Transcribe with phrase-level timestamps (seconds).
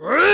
[0.00, 0.29] Rrrr!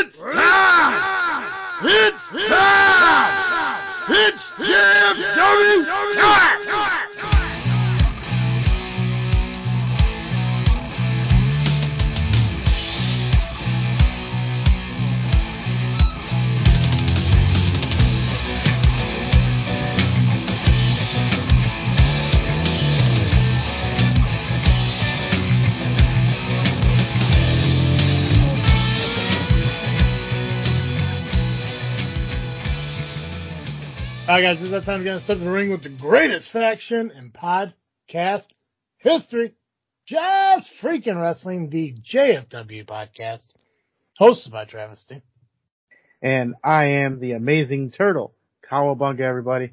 [34.37, 36.53] Alright guys, this is that time to get step in the ring with the greatest
[36.53, 38.43] faction in podcast
[38.99, 39.55] history.
[40.07, 43.47] Just freaking wrestling, the JFW podcast,
[44.21, 45.23] hosted by Travis D.
[46.21, 48.35] And I am the amazing turtle.
[48.71, 49.73] Cowabunga, everybody.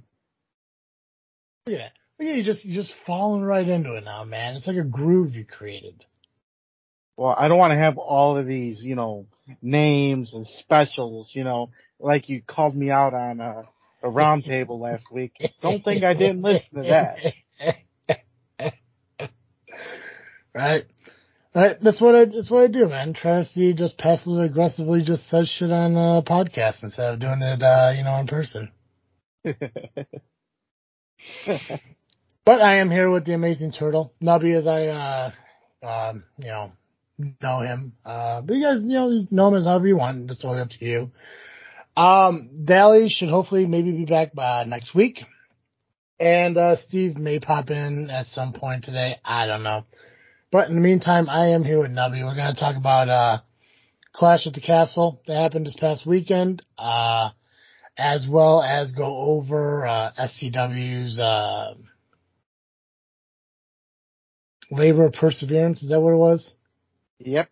[1.66, 2.24] Look at that.
[2.24, 4.56] Look at you just you just falling right into it now, man.
[4.56, 6.06] It's like a groove you created.
[7.18, 9.26] Well, I don't want to have all of these, you know,
[9.62, 13.64] names and specials, you know, like you called me out on a,
[14.04, 15.34] a round table last week.
[15.62, 17.18] Don't think I didn't listen to that.
[20.54, 20.86] right.
[21.56, 21.78] Right.
[21.84, 23.14] That's what I that's what I do, man.
[23.14, 27.62] Travis D just passive aggressively just says shit on uh podcast instead of doing it
[27.62, 28.72] uh, you know, in person.
[32.46, 35.32] But I am here with the amazing turtle, Nubby, as I, uh,
[35.88, 36.74] um, you know,
[37.42, 37.94] know him.
[38.06, 40.30] Uh, but you guys, you know, know him as however you want.
[40.30, 41.12] It's totally up to you.
[41.96, 45.20] Um, Dally should hopefully maybe be back by next week.
[46.20, 49.18] And, uh, Steve may pop in at some point today.
[49.24, 49.86] I don't know.
[50.52, 52.24] But in the meantime, I am here with Nubby.
[52.24, 53.40] We're going to talk about, uh,
[54.14, 56.62] Clash at the Castle that happened this past weekend.
[56.78, 57.32] Uh,
[57.98, 61.74] as well as go over, uh, SCW's, uh,
[64.72, 65.84] labor of perseverance.
[65.84, 66.54] Is that what it was?
[67.20, 67.50] yep,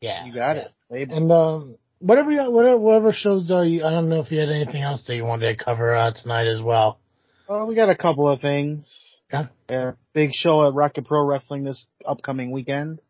[0.00, 0.24] Yeah.
[0.24, 0.62] you got yeah.
[0.62, 0.70] it.
[0.90, 1.16] Label.
[1.16, 3.50] And um, whatever, you, whatever, whatever shows.
[3.50, 5.94] Uh, you, I don't know if you had anything else that you wanted to cover
[5.94, 6.98] uh, tonight as well.
[7.48, 9.18] Well, we got a couple of things.
[9.32, 9.46] Yeah.
[9.68, 13.00] Uh, big show at Rocket Pro Wrestling this upcoming weekend.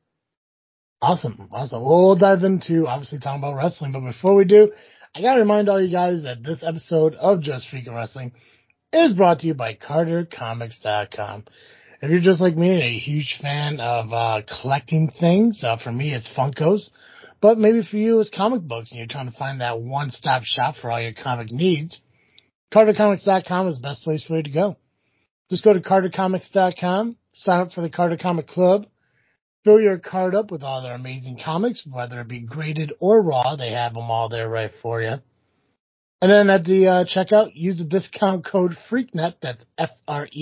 [1.00, 1.82] Awesome, awesome.
[1.82, 4.70] Well, we'll dive into obviously talking about wrestling, but before we do,
[5.14, 8.32] I gotta remind all you guys that this episode of Just Freaking Wrestling
[8.92, 11.44] is brought to you by CarterComics.com.
[12.02, 16.14] If you're just like me, a huge fan of uh, collecting things, uh, for me
[16.14, 16.90] it's Funkos,
[17.42, 20.76] but maybe for you it's comic books and you're trying to find that one-stop shop
[20.80, 22.00] for all your comic needs,
[22.72, 24.76] CarterComics.com is the best place for you to go.
[25.50, 28.86] Just go to CarterComics.com, sign up for the Carter Comic Club,
[29.64, 33.56] fill your card up with all their amazing comics, whether it be graded or raw,
[33.56, 35.16] they have them all there right for you.
[36.22, 40.34] And then at the uh, checkout, use the discount code FREAKNET, that's F-R-E-A-K-N-E-T.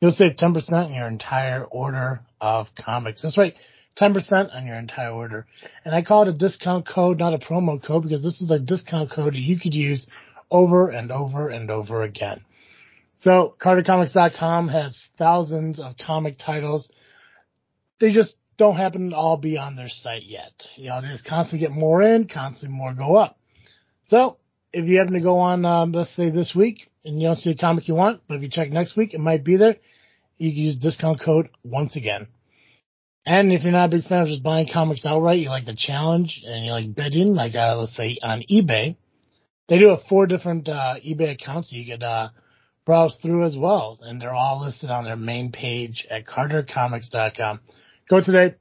[0.00, 3.22] You'll save 10% on your entire order of comics.
[3.22, 3.56] That's right,
[3.98, 5.46] 10% on your entire order.
[5.84, 8.58] And I call it a discount code, not a promo code, because this is a
[8.58, 10.06] discount code you could use
[10.50, 12.44] over and over and over again.
[13.16, 16.88] So CarterComics.com has thousands of comic titles.
[18.00, 20.52] They just don't happen to all be on their site yet.
[20.76, 23.38] You know, they just constantly get more in, constantly more go up.
[24.04, 24.36] So
[24.72, 27.50] if you happen to go on, um, let's say this week and you don't see
[27.50, 29.76] a comic you want, but if you check next week, it might be there.
[30.38, 32.28] You can use discount code once again.
[33.28, 35.76] And if you're not a big fan of just buying comics outright, you like the
[35.76, 38.96] challenge and you like bidding, like uh, let's say on eBay,
[39.68, 42.30] they do have four different uh, eBay accounts you could uh,
[42.86, 47.60] browse through as well, and they're all listed on their main page at CarterComics.com.
[48.08, 48.54] Go today,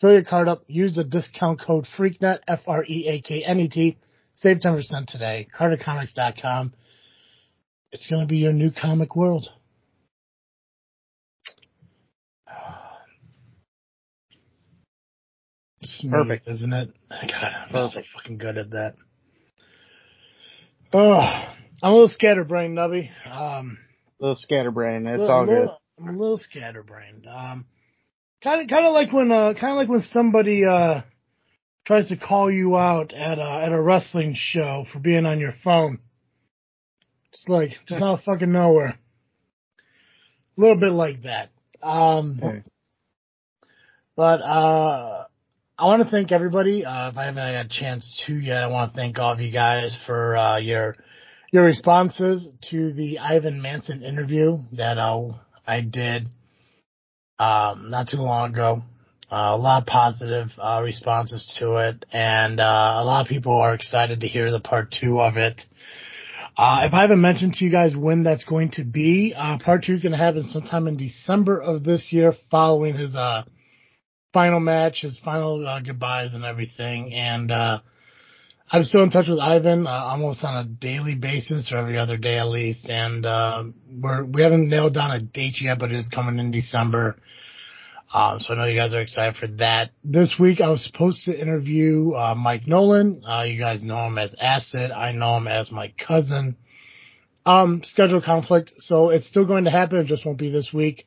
[0.00, 3.98] fill your card up, use the discount code FREAKNET, F-R-E-A-K-N-E-T,
[4.34, 6.74] save 10% today, CarterComics.com.
[7.92, 9.48] It's going to be your new comic world.
[16.10, 16.48] Perfect.
[16.48, 16.90] isn't it?
[17.10, 18.08] God, I'm so Perfect.
[18.14, 18.94] fucking good at that.
[20.92, 21.20] Oh,
[21.82, 23.10] I'm a little scatterbrained, Nubby.
[23.30, 23.78] Um,
[24.18, 25.06] little scatterbrain.
[25.06, 25.58] It's little- all good.
[25.60, 27.26] little- I'm a little scatterbrained.
[27.26, 27.66] Um,
[28.42, 31.02] kind of, kind of like when, uh, kind of like when somebody uh
[31.84, 35.54] tries to call you out at a at a wrestling show for being on your
[35.64, 35.98] phone.
[37.32, 38.98] It's like just out of fucking nowhere.
[40.56, 41.50] A little bit like that.
[41.82, 42.62] Um,
[44.16, 45.24] but uh,
[45.80, 46.84] I want to thank everybody.
[46.84, 49.38] Uh, if I haven't had a chance to yet, I want to thank all of
[49.38, 50.96] you guys for uh, your
[51.52, 55.34] your responses to the Ivan Manson interview that uh,
[55.64, 56.30] I did
[57.38, 58.82] um, not too long ago.
[59.30, 63.56] Uh, a lot of positive uh, responses to it, and uh, a lot of people
[63.56, 65.62] are excited to hear the part two of it.
[66.60, 69.32] If I haven't mentioned to you guys when that's going to be,
[69.64, 73.14] part two is going to happen sometime in December of this year following his,
[74.38, 77.12] final match, his final uh, goodbyes and everything.
[77.12, 77.80] And uh,
[78.70, 82.16] I'm still in touch with Ivan uh, almost on a daily basis, or every other
[82.16, 82.88] day at least.
[82.88, 86.52] And uh, we're we haven't nailed down a date yet, but it is coming in
[86.52, 87.16] December.
[88.14, 89.90] Um, so I know you guys are excited for that.
[90.04, 93.24] This week I was supposed to interview uh, Mike Nolan.
[93.28, 94.92] Uh, you guys know him as Acid.
[94.92, 96.56] I know him as my cousin.
[97.44, 99.98] Um, schedule conflict, so it's still going to happen.
[99.98, 101.06] It just won't be this week.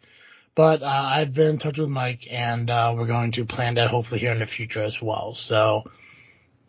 [0.56, 3.89] But uh, I've been in touch with Mike, and uh, we're going to plan that
[3.89, 5.33] hopefully here in the future as well.
[5.36, 5.83] So,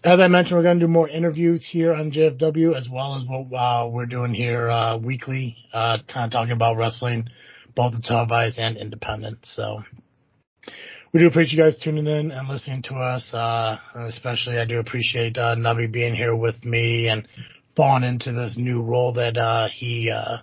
[0.04, 3.24] as I mentioned, we're going to do more interviews here on JFW as well as
[3.26, 7.28] what uh, we're doing here uh, weekly, uh, kind of talking about wrestling,
[7.74, 9.38] both the televised and independent.
[9.42, 9.82] So,
[11.12, 13.34] we do appreciate you guys tuning in and listening to us.
[13.34, 17.26] Uh, especially, I do appreciate uh, Nubby being here with me and
[17.76, 20.38] falling into this new role that uh, he uh,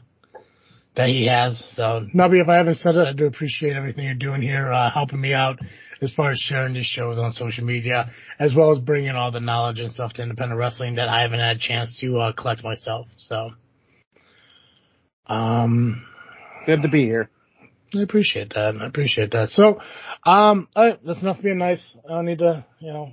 [0.96, 1.62] that he has.
[1.76, 4.92] So, Nubby, if I haven't said it, I do appreciate everything you're doing here, uh,
[4.92, 5.60] helping me out
[6.02, 8.10] as far as sharing these shows on social media,
[8.40, 11.40] as well as bringing all the knowledge and stuff to independent wrestling that I haven't
[11.40, 13.08] had a chance to uh, collect myself.
[13.18, 13.52] So,
[15.28, 16.06] um,
[16.66, 17.30] Good to be here.
[17.96, 18.76] I appreciate that.
[18.80, 19.50] I appreciate that.
[19.50, 19.80] So,
[20.24, 21.82] um, all right, that's enough being nice.
[22.08, 23.12] I don't need to, you know,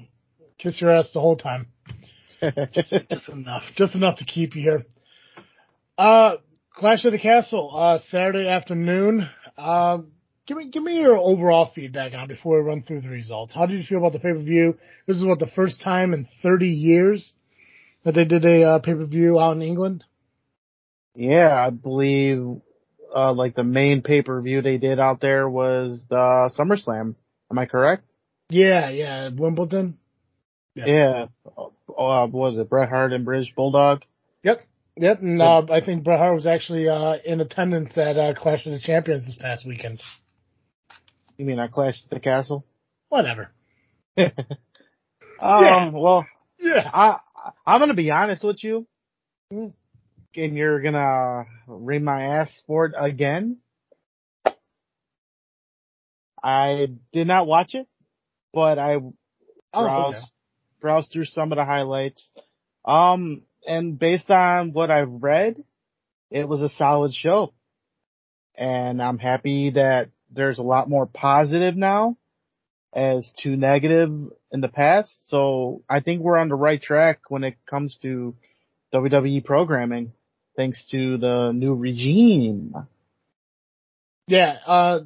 [0.59, 1.69] kiss your ass the whole time.
[2.73, 4.87] just, just enough, just enough to keep you here.
[5.97, 6.37] Uh,
[6.77, 9.27] Clash of the Castle, uh, Saturday afternoon.
[9.57, 10.01] Uh,
[10.47, 13.55] give me, give me your overall feedback on before we run through the results.
[13.55, 14.77] How did you feel about the pay-per-view?
[15.07, 17.33] This is what the first time in 30 years
[18.05, 20.05] that they did a uh, pay-per-view out in England.
[21.15, 22.61] Yeah, I believe
[23.15, 27.15] uh, like the main pay per view they did out there was the SummerSlam.
[27.51, 28.05] Am I correct?
[28.51, 29.97] Yeah, yeah, Wimbledon.
[30.75, 30.85] Yeah.
[30.87, 31.27] yeah.
[31.47, 34.03] Uh, what was it Bret Hart and British Bulldog?
[34.43, 34.61] Yep.
[34.99, 38.67] Yep, and uh, I think Bret Hart was actually uh, in attendance at uh, Clash
[38.67, 40.01] of the Champions this past weekend.
[41.37, 42.65] You mean I Clash at the Castle?
[43.09, 43.51] Whatever.
[44.17, 44.33] um,
[45.41, 45.91] yeah.
[45.91, 46.27] well,
[46.59, 46.91] yeah.
[46.93, 47.19] I
[47.67, 48.87] I'm gonna be honest with you.
[49.53, 49.75] Mm
[50.37, 53.59] and you're gonna read my ass for it again.
[56.43, 57.87] I did not watch it,
[58.53, 59.13] but I oh,
[59.73, 60.27] browsed, okay.
[60.81, 62.29] browsed through some of the highlights.
[62.85, 65.63] Um, and based on what I've read,
[66.31, 67.53] it was a solid show.
[68.55, 72.17] And I'm happy that there's a lot more positive now
[72.95, 74.11] as to negative
[74.51, 75.13] in the past.
[75.29, 78.35] So I think we're on the right track when it comes to
[78.95, 80.13] WWE programming
[80.57, 82.75] thanks to the new regime.
[84.29, 85.01] Yeah, uh,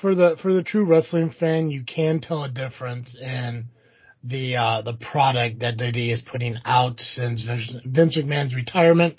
[0.00, 3.66] for the for the true wrestling fan, you can tell a difference in
[4.24, 7.46] the uh, the product that WWE is putting out since
[7.84, 9.16] Vince McMahon's retirement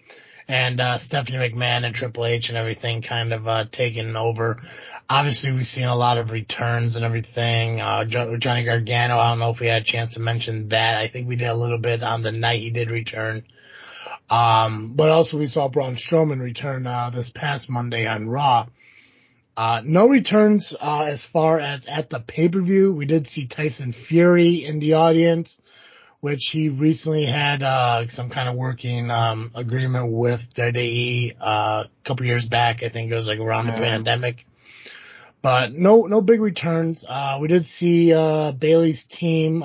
[0.48, 4.62] and uh, Stephanie McMahon and Triple H and everything kind of uh, taking over.
[5.10, 7.80] Obviously, we've seen a lot of returns and everything.
[7.80, 10.98] Uh, Johnny Gargano, I don't know if we had a chance to mention that.
[10.98, 13.44] I think we did a little bit on the night he did return.
[14.30, 18.68] Um, but also we saw Braun Strowman return uh, this past Monday on Raw.
[19.58, 22.94] Uh, no returns uh, as far as at the pay per view.
[22.94, 25.58] We did see Tyson Fury in the audience,
[26.20, 31.90] which he recently had uh, some kind of working um, agreement with WWE uh, a
[32.06, 32.84] couple years back.
[32.84, 34.46] I think it was like around the pandemic.
[35.42, 37.06] But no, no big returns.
[37.08, 39.64] Uh, we did see Bayley's team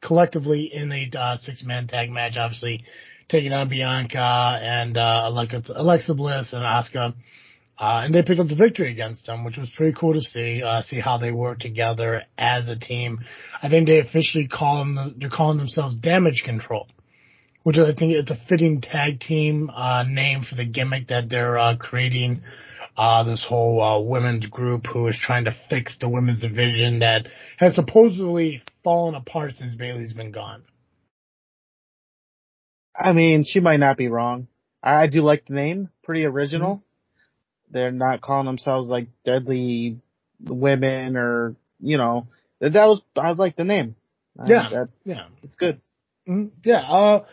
[0.00, 2.36] collectively in a six man tag match.
[2.36, 2.84] Obviously,
[3.30, 7.14] taking on Bianca and uh, Alexa, Alexa Bliss and Asuka.
[7.80, 10.62] Uh, and they picked up the victory against them, which was pretty cool to see,
[10.62, 13.20] uh, see how they work together as a team.
[13.62, 16.86] I think they officially call them, they're calling themselves Damage Control,
[17.62, 21.56] which I think is a fitting tag team, uh, name for the gimmick that they're,
[21.56, 22.42] uh, creating,
[22.98, 27.28] uh, this whole, uh, women's group who is trying to fix the women's division that
[27.56, 30.64] has supposedly fallen apart since Bayley's been gone.
[32.94, 34.48] I mean, she might not be wrong.
[34.82, 36.76] I, do like the name, pretty original.
[36.76, 36.89] Mm-hmm.
[37.70, 40.00] They're not calling themselves like deadly
[40.42, 42.26] women or, you know,
[42.60, 43.96] that, was, I like the name.
[44.46, 44.68] Yeah.
[44.68, 45.26] Uh, yeah.
[45.42, 45.80] It's good.
[46.28, 46.48] Mm-hmm.
[46.64, 46.80] Yeah.
[46.80, 47.24] Uh,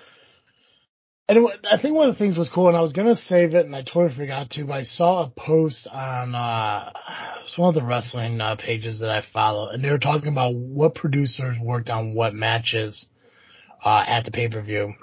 [1.30, 3.66] and I think one of the things was cool, and I was gonna save it,
[3.66, 4.64] and I totally forgot to.
[4.64, 6.94] But I saw a post on uh,
[7.44, 10.56] it's one of the wrestling uh, pages that I follow, and they were talking about
[10.56, 13.08] what producers worked on what matches
[13.84, 14.94] uh, at the pay per view.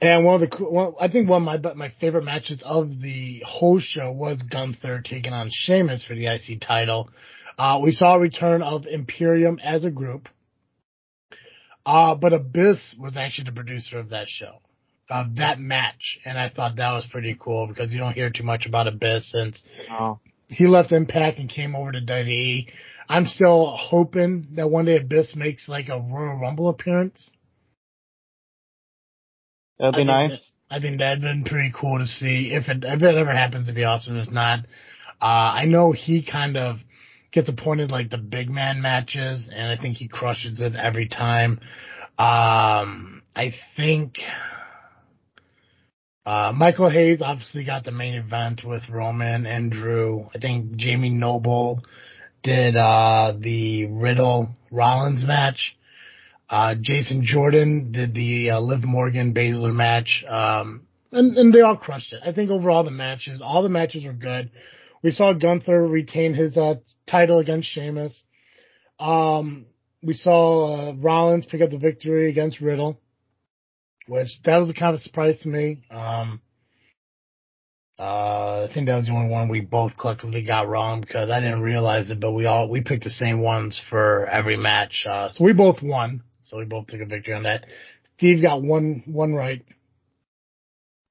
[0.00, 3.80] And one of the, I think one of my my favorite matches of the whole
[3.80, 7.10] show was Gunther taking on Sheamus for the IC title.
[7.58, 10.28] Uh, we saw a return of Imperium as a group.
[11.84, 14.60] Uh, but Abyss was actually the producer of that show,
[15.10, 16.20] of that match.
[16.24, 19.32] And I thought that was pretty cool because you don't hear too much about Abyss
[19.32, 20.20] since oh.
[20.48, 22.68] he left Impact and came over to WWE.
[23.08, 27.32] I'm still hoping that one day Abyss makes like a Royal Rumble appearance.
[29.78, 30.30] That'd be I nice.
[30.32, 32.50] that- I think that'd been pretty cool to see.
[32.52, 34.18] If it if it ever happens, it'd be awesome.
[34.18, 34.60] If not,
[35.18, 35.24] uh,
[35.56, 36.76] I know he kind of
[37.32, 41.60] gets appointed like the big man matches, and I think he crushes it every time.
[42.18, 44.18] Um, I think
[46.26, 50.28] uh, Michael Hayes obviously got the main event with Roman and Drew.
[50.34, 51.80] I think Jamie Noble
[52.42, 55.76] did uh, the Riddle Rollins match.
[56.50, 61.76] Uh, Jason Jordan did the uh, Liv Morgan Baszler match, um, and, and they all
[61.76, 62.20] crushed it.
[62.24, 64.50] I think overall the matches, all the matches were good.
[65.02, 66.76] We saw Gunther retain his uh,
[67.06, 68.24] title against Sheamus.
[68.98, 69.66] Um,
[70.02, 72.98] we saw uh, Rollins pick up the victory against Riddle,
[74.06, 75.84] which that was a kind of a surprise to me.
[75.90, 76.40] Um,
[77.98, 81.40] uh, I think that was the only one we both collectively got wrong because I
[81.40, 85.04] didn't realize it, but we all we picked the same ones for every match.
[85.06, 86.22] Uh, so we both won.
[86.48, 87.66] So we both took a victory on that.
[88.16, 89.62] Steve got one one right,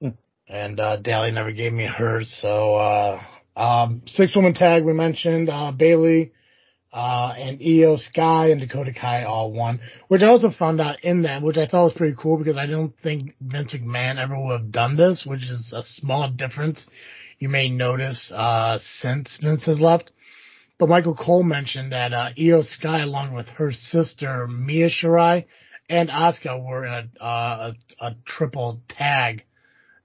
[0.02, 0.08] Hmm.
[0.48, 2.36] and uh, Daly never gave me hers.
[2.42, 3.20] So uh,
[3.56, 6.32] um, six woman tag we mentioned uh, Bayley.
[6.90, 9.78] Uh, and Iyo Sky and Dakota Kai all won,
[10.08, 12.64] which I also found out in that, which I thought was pretty cool because I
[12.64, 16.86] don't think Vince McMahon ever would have done this, which is a small difference
[17.38, 20.12] you may notice, uh, since Vince has left.
[20.78, 25.46] But Michael Cole mentioned that, uh, Iyo Sky along with her sister Mio Shirai
[25.90, 29.44] and Asuka were in a, uh, a, a triple tag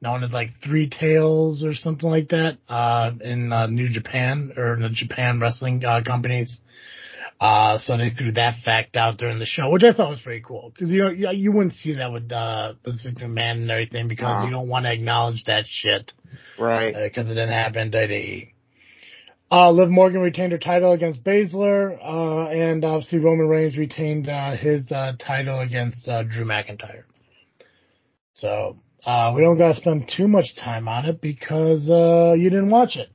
[0.02, 4.74] known as like Three Tails or something like that, uh, in, uh, New Japan or
[4.74, 6.60] in the Japan wrestling, uh, companies.
[7.40, 10.42] Uh, so they threw that fact out during the show, which I thought was pretty
[10.46, 10.72] cool.
[10.78, 14.46] Cause you know, you, you wouldn't see that with, uh, Vince McMahon and everything because
[14.46, 16.14] you don't want to acknowledge that shit
[16.58, 16.94] Right.
[16.94, 18.46] because it didn't happen to.
[19.54, 24.56] Uh, Liv Morgan retained her title against Baszler, uh, and obviously Roman Reigns retained, uh,
[24.56, 27.04] his, uh, title against, uh, Drew McIntyre.
[28.34, 32.72] So, uh, we don't gotta spend too much time on it because, uh, you didn't
[32.72, 33.10] watch it.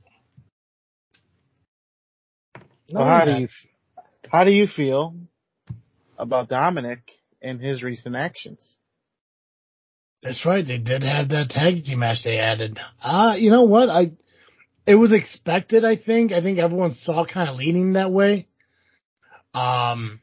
[2.89, 3.47] Well, how do you
[4.31, 5.15] how do you feel
[6.17, 6.99] about Dominic
[7.41, 8.77] and his recent actions?
[10.23, 10.65] That's right.
[10.65, 12.79] They did have that tag team match they added.
[13.01, 13.89] Uh, you know what?
[13.89, 14.11] I,
[14.89, 16.31] it was expected, I think.
[16.31, 18.47] I think everyone saw kind of leaning that way.
[19.53, 20.19] Um,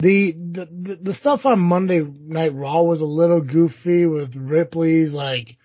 [0.00, 5.56] the, the, the, stuff on Monday Night Raw was a little goofy with Ripley's like,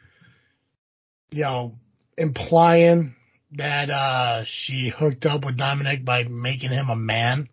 [1.31, 1.79] you know,
[2.15, 3.15] implying
[3.53, 7.49] that, uh, she hooked up with Dominic by making him a man.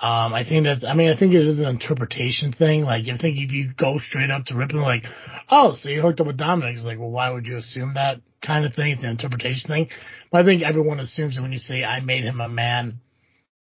[0.00, 2.82] Um, I think that's, I mean, I think it is an interpretation thing.
[2.82, 5.04] Like, I think if you go straight up to Ripley, like,
[5.50, 8.22] oh, so you hooked up with Dominic, it's like, well, why would you assume that
[8.42, 8.92] kind of thing?
[8.92, 9.88] It's an interpretation thing.
[10.30, 13.00] But I think everyone assumes that when you say, I made him a man,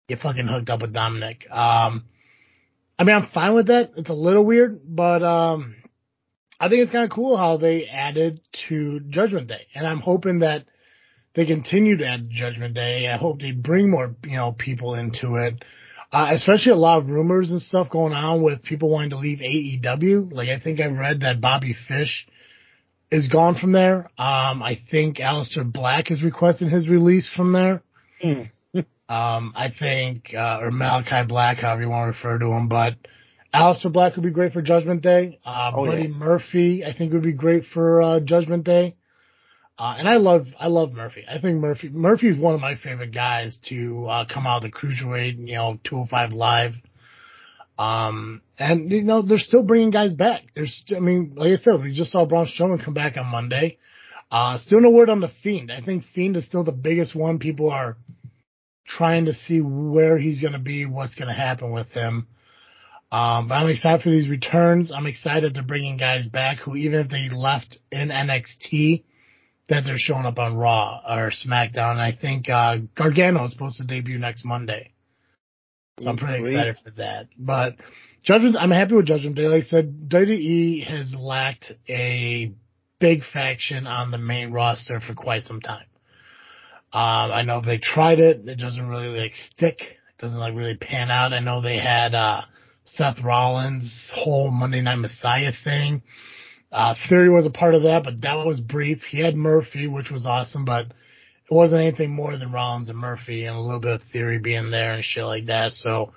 [0.08, 1.46] you fucking hooked up with Dominic.
[1.50, 2.06] Um,
[2.98, 3.92] I mean, I'm fine with that.
[3.98, 5.76] It's a little weird, but, um,
[6.60, 9.66] I think it's kind of cool how they added to Judgment Day.
[9.74, 10.66] And I'm hoping that
[11.34, 13.08] they continue to add Judgment Day.
[13.08, 15.64] I hope they bring more, you know, people into it.
[16.12, 19.40] Uh, especially a lot of rumors and stuff going on with people wanting to leave
[19.40, 20.32] AEW.
[20.32, 22.28] Like I think I read that Bobby Fish
[23.12, 24.10] is gone from there.
[24.18, 27.82] Um, I think Aleister Black is requesting his release from there.
[28.22, 28.44] Hmm.
[29.10, 32.94] Um, I think, uh, or Malachi Black, however you want to refer to him, but
[33.54, 35.38] Aleister Black would be great for Judgment Day.
[35.44, 36.08] Uh, Oh, Buddy yeah.
[36.16, 38.96] Murphy, I think would be great for, uh, Judgment Day.
[39.78, 41.26] Uh, and I love, I love Murphy.
[41.30, 44.72] I think Murphy, Murphy is one of my favorite guys to, uh, come out of
[44.72, 46.76] the cruiserweight, you know, 205 live.
[47.78, 50.44] Um, and you know, they're still bringing guys back.
[50.56, 53.78] There's, I mean, like I said, we just saw Braun Strowman come back on Monday.
[54.30, 55.72] Uh, still no word on the Fiend.
[55.72, 57.40] I think Fiend is still the biggest one.
[57.40, 57.98] People are
[58.88, 62.28] trying to see where he's going to be, what's going to happen with him.
[63.12, 64.92] Um, but I'm excited for these returns.
[64.92, 69.04] I'm excited they're bringing guys back who, even if they left in NXT,
[69.68, 71.98] that they're showing up on Raw or SmackDown.
[71.98, 74.94] I think, uh, Gargano is supposed to debut next Monday.
[76.00, 77.28] So I'm pretty excited for that.
[77.38, 77.76] But
[78.24, 79.48] Judgment, I'm happy with Judgment Day.
[79.48, 82.54] Like I said, WWE has lacked a
[83.00, 85.86] big faction on the main roster for quite some time.
[86.94, 88.48] Um, I know they tried it.
[88.48, 89.80] It doesn't really like stick.
[89.82, 91.34] It doesn't like really pan out.
[91.34, 92.42] I know they had, uh,
[92.86, 96.04] Seth Rollins whole Monday Night Messiah thing.
[96.72, 99.02] Uh, Theory was a part of that, but that was brief.
[99.10, 103.46] He had Murphy, which was awesome, but it wasn't anything more than Rollins and Murphy
[103.46, 105.72] and a little bit of Theory being there and shit like that.
[105.74, 106.14] So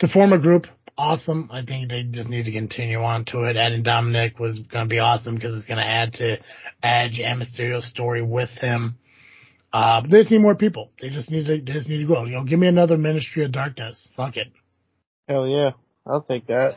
[0.00, 0.66] to form a group,
[0.98, 1.48] awesome.
[1.52, 3.56] I think they just need to continue on to it.
[3.56, 6.36] Adding Dominic was going to be awesome because it's going to add to
[6.82, 8.98] Edge and Mysterio's story with him.
[9.72, 10.90] Uh, but they just need more people.
[11.00, 12.24] They just need to, they just need to grow.
[12.24, 14.08] You know, give me another Ministry of Darkness.
[14.16, 14.48] Fuck it.
[15.28, 15.70] Hell yeah,
[16.06, 16.76] I'll take that.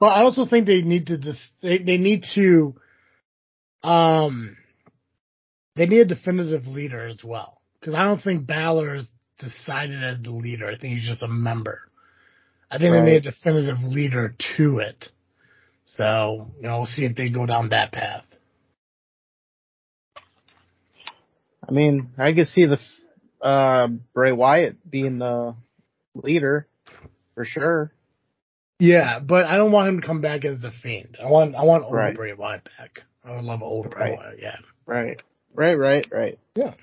[0.00, 2.74] But I also think they need to just, they, they need to,
[3.82, 4.56] um,
[5.74, 7.60] they need a definitive leader as well.
[7.84, 10.66] Cause I don't think Balor is decided as the leader.
[10.68, 11.87] I think he's just a member.
[12.70, 13.04] I think Right.
[13.04, 15.08] they need a definitive leader to it.
[15.86, 18.24] So, you know, we'll see if they go down that path.
[21.66, 22.78] I mean, I could see the
[23.44, 25.54] uh, Bray Wyatt being the
[26.14, 26.66] leader
[27.34, 27.92] for sure.
[28.78, 31.16] Yeah, but I don't want him to come back as the Fiend.
[31.22, 32.14] I want, I want old Right.
[32.14, 33.00] Bray Wyatt back.
[33.24, 34.56] I would love old Bray Wyatt, yeah.
[34.86, 35.20] Right,
[35.54, 36.38] right, right, right.
[36.54, 36.74] Yeah.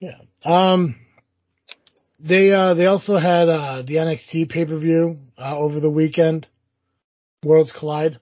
[0.00, 0.18] Yeah.
[0.44, 0.96] Um,
[2.22, 6.46] they uh they also had uh the NXT pay per view uh, over the weekend.
[7.42, 8.20] Worlds Collide.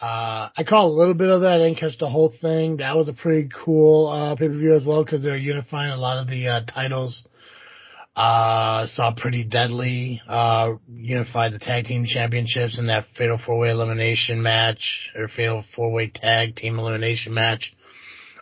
[0.00, 1.52] Uh, I caught a little bit of that.
[1.52, 2.78] I didn't catch the whole thing.
[2.78, 5.96] That was a pretty cool uh pay per view as well because they're unifying a
[5.96, 7.26] lot of the uh, titles.
[8.16, 10.20] Uh, saw pretty deadly.
[10.28, 15.64] Uh, unified the tag team championships in that fatal four way elimination match or fatal
[15.74, 17.72] four way tag team elimination match.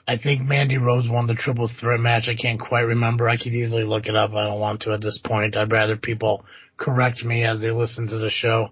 [0.09, 2.29] I think Mandy Rose won the triple threat match.
[2.29, 3.29] I can't quite remember.
[3.29, 4.33] I could easily look it up.
[4.33, 5.55] I don't want to at this point.
[5.55, 6.47] I'd rather people
[6.79, 8.71] correct me as they listen to the show.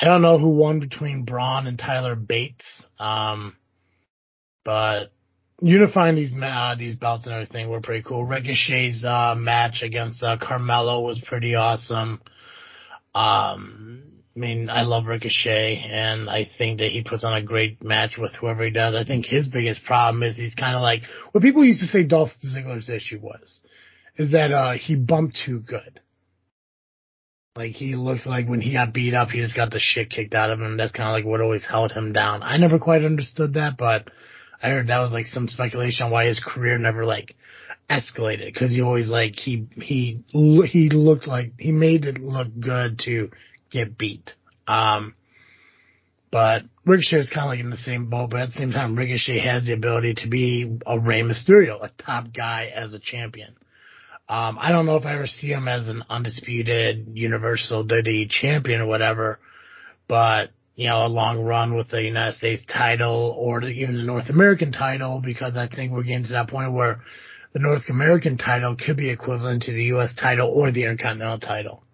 [0.00, 2.86] I don't know who won between Bron and Tyler Bates.
[2.98, 3.54] Um,
[4.64, 5.12] but
[5.60, 8.24] unifying these uh, these belts and everything were pretty cool.
[8.24, 12.22] Ricochet's uh, match against uh, Carmelo was pretty awesome.
[13.14, 14.01] Um,
[14.34, 18.16] I mean, I love Ricochet, and I think that he puts on a great match
[18.16, 18.94] with whoever he does.
[18.94, 22.04] I think his biggest problem is he's kind of like what people used to say
[22.04, 23.60] Dolph Ziggler's issue was,
[24.16, 26.00] is that uh he bumped too good.
[27.56, 30.34] Like he looks like when he got beat up, he just got the shit kicked
[30.34, 30.78] out of him.
[30.78, 32.42] That's kind of like what always held him down.
[32.42, 34.08] I never quite understood that, but
[34.62, 37.34] I heard that was like some speculation on why his career never like
[37.90, 42.98] escalated because he always like he he he looked like he made it look good
[43.00, 43.30] to
[43.72, 44.30] get beat.
[44.66, 45.14] Um,
[46.30, 48.96] but Ricochet is kind of like in the same boat, but at the same time,
[48.96, 53.54] Ricochet has the ability to be a Rey Mysterio, a top guy as a champion.
[54.28, 58.80] Um, I don't know if I ever see him as an undisputed Universal WWE champion
[58.80, 59.40] or whatever,
[60.08, 64.30] but you know, a long run with the United States title or even the North
[64.30, 67.02] American title, because I think we're getting to that point where
[67.52, 70.14] the North American title could be equivalent to the U.S.
[70.18, 71.84] title or the Intercontinental title.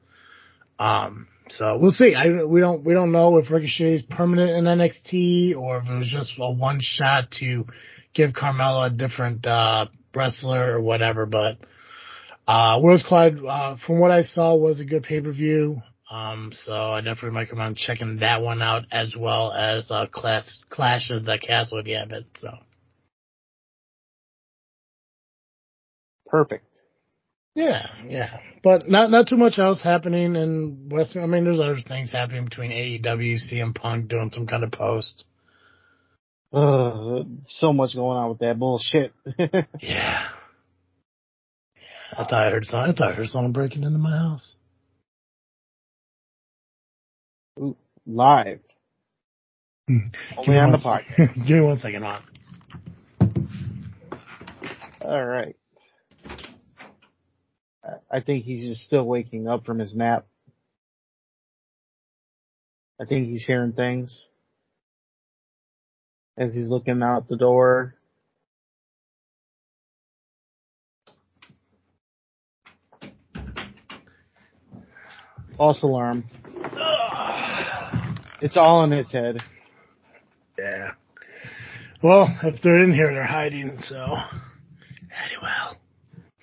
[0.78, 2.14] Um, so we'll see.
[2.14, 5.98] I we don't we don't know if Ricochet is permanent in NXT or if it
[5.98, 7.66] was just a one shot to
[8.14, 11.26] give Carmelo a different uh, wrestler or whatever.
[11.26, 11.58] But
[12.46, 15.82] uh, Worlds Collide, uh, from what I saw, was a good pay per view.
[16.10, 21.10] Um, so I definitely recommend checking that one out as well as uh, Clash Clash
[21.10, 22.26] of the Castle Gambit.
[22.38, 22.50] So
[26.28, 26.64] Perfect.
[27.58, 31.24] Yeah, yeah, but not not too much else happening in Western.
[31.24, 35.24] I mean, there's other things happening between AEW, CM Punk doing some kind of post.
[36.52, 39.12] Uh, so much going on with that bullshit.
[39.80, 40.28] Yeah.
[42.10, 44.56] I thought I heard some, I thought I heard someone breaking into my house.
[48.06, 48.60] Live.
[49.86, 49.98] Hmm.
[50.38, 51.34] Only on the podcast.
[51.46, 52.22] Give me one second on.
[55.02, 55.54] All right.
[58.10, 60.26] I- think he's just still waking up from his nap.
[63.00, 64.28] I think he's hearing things
[66.36, 67.94] as he's looking out the door.
[75.56, 76.24] False alarm.
[78.40, 79.38] It's all in his head.
[80.56, 80.92] Yeah.
[82.02, 83.96] Well, if they're in here, they're hiding, so.
[83.96, 85.78] Anyway.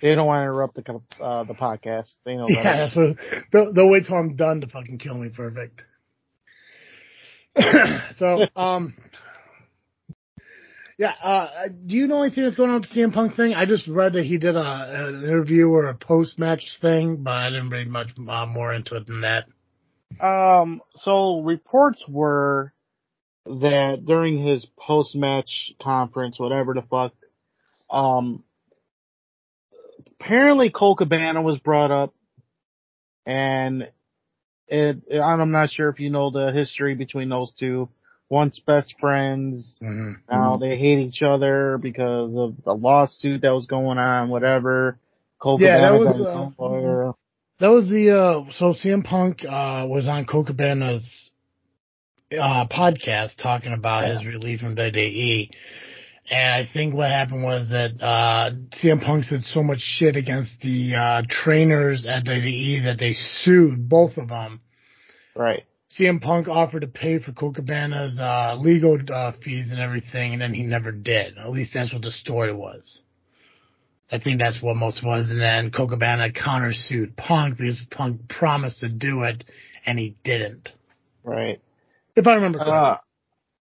[0.02, 2.14] They don't want to interrupt the uh, the podcast.
[2.26, 2.78] They know Yeah, that.
[2.78, 3.18] that's what,
[3.52, 5.30] they'll, they'll wait till I'm done to fucking kill me.
[5.30, 5.82] Perfect.
[8.16, 8.94] so, um,
[10.98, 13.54] yeah, uh, do you know anything that's going on with the CM Punk thing?
[13.54, 17.32] I just read that he did a, an interview or a post match thing, but
[17.32, 19.46] I didn't read much uh, more into it than that.
[20.26, 22.74] Um, so reports were
[23.46, 27.14] that during his post-match conference, whatever the fuck,
[27.90, 28.45] um,
[30.20, 32.14] apparently Colt Cabana was brought up,
[33.26, 33.90] and
[34.68, 37.90] it, I'm not sure if you know the history between those two.
[38.28, 40.14] Once best friends, Mm-hmm.
[40.30, 44.98] now they hate each other because of the lawsuit that was going on, whatever.
[45.40, 47.12] Cole Yeah, that was, uh.
[47.60, 51.30] That was the uh so CM Punk uh was on Colt Cabana's
[52.32, 55.52] uh podcast talking about his relief from WWE
[56.30, 60.60] And I think what happened was that uh, CM Punk said so much shit against
[60.62, 64.62] the uh, trainers at WWE that they sued both of them.
[65.36, 65.64] Right.
[65.92, 70.42] CM Punk offered to pay for Colt Cabana's uh, legal uh, fees and everything, and
[70.42, 71.38] then he never did.
[71.38, 73.02] At least that's what the story was.
[74.12, 75.30] I think that's what most was.
[75.30, 79.44] And then Colt Cabana countersued Punk because Punk promised to do it,
[79.86, 80.70] and he didn't.
[81.24, 81.62] Right.
[82.16, 82.74] If I remember correctly.
[82.74, 82.98] Uh,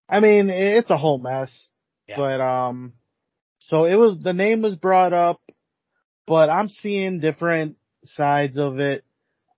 [0.08, 1.68] I mean, it's a whole mess.
[2.08, 2.16] Yeah.
[2.16, 2.92] But um,
[3.58, 5.40] so it was the name was brought up,
[6.26, 9.04] but I'm seeing different sides of it.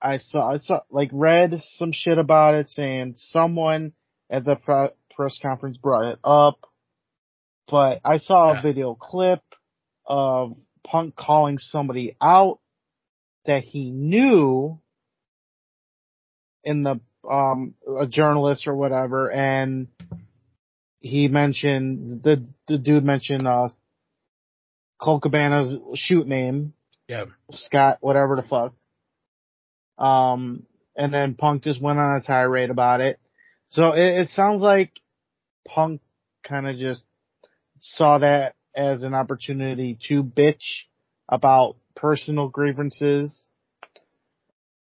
[0.01, 3.93] I saw I saw like read some shit about it saying someone
[4.31, 6.59] at the pre- press conference brought it up,
[7.69, 8.59] but I saw Yeah.
[8.59, 9.41] a video clip
[10.05, 10.53] of
[10.85, 12.61] Punk calling somebody out
[13.47, 14.79] that he knew
[16.63, 19.89] in the um a journalist or whatever and
[21.07, 23.69] he mentioned the the dude mentioned uh
[25.01, 26.73] Colt Cabana's shoot name,
[27.09, 27.27] yeah.
[27.53, 28.75] Scott, whatever the fuck.
[29.99, 30.65] Um
[30.97, 33.19] and then Punk just went on a tirade about it.
[33.71, 34.93] So it, it sounds like
[35.69, 36.01] Punk
[36.43, 37.03] kind of just
[37.79, 40.85] saw that as an opportunity to bitch
[41.29, 43.49] about personal grievances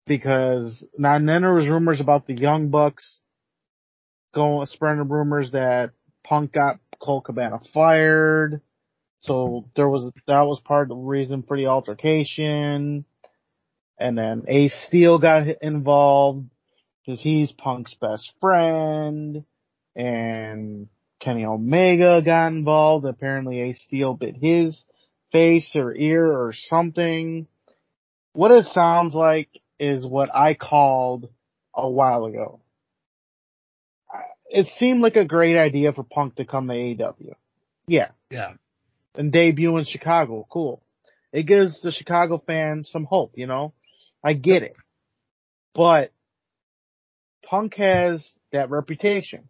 [0.06, 3.20] because now and then there was rumors about the Young Bucks
[4.34, 5.90] going spreading rumors that
[6.30, 8.60] Punk got Colt Cabana fired.
[9.22, 13.04] So there was that was part of the reason for the altercation.
[13.98, 16.48] And then Ace Steel got involved
[17.04, 19.44] because he's Punk's best friend.
[19.96, 20.86] And
[21.18, 23.06] Kenny Omega got involved.
[23.06, 24.80] Apparently Ace Steel bit his
[25.32, 27.48] face or ear or something.
[28.34, 29.48] What it sounds like
[29.80, 31.28] is what I called
[31.74, 32.59] a while ago.
[34.52, 37.34] I- It seemed like a great idea for Punk to come to AEW.
[37.86, 38.10] Yeah.
[38.30, 38.54] Yeah.
[39.14, 40.46] And debut in Chicago.
[40.50, 40.82] Cool.
[41.32, 43.72] It gives the Chicago fan some hope, you know?
[44.22, 44.76] I get it.
[45.74, 46.12] But
[47.44, 49.48] Punk has that reputation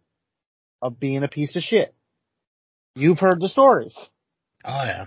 [0.81, 1.93] of being a piece of shit.
[2.95, 3.95] You've heard the stories
[4.63, 5.05] Oh yeah.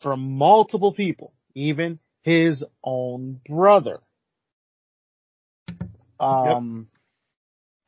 [0.00, 4.00] from multiple people, even his own brother.
[6.20, 6.88] Um,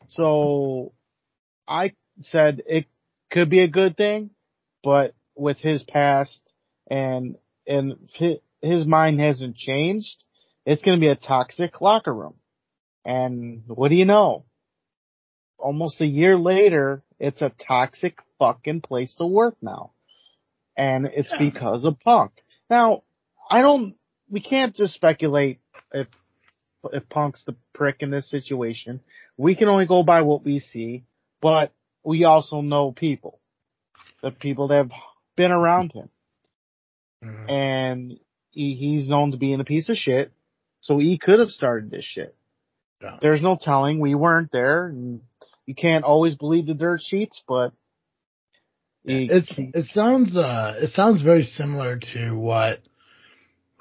[0.08, 0.92] so
[1.66, 1.92] I
[2.22, 2.86] said it
[3.30, 4.30] could be a good thing,
[4.82, 6.40] but with his past
[6.90, 7.96] and, and
[8.62, 10.22] his mind hasn't changed,
[10.64, 12.34] it's going to be a toxic locker room.
[13.04, 14.44] And what do you know?
[15.58, 19.92] Almost a year later, it's a toxic fucking place to work now.
[20.76, 21.38] And it's Yeah.
[21.38, 22.32] because of Punk.
[22.68, 23.04] Now,
[23.50, 23.94] I don't,
[24.28, 25.60] we can't just speculate
[25.92, 26.08] if,
[26.92, 29.00] if Punk's the prick in this situation.
[29.36, 31.04] We can only go by what we see,
[31.40, 31.72] but
[32.02, 33.38] we also know people.
[34.22, 34.90] The people that have
[35.36, 36.08] been around him.
[37.22, 37.50] Mhm.
[37.50, 38.20] And
[38.50, 40.32] he, he's known to being a piece of shit.
[40.80, 42.34] So he could have started this shit.
[43.02, 43.18] Yeah.
[43.20, 43.98] There's no telling.
[44.00, 44.86] We weren't there.
[44.86, 45.20] And
[45.66, 47.72] you can't always believe the dirt sheets, but
[49.04, 52.80] he- It's he- it sounds uh it sounds very similar to what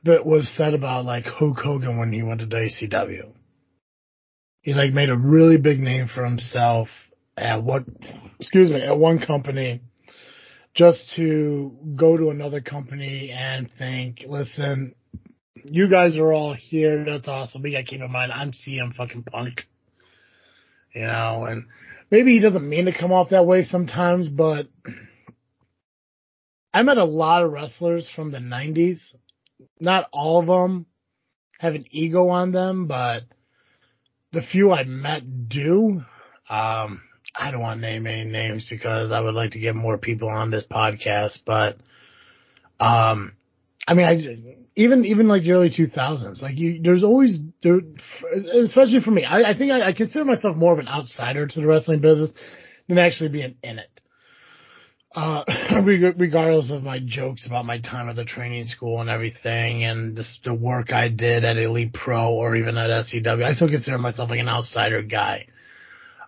[0.04, 3.34] that was said about like Hulk Hogan when he went to WCW.
[4.66, 6.88] He like made a really big name for himself
[7.38, 7.84] at what
[8.40, 9.82] excuse me, at one company
[10.74, 14.96] just to go to another company and think, listen,
[15.64, 17.62] you guys are all here, that's awesome.
[17.62, 19.68] But you gotta keep in mind I'm CM fucking punk.
[20.96, 21.68] You know, and
[22.10, 24.68] maybe he doesn't mean to come off that way sometimes, but
[26.74, 28.98] I met a lot of wrestlers from the 90s.
[29.80, 30.88] Not all of them
[31.60, 33.26] have an ego on them, but
[34.36, 36.04] the few I met do.
[36.50, 37.02] Um,
[37.34, 40.30] I don't want to name any names because I would like to get more people
[40.30, 41.78] on this podcast, but,
[42.80, 43.34] um,
[43.88, 47.80] I mean, I, even, even like the early 2000s, like you, there's always, there,
[48.62, 51.62] especially for me, I, I think I, I consider myself more of an outsider to
[51.62, 52.32] the wrestling business
[52.88, 53.95] than actually being in it
[55.16, 55.44] uh,
[55.86, 60.16] reg- regardless of my jokes about my time at the training school and everything, and
[60.16, 63.98] just the work I did at Elite Pro or even at SCW, I still consider
[63.98, 65.48] myself like an outsider guy.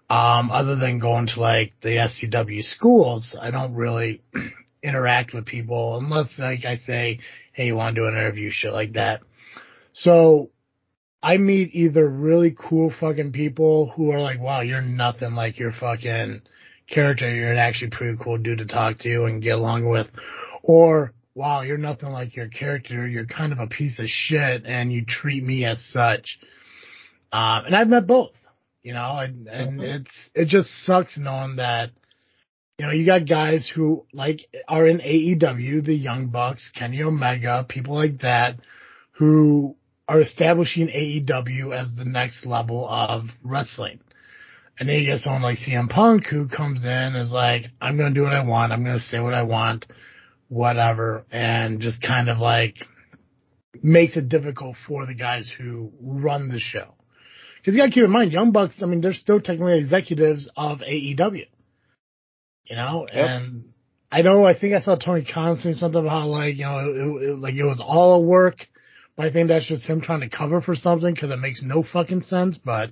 [0.10, 4.21] Um, other than going to like the SCW schools, I don't really
[4.82, 7.19] interact with people unless like I say,
[7.52, 9.19] hey, you want to do an interview, shit like that.
[9.91, 10.52] So
[11.21, 15.73] I meet either really cool fucking people who are like, wow, you're nothing like your
[15.73, 16.41] fucking
[16.89, 17.34] character.
[17.34, 20.08] You're an actually pretty cool dude to talk to and get along with.
[20.63, 23.08] Or, wow, you're nothing like your character.
[23.08, 26.39] You're kind of a piece of shit and you treat me as such.
[27.32, 28.32] Um, and I've met both,
[28.84, 31.91] you know, and, and it's, it just sucks knowing that
[32.80, 37.65] You know, you got guys who like are in AEW, the Young Bucks, Kenny Omega,
[37.67, 38.60] people like that,
[39.13, 39.76] who
[40.08, 44.00] are establishing AEW as the next level of wrestling.
[44.79, 47.97] And then you get someone like CM Punk who comes in and is like, I'm
[47.97, 48.71] going to do what I want.
[48.71, 49.85] I'm going to say what I want,
[50.49, 51.25] whatever.
[51.31, 52.75] And just kind of like
[53.81, 56.93] makes it difficult for the guys who run the show.
[57.65, 60.79] Cause you gotta keep in mind, Young Bucks, I mean, they're still technically executives of
[60.79, 61.47] AEW.
[62.65, 63.29] You know, Yep.
[63.29, 63.73] and
[64.09, 67.29] I know, I think I saw Tony Khan saying something about like, you know, it,
[67.29, 68.67] it, like it was all a work,
[69.17, 71.83] but I think that's just him trying to cover for something because it makes no
[71.83, 72.91] fucking sense, but,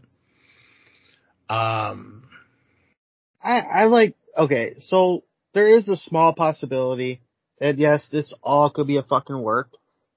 [1.50, 2.24] um,
[3.42, 7.22] I, I like, okay, so there is a small possibility
[7.60, 9.70] that yes, this all could be a fucking work.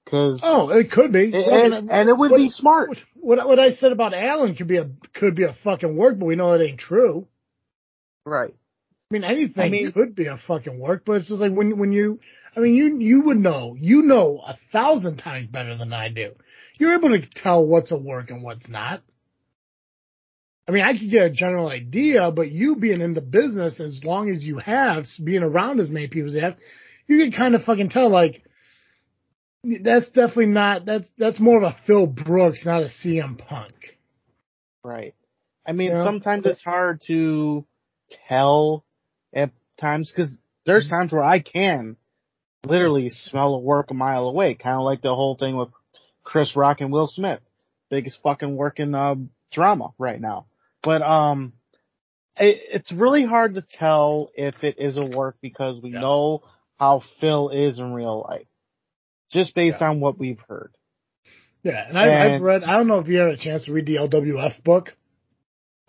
[0.09, 1.31] Cause, oh, it could be.
[1.33, 2.97] and, and it would be smart.
[3.13, 6.25] What, what I said about Allen could be a, could be a fucking work, but
[6.25, 7.27] we know it ain't true.
[8.25, 8.55] Right.
[9.11, 11.77] I mean, anything I mean- could be a fucking work, but it's just like when
[11.77, 12.19] when you,
[12.55, 16.31] I mean, you you would know, you know a thousand times better than I do.
[16.79, 19.01] You're able to tell what's a work and what's not.
[20.69, 24.03] I mean, I could get a general idea, but you being in the business as
[24.03, 26.57] long as you have, being around as many people as you have,
[27.07, 28.43] you can kind of fucking tell like
[29.83, 33.73] that's definitely not that's that's more of a Phil Brooks, not a CM Punk.
[34.83, 35.15] Right.
[35.65, 36.03] I mean, Yeah.
[36.03, 37.65] sometimes it's hard to
[38.27, 38.85] tell
[39.33, 39.49] at
[39.81, 40.31] times because
[40.67, 40.95] there's Mm-hmm.
[40.95, 41.97] times where I can
[42.63, 45.69] literally smell a work a mile away, kind of like the whole thing with
[46.23, 47.39] Chris Rock and Will Smith,
[47.89, 49.15] biggest fucking working uh,
[49.51, 50.45] drama right now.
[50.83, 51.53] But um,
[52.37, 55.99] it, it's really hard to tell if it is a work because we Yeah.
[56.01, 56.43] know
[56.79, 58.47] how Phil is in real life,
[59.31, 60.73] just based on what we've heard.
[61.61, 62.63] Yeah, and I've, I've read.
[62.63, 64.93] I don't know if you had a chance to read the LWF book.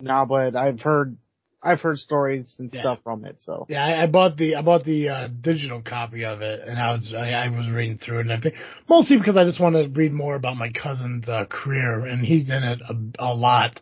[0.01, 1.15] Now, but I've heard
[1.63, 2.81] I've heard stories and Yeah.
[2.81, 3.67] stuff from it, so.
[3.69, 6.91] Yeah, I, I bought the I bought the uh, digital copy of it, and I
[6.91, 8.59] was I, I was reading through it and everything.
[8.89, 12.49] Mostly because I just want to read more about my cousin's uh, career, and he's
[12.49, 13.79] in it a, a lot.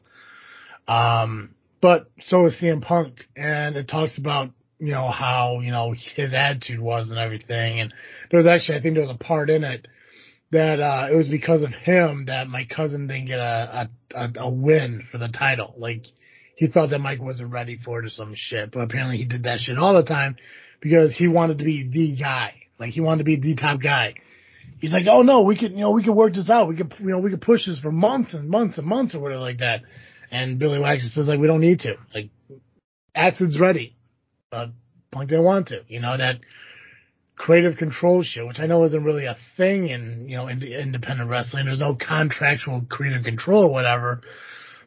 [0.90, 4.50] Um, but so is CM Punk, and it talks about
[4.80, 7.80] you know how you know his attitude was and everything.
[7.80, 7.94] And
[8.32, 9.88] there was actually I think there was a part in it
[10.52, 14.50] that uh, it was because of him that my cousin didn't get a a, a,
[14.50, 15.76] win for the title.
[15.78, 16.06] Like
[16.56, 18.72] he felt that Mike wasn't ready for it or some shit.
[18.72, 20.38] But apparently he did that shit all the time
[20.82, 22.56] because he wanted to be the guy.
[22.80, 24.16] Like he wanted to be the top guy.
[24.80, 26.68] He's like, oh no, we could, you know, we could work this out.
[26.68, 29.20] We could, you know, we could push this for months and months and months or
[29.20, 29.82] whatever like that.
[30.32, 31.96] And Billy Wagner says like, we don't need to.
[32.14, 32.30] Like,
[33.16, 33.96] Acid's ready,
[34.52, 34.70] but
[35.12, 35.82] Punk didn't want to.
[35.88, 36.40] You know that
[37.36, 41.30] creative control shit, which I know isn't really a thing in you know in, independent
[41.30, 41.66] wrestling.
[41.66, 44.22] There's no contractual creative control or whatever.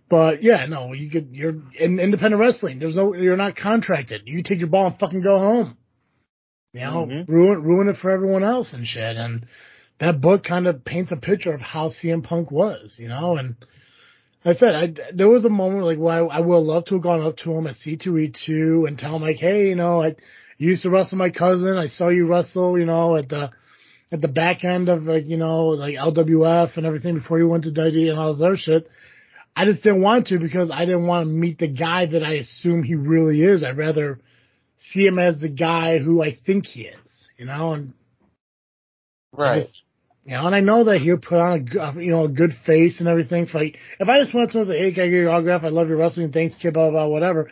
[0.09, 1.31] But yeah, no, you could.
[1.33, 2.79] You're in independent wrestling.
[2.79, 3.15] There's no.
[3.15, 4.23] You're not contracted.
[4.27, 5.77] You take your ball and fucking go home.
[6.75, 7.29] You know, Mhm.
[7.29, 9.17] ruin ruin it for everyone else and shit.
[9.17, 9.47] And
[10.01, 12.99] that book kind of paints a picture of how CM Punk was.
[12.99, 13.57] You know, and
[14.45, 17.03] I said I, there was a moment like where I, I would love to have
[17.03, 20.17] gone up to him at C2E2 and tell him like, hey, you know, I
[20.59, 21.77] used to wrestle my cousin.
[21.79, 23.51] I saw you wrestle, you know, at the
[24.13, 27.65] at the back end of like you know like LWF and everything before you went
[27.65, 28.91] to WWE and all this other shit.
[29.55, 32.35] I just didn't want to because I didn't want to meet the guy that I
[32.35, 33.63] assume he really is.
[33.63, 34.19] I'd rather
[34.79, 37.93] see him as the guy who I think he is, you know, and
[39.37, 39.63] I Right.
[39.63, 39.82] just-
[40.25, 42.29] you know, and I know that he'll put on a good, uh, you know, a
[42.29, 43.47] good face and everything.
[43.47, 45.31] For like, if I just went to him and say, "Hey, can I get your
[45.31, 45.65] autograph?
[45.65, 46.31] I love your wrestling.
[46.31, 47.51] Thanks, kid." Blah blah, blah whatever.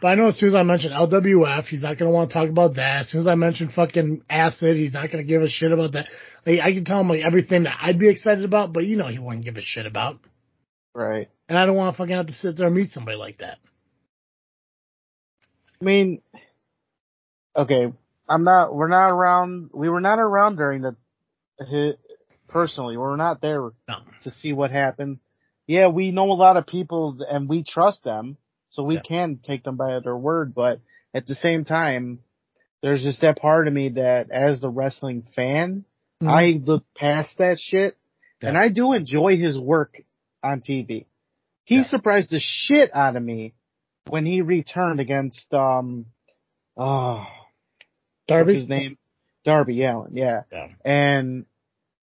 [0.00, 2.34] But I know as soon as I mention LWF, he's not going to want to
[2.34, 3.02] talk about that.
[3.02, 5.92] As soon as I mention fucking acid, he's not going to give a shit about
[5.92, 6.08] that.
[6.44, 9.08] Like, I can tell him like everything that I'd be excited about, but you know
[9.08, 10.18] he wouldn't give a shit about.
[10.94, 11.28] Right.
[11.48, 13.58] And I don't want to fucking have to sit there and meet somebody like that.
[15.80, 16.22] I mean,
[17.54, 17.92] okay,
[18.28, 20.96] I'm not, we're not around, we were not around during the,
[22.56, 23.96] personally, we were not there No.
[24.22, 25.18] to see what happened.
[25.66, 28.38] Yeah, we know a lot of people and we trust them,
[28.70, 29.02] so we Yeah.
[29.02, 30.80] can take them by their word, but
[31.12, 32.20] at the same time,
[32.80, 35.84] there's just that part of me that as the wrestling fan,
[36.22, 37.94] I look past that shit
[38.40, 40.00] and I do enjoy his work
[40.42, 41.04] on TV.
[41.64, 41.84] He Yeah.
[41.84, 43.52] surprised the shit out of me
[44.08, 46.06] when he returned against um
[46.76, 47.26] oh
[48.26, 48.52] Darby.
[48.52, 48.96] what's his name?
[49.44, 50.44] Darby Allin, yeah.
[50.50, 50.68] Yeah.
[50.84, 51.44] And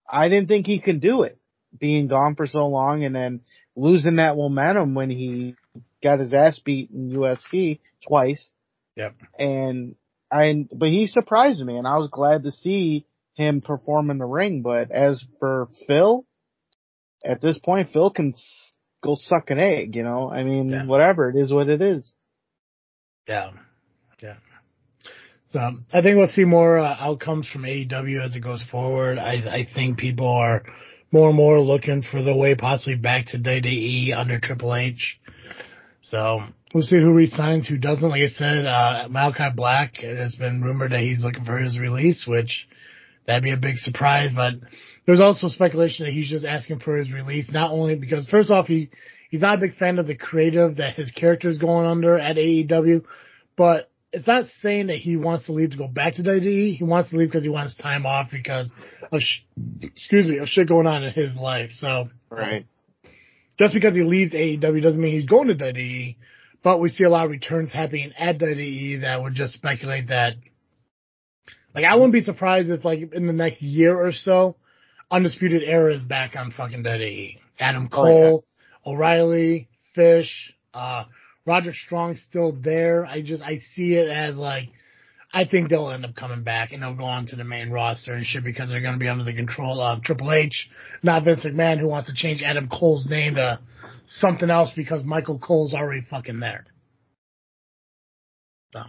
[0.10, 1.38] I didn't think he could do it.
[1.78, 3.42] Being gone for so long and then
[3.76, 5.56] losing that momentum when he
[6.04, 8.48] got his ass beat in UFC twice.
[8.96, 9.16] Yep.
[9.40, 9.96] And
[10.32, 14.26] I but he surprised me and I was glad to see him perform in the
[14.26, 16.26] ring, but as for Phil,
[17.26, 18.34] at this point Phil can
[19.04, 20.30] go suck an egg, you know?
[20.30, 20.86] I mean, Yeah.
[20.86, 22.14] whatever, it is what it is.
[23.28, 23.52] Yeah.
[24.22, 24.36] Yeah.
[25.54, 29.20] So I think we'll see more uh, outcomes from AEW as it goes forward.
[29.20, 30.64] I, I think people are
[31.12, 35.20] more and more looking for the way possibly back to WWE under Triple H.
[36.02, 36.40] So
[36.74, 38.10] we'll see who resigns, who doesn't.
[38.10, 41.78] Like I said, uh, Malachi Black, it has been rumored that he's looking for his
[41.78, 42.68] release, which
[43.28, 44.32] that'd be a big surprise.
[44.36, 44.56] But
[45.06, 48.66] there's also speculation that he's just asking for his release, not only because first off,
[48.66, 48.90] he,
[49.30, 52.38] he's not a big fan of the creative that his character is going under at
[52.38, 53.04] AEW,
[53.56, 56.76] but it's not saying that he wants to leave to go back to WWE.
[56.78, 58.74] He wants to leave because he wants time off because
[59.12, 59.40] of, sh-
[59.82, 61.72] excuse me, of shit going on in his life.
[61.72, 62.66] So, Right.
[63.60, 66.16] just because he leaves AEW doesn't mean he's going to WWE,
[66.64, 70.36] but we see a lot of returns happening at WWE that would just speculate that.
[71.76, 74.56] Like, I wouldn't be surprised if, like, in the next year or so,
[75.10, 77.40] Undisputed Era is back on fucking WWE.
[77.60, 78.12] Adam Oh, yeah.
[78.22, 78.46] Cole,
[78.86, 81.06] O'Reilly, Fish, uh,
[81.46, 83.06] Roderick Strong's still there.
[83.06, 84.70] I just, I see it as like,
[85.34, 88.14] I think they'll end up coming back and they'll go on to the main roster
[88.14, 90.70] and shit because they're going to be under the control of Triple H,
[91.02, 93.60] not Vince McMahon who wants to change Adam Cole's name to
[94.06, 96.66] something else because Michael Cole's already fucking there.
[98.74, 98.82] So,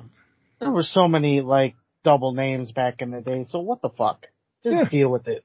[0.61, 3.47] There were so many like double names back in the day.
[3.49, 4.27] So what the fuck?
[4.63, 4.89] Just Yeah.
[4.91, 5.45] deal with it,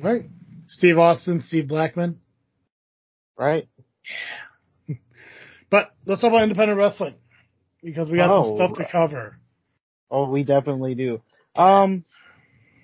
[0.00, 0.24] right.
[0.66, 2.20] Steve Austin, Steve Blackman.
[3.38, 3.68] right?
[5.70, 7.14] But let's talk about independent wrestling
[7.82, 9.36] because we got Oh, some stuff to cover.
[10.10, 11.20] Oh, we definitely do.
[11.54, 12.04] Um,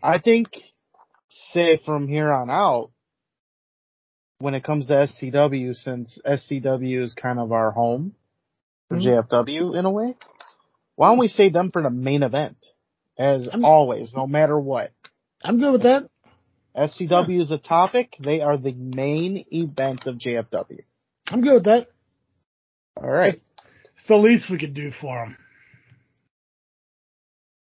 [0.02, 0.48] I think,
[1.52, 2.90] say from here on out,
[4.38, 8.14] when it comes to SCW, since SCW is kind of our home
[8.88, 9.28] for Mhm.
[9.28, 10.14] JFW in a way,
[10.96, 12.56] why don't we save them for the main event?
[13.16, 14.92] As I'm- always, no matter what.
[15.42, 16.10] I'm good with that.
[16.74, 18.16] SCW is a topic.
[18.18, 20.82] They are the main event of JFW.
[21.28, 21.88] I'm good with that.
[22.96, 23.34] All right.
[23.34, 25.36] It's the least we could do for them.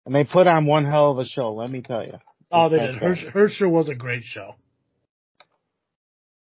[0.06, 2.20] And they put on one hell of a show, let me tell you.
[2.52, 2.96] Oh, they did.
[2.96, 4.56] Her, her show was a great show.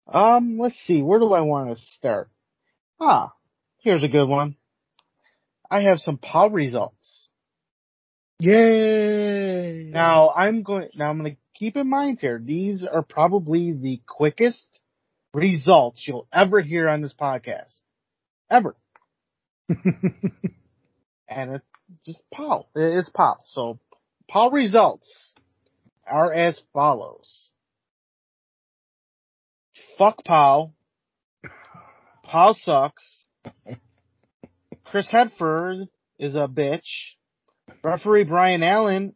[0.08, 1.02] Um, let's see.
[1.02, 2.30] Where do I want to start?
[3.00, 3.34] Ah,
[3.80, 4.56] here's a good one.
[5.70, 7.28] I have some POW results.
[8.40, 9.90] Yay!
[9.92, 10.90] Now I'm going.
[10.96, 12.42] Now I'm going to keep in mind here.
[12.44, 14.66] These are probably the quickest
[15.34, 17.78] results you'll ever hear on this podcast,
[18.50, 18.76] ever.
[21.30, 21.66] And it's
[22.06, 22.66] just POW.
[22.76, 23.38] It's POW.
[23.46, 23.80] So
[24.28, 25.36] POW results
[26.08, 27.52] are as follows.
[29.98, 30.74] Fuck POW.
[32.24, 33.26] POW sucks.
[34.86, 37.14] Chris Hedford is a bitch.
[37.84, 39.14] Referee Brian Allen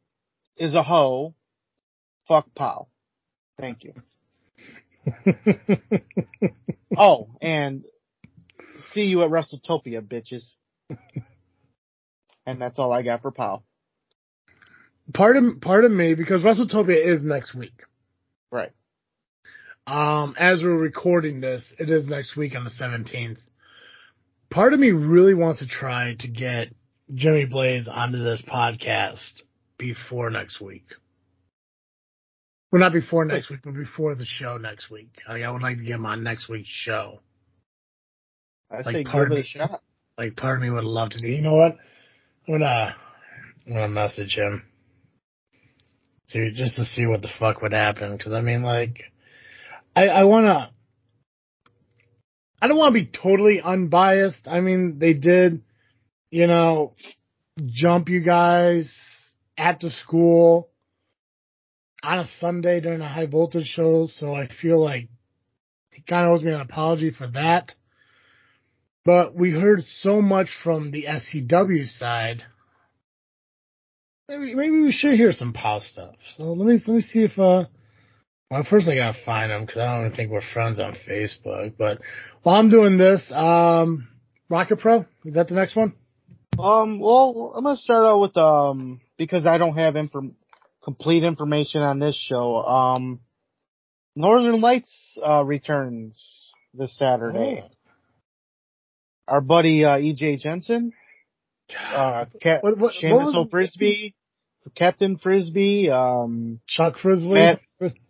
[0.58, 1.34] is a hoe.
[2.28, 2.88] Fuck POW.
[3.60, 3.94] Thank you.
[6.96, 7.86] Oh, and
[8.94, 10.52] see you at WrestleTopia, bitches.
[12.46, 13.64] and that's all I got for POW.
[15.14, 17.82] pardon, pardon me, because WrestleTopia is next week.
[18.52, 18.72] Right.
[19.86, 23.38] Um, as we're recording this, it is next week on the 17th.
[24.50, 26.70] Part of me really wants to try to get
[27.14, 29.42] Jimmy Blaze onto this podcast
[29.78, 30.86] before next week.
[32.72, 35.10] Well, not before next week, but before the show next week.
[35.28, 37.20] Like, I would like to get him on next week's show.
[38.74, 39.44] I Like, say give it a me.
[39.44, 39.82] shot.
[40.18, 41.28] Like, part of me would love to do.
[41.28, 41.78] You know what?
[42.48, 42.96] I'm gonna,
[43.68, 44.66] I'm gonna message him.
[46.28, 48.18] See, just to see what the fuck would happen.
[48.18, 49.04] Cause I mean, like,
[49.96, 50.72] I, I wanna,
[52.62, 54.48] I don't wanna be totally unbiased.
[54.48, 55.62] I mean, they did,
[56.32, 56.94] you know,
[57.66, 58.92] jump you guys
[59.58, 60.70] at the school
[62.02, 64.08] on a Sunday during a high voltage show.
[64.08, 65.10] So I feel like
[65.92, 67.74] he kind of owes me an apology for that.
[69.06, 72.44] But we heard so much from the SCW side.
[74.30, 76.16] Maybe maybe we should hear some POW stuff.
[76.36, 77.66] So let me let me see if uh.
[78.50, 81.74] Well, first I gotta find him because I don't even think we're friends on Facebook.
[81.78, 82.00] But
[82.44, 84.08] while I'm doing this, um,
[84.50, 85.96] Rocket Pro is that the next one?
[86.58, 90.36] Um, well, I'm gonna start out with um because I don't have inform-
[90.84, 92.58] complete information on this show.
[92.58, 93.20] Um,
[94.16, 97.64] Northern Lights uh, returns this Saturday.
[99.28, 100.94] Our buddy uh, EJ Jensen,
[101.80, 103.36] uh, Ca- What- what- what Candace was-
[104.76, 107.34] Captain Frisbee, um, Chuck Frizzly.
[107.34, 107.62] Matt-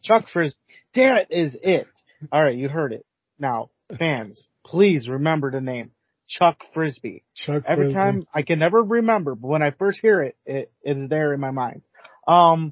[0.03, 0.57] Chuck Frisbee.
[0.93, 1.88] That is it.
[2.32, 3.05] All right, you heard it.
[3.39, 5.91] Now, fans, please remember the name
[6.28, 7.24] Chuck Frisbee.
[7.36, 7.93] Chuck Every Frizzly.
[7.95, 11.39] time I can never remember, but when I first hear it, it is there in
[11.39, 11.82] my mind.
[12.28, 12.72] Um,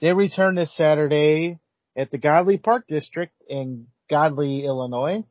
[0.00, 1.58] they return this Saturday
[1.96, 5.24] at the Godley Park District in Godley, Illinois.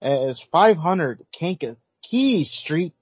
[0.00, 1.76] It's 500 Kankakee
[2.10, 2.94] He street.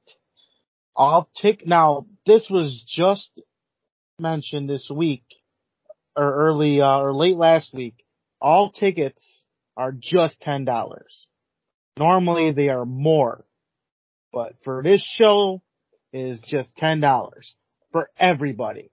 [0.95, 1.67] Off tick.
[1.67, 3.31] Now, this was just
[4.19, 5.23] mentioned this week
[6.15, 8.05] or early uh, or late last week,
[8.39, 9.25] all tickets
[9.79, 11.27] are just ten dollars.
[11.97, 13.47] Normally they are more,
[14.31, 15.63] but for this show
[16.13, 17.55] is just ten dollars
[17.93, 18.91] for everybody.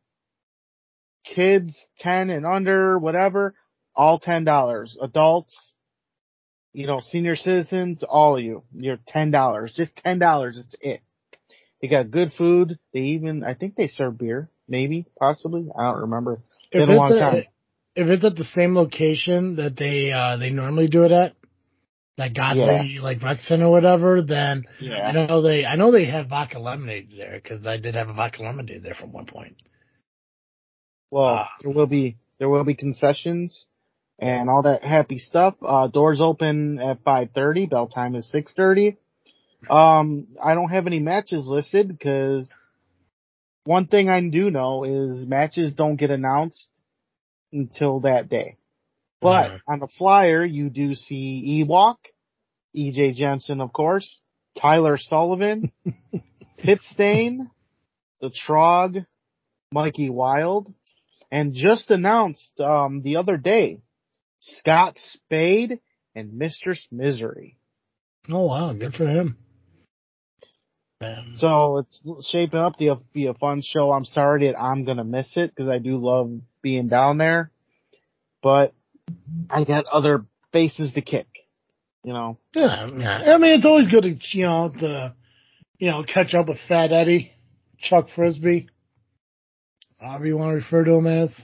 [1.26, 3.53] Kids ten and under, whatever,
[3.93, 4.97] all ten dollars.
[5.01, 5.74] Adults,
[6.76, 9.73] you know, senior citizens, all of you, you're ten dollars.
[9.76, 10.57] Just ten dollars.
[10.57, 11.01] It's it.
[11.82, 12.78] They got good food.
[12.93, 15.69] They even, I think they serve beer, maybe, possibly.
[15.78, 16.41] I don't remember.
[16.71, 17.36] If Been a long it's, time.
[17.36, 21.34] a, if it's at the same location that they uh they normally do it at,
[22.17, 25.07] like Godley, like Rec Center or whatever, then yeah.
[25.07, 28.13] I know they I know they have vodka lemonades there because I did have a
[28.13, 29.55] vodka lemonade there from one point.
[31.11, 31.49] Well, Ah.
[31.61, 33.65] there will be there will be concessions
[34.20, 35.55] and all that happy stuff.
[35.61, 37.66] Uh, doors open at five thirty.
[37.66, 38.97] Bell time is six thirty.
[39.70, 42.47] Um, I don't have any matches listed because
[43.63, 46.68] one thing I do know is matches don't get announced
[47.51, 48.57] until that day.
[49.22, 49.61] But Mhm.
[49.68, 51.95] on the flyer, you do see Ewok,
[52.76, 54.22] EJ Jensen, of course,
[54.55, 55.72] Tyler Sullivan,
[56.57, 57.49] Pit Stain,
[58.22, 59.05] the Trog,
[59.72, 60.72] Mikey Wild,
[61.32, 63.82] and just announced um, the other day,
[64.60, 65.80] Scott Spade
[66.16, 67.58] and Mistress Misery.
[68.30, 69.38] Oh wow, good for him.
[71.02, 73.91] Um, So it's shaping up to be a fun show.
[73.91, 76.32] I'm sorry that I'm gonna miss it because I do love
[76.62, 77.52] being down there,
[78.41, 78.74] but
[79.50, 81.28] I got other faces to kick.
[82.04, 83.34] You know, yeah, yeah.
[83.34, 85.16] I mean, it's always good to you know to
[85.80, 87.32] you know catch up with Fat Eddie,
[87.80, 88.70] Chuck Frisbee,
[90.00, 91.36] however you want to refer to him as.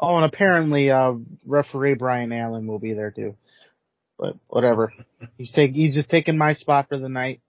[0.00, 3.36] Oh, and apparently, uh, referee Brian Allen will be there too.
[4.18, 4.92] But whatever.
[5.36, 7.40] He's take, he's just taking my spot for the night.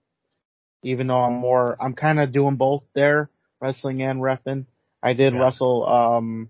[0.82, 3.28] Even though I'm more, I'm kind of doing both there,
[3.60, 4.66] wrestling and refing.
[5.02, 5.40] I did Yeah.
[5.40, 6.48] wrestle, um,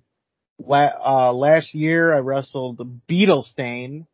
[0.59, 4.07] la- uh, last year I wrestled Beetle Stain,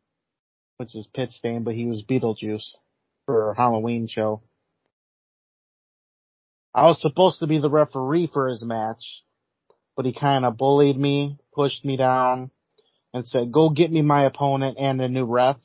[0.77, 2.77] which is Pit Stain, but he was Beetlejuice
[3.25, 4.41] for a Halloween show.
[6.73, 9.23] I was supposed to be the referee for his match,
[9.95, 12.51] but he kind of bullied me, pushed me down,
[13.13, 15.57] and said, go get me my opponent and a new ref.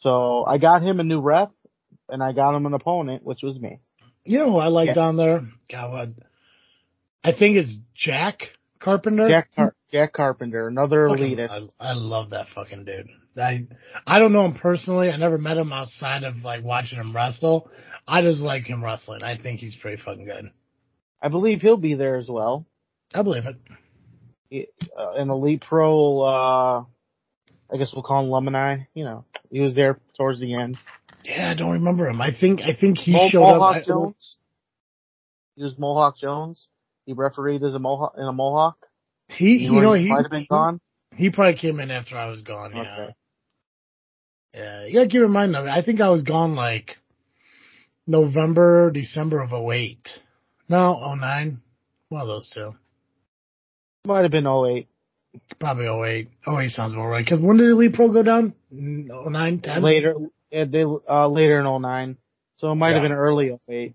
[0.00, 1.50] So I got him a new ref,
[2.08, 3.80] and I got him an opponent, which was me.
[4.24, 4.94] You know who I like Yeah.
[4.94, 5.40] down there?
[5.70, 6.08] God, what?
[7.22, 9.28] I think it's Jack Carpenter.
[9.28, 11.70] Jack Car- Jack Carpenter, another Fucking- elitist.
[11.78, 13.08] I, I love that fucking dude.
[13.38, 13.66] I
[14.06, 15.10] I don't know him personally.
[15.10, 17.70] I never met him outside of like watching him wrestle.
[18.08, 19.22] I just like him wrestling.
[19.22, 20.50] I think he's pretty fucking good.
[21.20, 22.64] I believe he'll be there as well.
[23.14, 23.56] I believe it.
[24.52, 26.84] Uh, an elite pro, uh,
[27.72, 28.78] I guess we'll call him alumni.
[28.94, 30.76] You know, he was there towards the end.
[31.24, 32.20] Yeah, I don't remember him.
[32.20, 33.84] I think I think he Mo- showed Mohawk up.
[33.84, 34.38] Jones.
[35.56, 36.68] He was Mohawk Jones.
[37.06, 38.76] He refereed as a Mohawk in a Mohawk.
[39.28, 40.80] He, you know, he might have been gone.
[41.14, 42.72] he probably came in after I was gone.
[42.76, 43.14] Yeah, Okay.
[44.54, 44.84] yeah.
[44.86, 45.66] You gotta keep in mind though.
[45.66, 46.96] I think I was gone like
[48.06, 50.08] November, December of 08.
[50.68, 51.60] No, 09.
[52.08, 52.74] One of those two.
[54.06, 54.88] Might have been 08.
[55.58, 56.28] Probably 08.
[56.46, 57.24] 08 sounds about right.
[57.24, 58.54] Because when did Elite Pro go down?
[58.70, 59.82] 09, 10?
[59.82, 60.14] later,
[60.50, 62.16] yeah, they, uh, later in 09.
[62.58, 63.94] So it might have been early 08.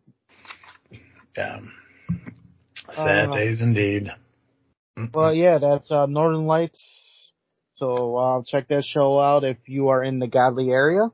[1.38, 1.60] Yeah.
[2.94, 4.12] Sad Uh, days indeed.
[5.14, 7.32] Well, yeah, that's, uh, Northern Lights.
[7.76, 11.10] So, uh, check that show out if you are in the Godley area.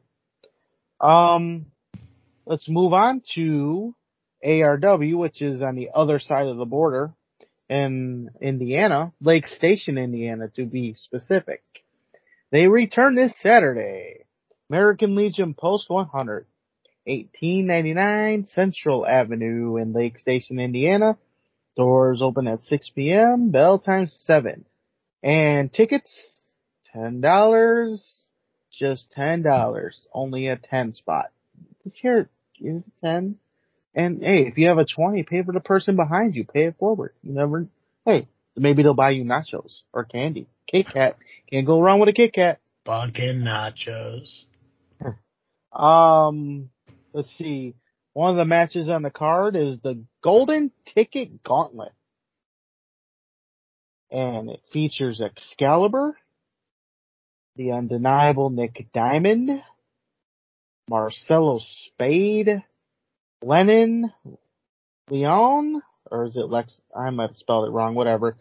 [0.99, 1.67] Um,
[2.45, 3.95] let's move on to
[4.43, 7.13] ARW, which is on the other side of the border
[7.69, 11.63] in Indiana, Lake Station, Indiana, to be specific.
[12.51, 14.25] They return this Saturday.
[14.69, 16.45] American Legion Post 100,
[17.05, 21.17] 1899 Central Avenue in Lake Station, Indiana.
[21.75, 23.51] Doors open at 6 p.m.
[23.51, 24.65] Bell time 7.
[25.23, 26.11] And tickets,
[26.95, 28.01] $10.
[28.71, 29.91] Just $10.
[30.13, 31.31] Only a 10 spot.
[31.83, 33.37] Here, give it 10.
[33.97, 36.45] And hey, if you have a 20, pay for the person behind you.
[36.45, 37.13] Pay it forward.
[37.23, 37.65] You never,
[38.05, 40.47] hey, maybe they'll buy you nachos or candy.
[40.67, 41.17] Kit Kat.
[41.49, 42.59] Can't go wrong with a Kit Kat.
[42.85, 44.45] Fucking nachos.
[45.73, 46.71] Um,
[47.13, 47.75] let's see.
[48.13, 51.91] One of the matches on the card is the Golden Ticket Gauntlet.
[54.09, 56.17] And it features Excalibur,
[57.57, 59.61] the undeniable Nick Diamond,
[60.89, 62.63] Marcelo Spade,
[63.43, 64.11] Lennon,
[65.09, 66.79] Leon, or is it Lex?
[66.95, 68.37] I might have spelled it wrong, whatever.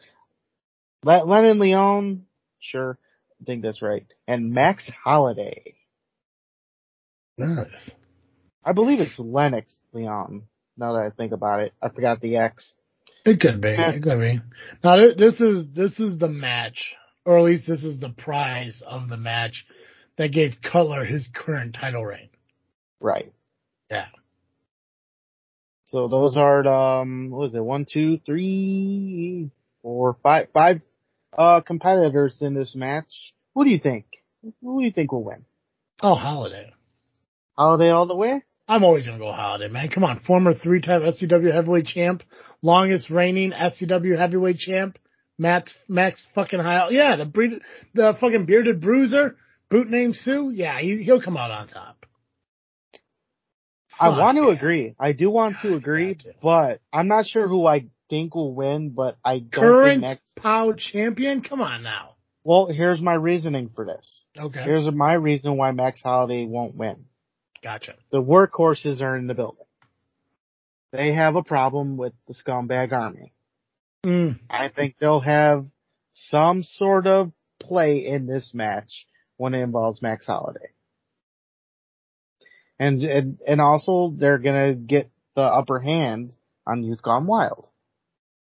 [1.04, 2.26] Le- Lennon Leon,
[2.58, 2.98] sure,
[3.40, 4.06] I think that's right.
[4.26, 5.74] And Max Holiday.
[7.38, 7.90] Nice.
[8.64, 10.42] I believe it's Lennox Leon.
[10.76, 12.72] Now that I think about it, I forgot the X.
[13.24, 13.70] It could be.
[13.70, 14.40] It could be.
[14.82, 16.94] Now this is this is the match,
[17.24, 19.66] or at least this is the prize of the match
[20.16, 22.28] that gave Cutler his current title reign.
[23.00, 23.32] Right.
[23.90, 24.06] Yeah.
[25.86, 27.64] So those are um, what is it?
[27.64, 29.50] One, two, three,
[29.82, 30.80] four, five, five,
[31.36, 33.32] uh, competitors in this match.
[33.54, 34.06] Who do you think?
[34.62, 35.44] Who do you think will win?
[36.02, 36.72] Oh, Holiday.
[37.56, 38.42] Holiday all the way?
[38.68, 39.88] I'm always gonna go Holiday, man.
[39.88, 42.24] Come on, former three-time SCW heavyweight champ,
[42.62, 44.98] longest reigning SCW heavyweight champ,
[45.38, 46.88] Matt Max fucking High.
[46.90, 47.60] Yeah, the breed,
[47.94, 49.36] the fucking bearded bruiser,
[49.70, 50.50] boot name Sue.
[50.52, 51.95] Yeah, he, he'll come out on top.
[53.98, 54.94] I want to agree.
[54.98, 56.34] I do want to agree, got to.
[56.42, 60.20] but I'm not sure who I think will win, but I don't think Current Max,
[60.36, 61.42] POW champion.
[61.42, 62.14] Come on now.
[62.44, 64.06] well, here's my reasoning for this.
[64.38, 67.06] Okay, Here's my reason why Max Holiday won't win.
[67.62, 67.94] gotcha.
[68.10, 69.64] The workhorses are in the building.
[70.92, 73.32] They have a problem with the scumbag army.
[74.04, 75.66] Mm, I think they'll have
[76.12, 80.68] some sort of play in this match when it involves Max Holiday.
[82.78, 86.34] And, and, and also they're gonna get the upper hand
[86.66, 87.68] on Youth Gone Wild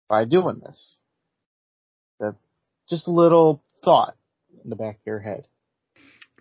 [0.07, 0.97] by doing this.
[2.19, 2.35] That,
[2.89, 4.15] just a little thought
[4.63, 5.47] in the back of your head.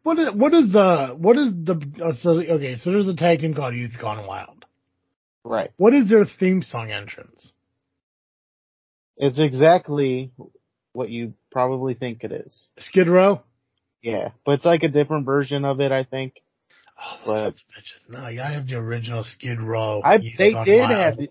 [0.02, 2.76] what is what is uh what is the uh, so okay?
[2.76, 4.64] So there's a tag team called Youth Gone Wild.
[5.44, 5.70] Right.
[5.76, 7.52] What is their theme song entrance?
[9.16, 10.32] It's exactly
[10.92, 12.68] what you probably think it is.
[12.78, 13.42] Skid Row.
[14.02, 14.30] Yeah.
[14.44, 16.34] But it's like a different version of it, I think.
[16.98, 18.10] Oh, those bitches.
[18.10, 20.02] No, I have the original Skid Row.
[20.04, 20.90] I they did Wild.
[20.90, 21.28] have the,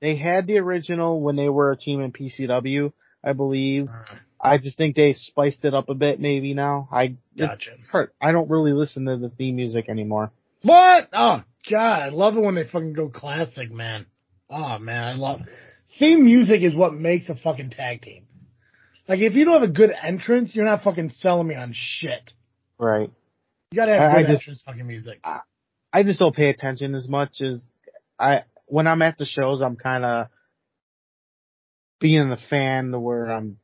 [0.00, 2.92] they had the original when they were a team in PCW,
[3.22, 3.86] I believe.
[3.88, 6.88] Uh, I just think they spiced it up a bit maybe now.
[6.92, 7.70] I Gotcha.
[7.90, 8.10] hard.
[8.20, 10.32] I don't really listen to the theme music anymore.
[10.62, 11.08] What?
[11.12, 14.06] Oh God, I love it when they fucking go classic, man.
[14.50, 15.40] Oh man, I love
[15.98, 18.26] theme music is what makes a fucking tag team.
[19.08, 22.32] Like if you don't have a good entrance, you're not fucking selling me on shit.
[22.78, 23.10] Right.
[23.74, 25.20] You gotta have I- I just- entrance fucking music.
[25.92, 27.68] I just don't pay attention as much as
[28.20, 29.62] I when I'm at the shows.
[29.62, 30.28] I'm kind of
[31.98, 33.58] being the fan to where I'm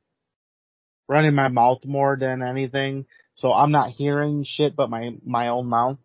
[1.06, 3.06] running my mouth more than anything.
[3.36, 5.98] So I'm not hearing shit but my my own mouth.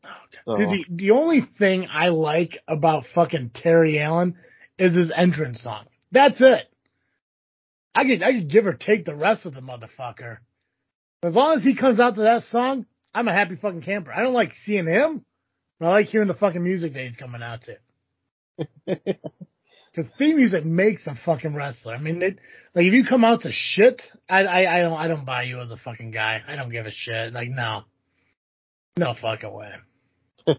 [0.46, 4.36] So Dude, the, the only thing I like about fucking Terry Allen
[4.78, 5.86] is his entrance song.
[6.12, 6.72] That's it.
[7.96, 10.38] I could I could give or take the rest of the motherfucker.
[11.24, 12.86] As long as he comes out to that song,
[13.16, 14.12] I'm a happy fucking camper.
[14.12, 15.26] I don't like seeing him,
[15.80, 18.96] but I like hearing the fucking music that he's coming out to.
[19.96, 21.94] Because theme music makes a fucking wrestler.
[21.94, 22.38] I mean, it,
[22.74, 25.62] like if you come out to shit, I, I I don't I don't buy you
[25.62, 26.42] as a fucking guy.
[26.46, 27.32] I don't give a shit.
[27.32, 27.84] Like no,
[28.98, 29.72] no fucking way.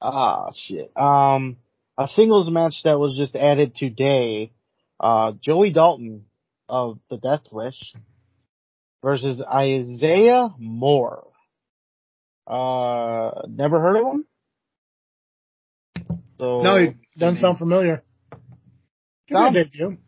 [0.00, 0.96] Ah, shit.
[0.96, 1.56] Um,
[1.96, 4.52] a singles match that was just added today.
[5.00, 6.26] Uh, Joey Dalton
[6.68, 7.94] of the Death Wish
[9.02, 11.24] versus Isaiah Moore.
[12.46, 14.24] Uh, never heard of him?
[16.38, 18.02] So, No, it doesn't sound familiar.
[19.28, 19.98] Give me a debut.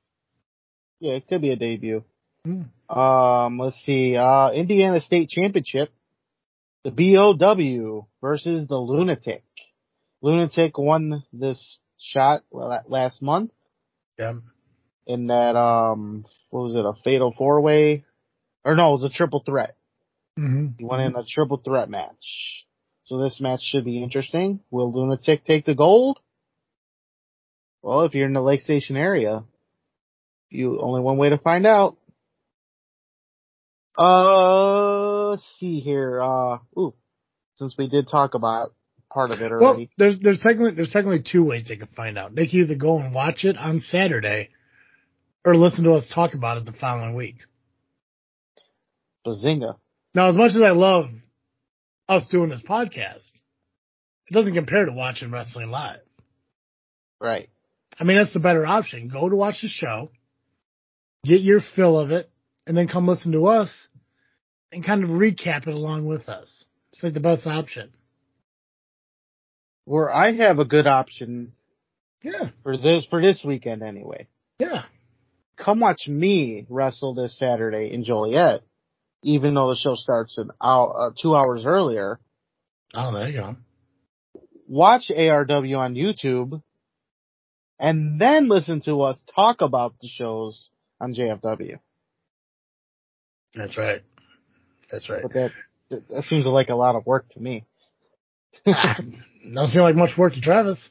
[1.00, 2.04] yeah, it could be a debut.
[2.44, 2.62] Hmm.
[2.98, 5.90] Um, let's see, uh, Indiana State Championship.
[6.82, 9.44] The BOW versus the Lunatic.
[10.22, 13.50] Lunatic won this shot la- last month.
[14.18, 14.32] Yeah.
[15.06, 18.04] in that um what was it a fatal four way
[18.64, 19.76] or no it was a triple threat.
[20.36, 22.64] Hmm he went in a triple threat match.
[23.04, 24.60] So this match should be interesting.
[24.70, 26.18] Will lunatic take the gold?
[27.82, 29.44] Well if you're in the lake station area
[30.50, 31.96] you only one way to find out.
[33.98, 36.22] Uh let's see here.
[36.22, 36.94] Uh ooh.
[37.56, 38.72] Since we did talk about
[39.12, 39.90] part of it Well, already.
[39.98, 42.34] there's there's technically there's technically two ways they can find out.
[42.34, 44.50] They can either go and watch it on Saturday,
[45.44, 47.36] or listen to us talk about it the following week.
[49.26, 49.76] Bazinga
[50.14, 51.06] Now, as much as I love
[52.08, 53.28] us doing this podcast,
[54.28, 56.00] it doesn't compare to watching wrestling live.
[57.20, 57.48] right
[57.98, 59.08] I mean, that's the better option.
[59.08, 60.10] Go to watch the show,
[61.24, 62.30] get your fill of it,
[62.66, 63.70] and then come listen to us
[64.72, 66.64] and kind of recap it along with us.
[66.92, 67.92] It's like the best option.
[69.84, 71.52] where i have a good option
[72.22, 74.26] Yeah, for this for this weekend anyway
[74.58, 74.82] yeah.
[75.56, 78.60] come watch me wrestle this Saturday in Joliet,
[79.22, 82.18] even though the show starts an hour, uh, two hours earlier.
[82.94, 83.56] Oh, there you go.
[84.68, 86.62] Watch ARW on YouTube,
[87.78, 91.78] and then listen to us talk about the shows on JFW.
[93.54, 94.02] That's right.
[94.90, 95.22] That's right.
[95.22, 95.50] But that
[96.08, 97.64] that seems like a lot of work to me.
[98.66, 99.00] Ah,
[99.54, 100.88] Don't seem like much work to Travis.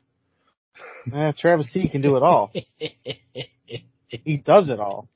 [1.13, 2.51] Eh, Travis T can do it all.
[4.07, 5.07] he does it all.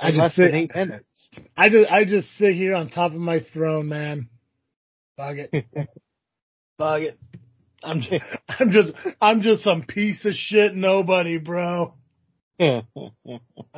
[0.00, 1.04] I just sit, eight minutes.
[1.56, 4.28] I just, I just sit here on top of my throne, man.
[5.16, 5.50] Fuck it.
[6.78, 7.18] Fuck it.
[7.82, 11.94] I'm just, I'm just, I'm just some piece of shit nobody, bro.
[12.60, 12.82] I'm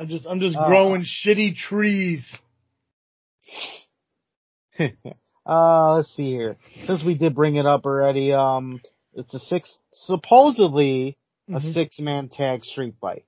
[0.07, 0.65] just, I'm just Uh.
[0.67, 2.25] growing shitty trees.
[5.45, 6.57] uh, let's see here.
[6.85, 8.81] Since we did bring it up already, um,
[9.13, 11.17] it's a six, supposedly
[11.49, 11.73] a Mhm.
[11.73, 13.25] six man tag street fight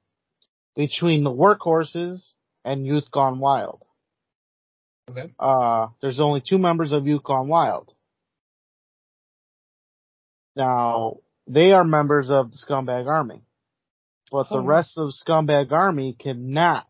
[0.76, 3.84] between the workhorses and Youth Gone Wild.
[5.10, 5.34] Okay.
[5.39, 7.93] Uh, there's only two members of Gone Wild.
[10.56, 13.41] Now, they are members of the Scumbag Army.
[14.32, 14.66] But the Oh.
[14.66, 16.88] rest of Scumbag Army cannot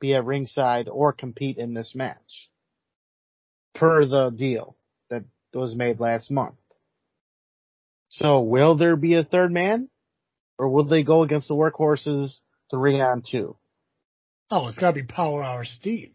[0.00, 2.50] be at ringside or compete in this match.
[3.74, 4.76] Per the deal
[5.10, 5.24] that
[5.54, 6.58] was made last month.
[8.08, 9.88] So will there be a third man?
[10.58, 12.40] Or will they go against the workhorses
[12.70, 13.56] three on two?
[14.50, 16.14] Oh, it's gotta be Power Hour Steve.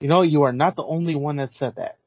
[0.00, 1.98] You know, you are not the only one that said that.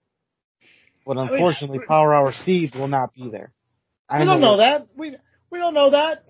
[1.06, 3.54] But unfortunately, I- Power Hour Steve will not be there.
[4.10, 4.88] I We don't know that.
[4.96, 5.16] We,
[5.50, 6.24] we don't know that.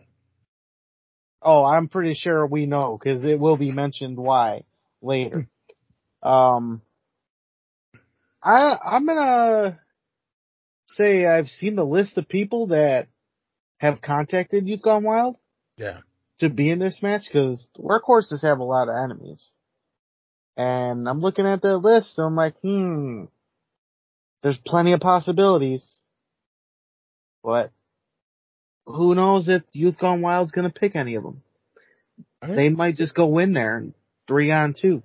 [1.42, 4.64] Oh, I'm pretty sure we know because it will be mentioned why
[5.02, 5.48] later.
[6.22, 6.82] um,
[8.42, 9.80] I I'm gonna
[10.94, 13.08] say I've seen the list of people that
[13.78, 15.38] have contacted Youth Gone Wild
[15.78, 16.00] Yeah.
[16.40, 19.50] to be in this match because workhorses have a lot of enemies,
[20.58, 23.26] and I'm looking at that list and I'm like, hmm,
[24.42, 25.84] there's plenty of possibilities,
[27.44, 27.72] but
[28.86, 31.42] who knows if Youth Gone Wild's gonna pick any of them
[32.48, 33.94] they might just go in there and
[34.28, 35.04] three on two.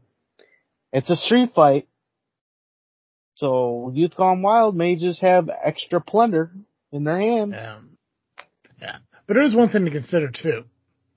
[0.93, 1.87] It's a street fight.
[3.35, 6.51] So Youth Gone Wild may just have extra plunder
[6.91, 7.53] in their hand.
[7.53, 7.79] Yeah.
[8.81, 8.97] Yeah.
[9.27, 10.65] But there is one thing to consider too.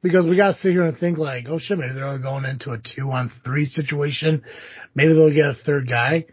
[0.02, 2.78] Because we gotta sit here and think like, oh shit, maybe they're going into a
[2.78, 4.44] two on three situation.
[4.96, 6.26] Maybe they'll get a third guy.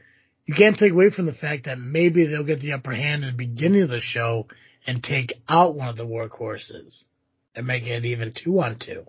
[0.45, 3.33] You can't take away from the fact that maybe they'll get the upper hand at
[3.33, 4.47] the beginning of the show
[4.87, 7.05] and take out one of the workhorses
[7.55, 9.05] and make it even two on two.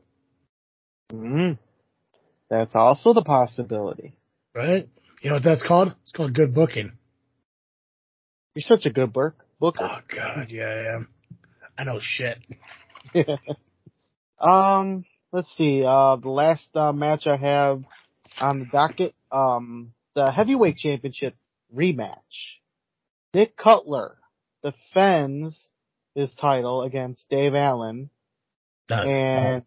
[1.14, 1.57] Mm.
[2.49, 4.18] That's also the possibility.
[4.53, 4.89] Right?
[5.22, 5.95] You know what that's called?
[6.03, 6.91] It's called good booking.
[8.55, 9.84] You're such a good book booker.
[9.84, 11.07] Oh god, yeah, I am.
[11.78, 12.38] I know shit.
[14.39, 15.83] um, let's see.
[15.85, 17.83] Uh, the last uh, match I have
[18.39, 21.35] on the docket, um, the heavyweight championship
[21.75, 22.57] rematch.
[23.33, 24.17] Nick Cutler
[24.63, 25.69] defends
[26.15, 28.09] his title against Dave Allen,
[28.87, 29.63] That's and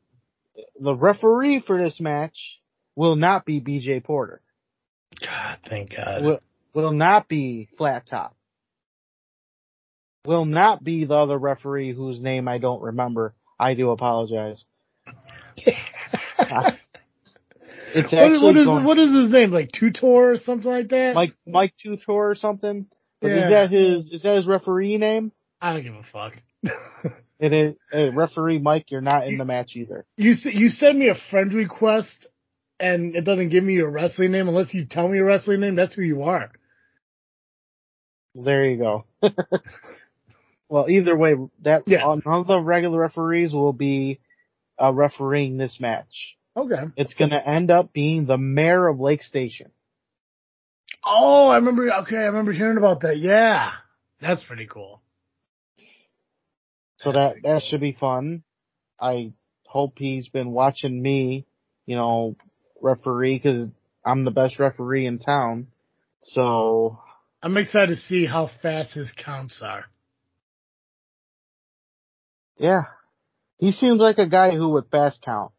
[0.80, 2.60] the referee for this match
[2.96, 4.40] will not be BJ Porter.
[5.20, 6.24] God, thank God.
[6.24, 6.40] Will,
[6.74, 8.34] will not be Flat Top.
[10.24, 13.34] Will not be the other referee whose name I don't remember.
[13.62, 14.64] I do apologize.
[17.94, 19.50] It's What is, actually what is going, what is his name?
[19.50, 21.14] Like Tutor or something like that?
[21.14, 22.86] Mike Mike Tutor or something.
[23.20, 23.44] But Yeah.
[23.44, 25.30] is that his is that his referee name?
[25.60, 26.32] I don't give a fuck.
[27.38, 28.86] It is hey, referee Mike.
[28.90, 30.06] You're not in the match either.
[30.16, 32.28] you you send me a friend request
[32.78, 35.74] and it doesn't give me your wrestling name unless you tell me your wrestling name.
[35.74, 36.52] That's who you are.
[38.34, 39.04] There you go.
[40.72, 41.98] well, either way, that Yeah.
[42.24, 44.20] none of the regular referees will be
[44.82, 46.38] uh, refereeing this match.
[46.56, 46.84] Okay.
[46.96, 49.70] It's going to end up being the mayor of Lake Station.
[51.04, 51.92] Oh, I remember.
[51.92, 53.18] Okay, I remember hearing about that.
[53.18, 53.72] Yeah,
[54.18, 55.02] that's pretty cool.
[57.00, 58.42] So that that should be fun.
[58.98, 59.32] I
[59.66, 61.44] hope he's been watching me,
[61.84, 62.36] you know,
[62.80, 63.66] referee because
[64.06, 65.66] I'm the best referee in town.
[66.22, 66.98] So
[67.42, 69.84] I'm excited to see how fast his counts are.
[72.58, 72.84] Yeah,
[73.58, 75.52] he seems like a guy who would fast count.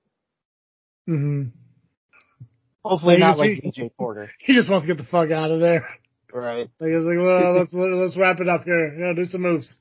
[1.07, 1.43] hmm
[2.83, 5.51] Hopefully Like, not like he- DJ Porter, He just wants to get the fuck out
[5.51, 5.87] of there.
[6.33, 6.69] right?
[6.79, 8.93] Like it's like, well, let's let's wrap it up here.
[8.93, 9.77] You know, do some moves.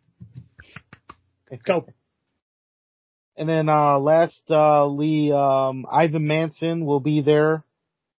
[1.51, 1.87] Let's go.
[3.35, 7.65] And then uh last uh Lee um Ivan Manson will be there.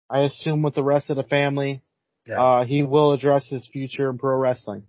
[0.09, 1.83] I assume with the rest of the family.
[2.27, 2.41] Yeah.
[2.41, 4.83] Uh he will address his future in pro wrestling.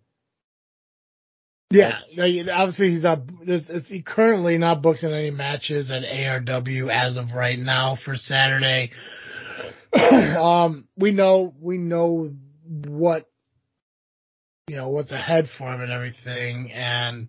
[1.74, 3.22] Yeah, That's- no, you- obviously he's not.
[3.86, 8.92] He currently not booked in any matches at ARW as of right now for Saturday.
[9.92, 12.32] um, we know we know
[12.86, 13.26] what
[14.68, 17.28] you know what's ahead for him and everything, and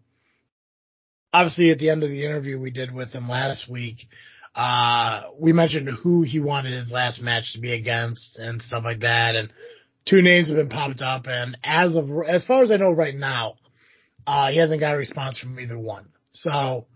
[1.34, 4.08] obviously at the end of the interview we did with him last week,
[4.54, 9.00] uh, we mentioned who he wanted his last match to be against and stuff like
[9.00, 9.50] that, and
[10.06, 13.16] two names have been popped up, and as of as far as I know right
[13.16, 13.56] now
[14.28, 16.08] Uh, he hasn't got a response from either one.
[16.32, 16.88] So,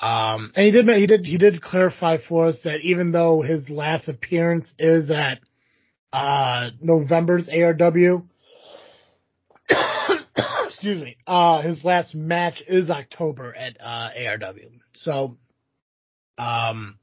[0.00, 3.68] um, and he did, he did, he did clarify for us that even though his
[3.68, 5.40] last appearance is at,
[6.12, 8.24] uh, November's ARW,
[10.66, 14.70] excuse me, uh, his last match is October at, uh, ARW.
[15.02, 15.36] So,
[16.38, 16.98] um,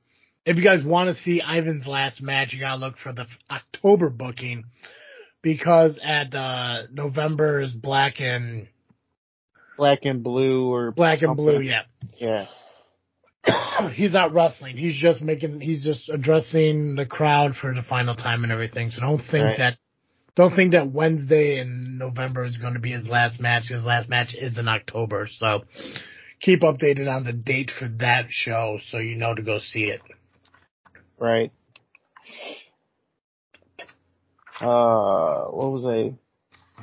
[0.46, 4.10] if you guys want to see Ivan's last match, you gotta look for the October
[4.10, 4.66] booking
[5.42, 8.68] because at, uh, November is black and,
[9.78, 11.46] Black and blue or black and something.
[11.46, 11.82] blue, yeah.
[12.18, 12.46] Yeah.
[13.94, 14.78] he's not wrestling.
[14.78, 15.60] He's just making.
[15.62, 18.90] He's just addressing the crowd for the final time and everything.
[18.92, 19.58] So don't think Right.
[19.58, 19.78] that.
[20.36, 23.68] Don't think that Wednesday in November is going to be his last match.
[23.68, 25.28] His last match is in October.
[25.38, 25.64] So
[26.42, 30.02] keep updated on the date for that show so you know to go see it.
[31.20, 31.52] Right.
[34.60, 36.14] Uh, what was I?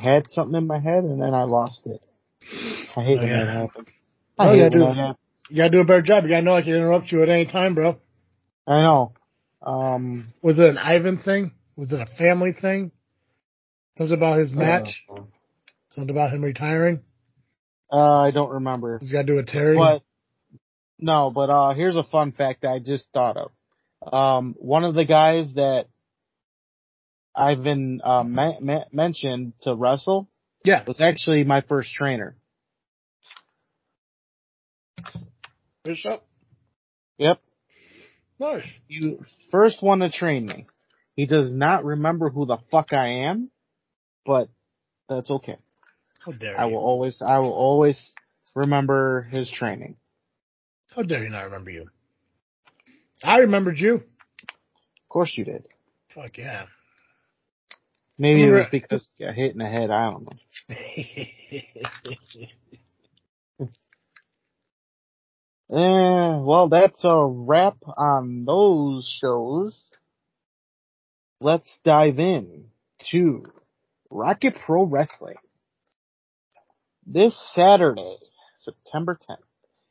[0.01, 2.01] Had something in my head and then I lost it.
[2.97, 3.45] I hate Oh, when yeah.
[3.45, 3.89] that happens.
[4.39, 4.83] Oh, I yeah, hate when dude.
[4.89, 5.17] that happens.
[5.51, 6.25] You gotta do a better job.
[6.25, 7.99] You gotta know I can interrupt you at any time, bro.
[8.67, 9.13] I know.
[9.63, 11.53] Um, Was it an Ivan thing?
[11.77, 12.93] Was it a family thing?
[13.99, 15.05] Something about his match?
[15.11, 15.23] Uh,
[15.95, 17.03] Something about him retiring?
[17.93, 18.99] uh, I don't remember.
[19.01, 19.77] He's gotta do a Terry?
[19.77, 20.03] But
[20.99, 24.13] no, but uh, here's a fun fact I just thought of.
[24.13, 25.87] Um, one of the guys that
[27.35, 30.29] I've been uh, me- me- mentioned to wrestle
[30.65, 30.85] Yeah.
[30.87, 32.37] was actually my first trainer.
[35.85, 36.23] Bishop?
[37.19, 37.41] Yep,
[38.39, 38.65] Nice.
[38.89, 40.67] you first one to train me.
[41.17, 43.51] He does not remember who the fuck I am,
[44.25, 44.49] but
[45.09, 45.57] that's okay.
[46.25, 46.73] How dare I you?
[46.73, 48.13] will always, I will always
[48.55, 49.97] remember his training.
[50.95, 51.89] How dare you not remember you?
[53.23, 53.97] I remembered you.
[53.97, 55.67] Of course you did.
[56.15, 56.67] Fuck yeah.
[58.19, 59.91] Maybe it was because you got hit in the head.
[59.91, 60.39] I don't know.
[65.73, 69.77] Eh, well, that's a wrap on those shows.
[71.41, 72.65] Let's dive in
[73.13, 73.45] to
[74.11, 75.37] Rocket Pro Wrestling.
[77.07, 78.17] This Saturday,
[78.65, 79.37] September 10th,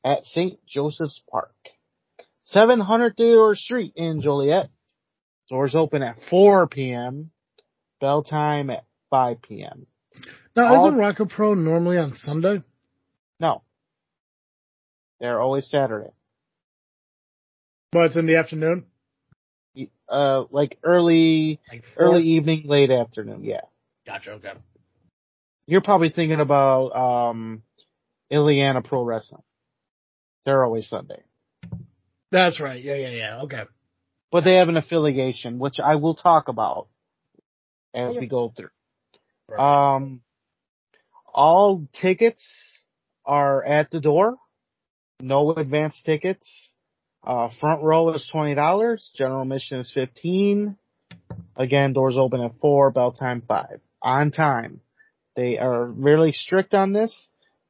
[0.04, 0.60] at St.
[0.68, 1.56] Joseph's Park,
[2.44, 4.70] 700 Theodore Street in Joliet.
[5.50, 7.32] Doors open at 4 p.m.
[8.02, 9.88] Bell time at 5 p.m.
[10.56, 12.62] now, All- isn't Rocket Pro normally on Sunday?
[13.40, 13.64] No.
[15.20, 16.12] They're always Saturday.
[17.92, 18.86] But it's in the afternoon?
[20.08, 23.44] Uh, like early, Like early evening, late afternoon.
[23.44, 23.62] Yeah.
[24.06, 24.54] Gotcha, okay.
[25.68, 27.64] You're probably thinking about, um,
[28.32, 29.44] Illiana Pro Wrestling.
[30.46, 31.22] They're always Sunday.
[32.32, 32.84] That's right.
[32.84, 33.42] Yeah, yeah, yeah.
[33.44, 33.64] Okay.
[34.32, 36.88] But they have an affiliation, which I will talk about
[37.94, 38.20] as Okay.
[38.20, 38.70] we go through.
[39.48, 39.96] Right.
[39.96, 40.22] Um,
[41.34, 42.44] all tickets
[43.26, 44.38] are at the door.
[45.22, 46.48] No advance tickets.
[47.24, 49.12] Uh, front row is twenty dollars.
[49.16, 50.78] General admission is fifteen.
[51.58, 52.92] Again, doors open at four.
[52.92, 53.82] Bell time five.
[54.02, 54.82] On time.
[55.36, 57.14] They are really strict on this.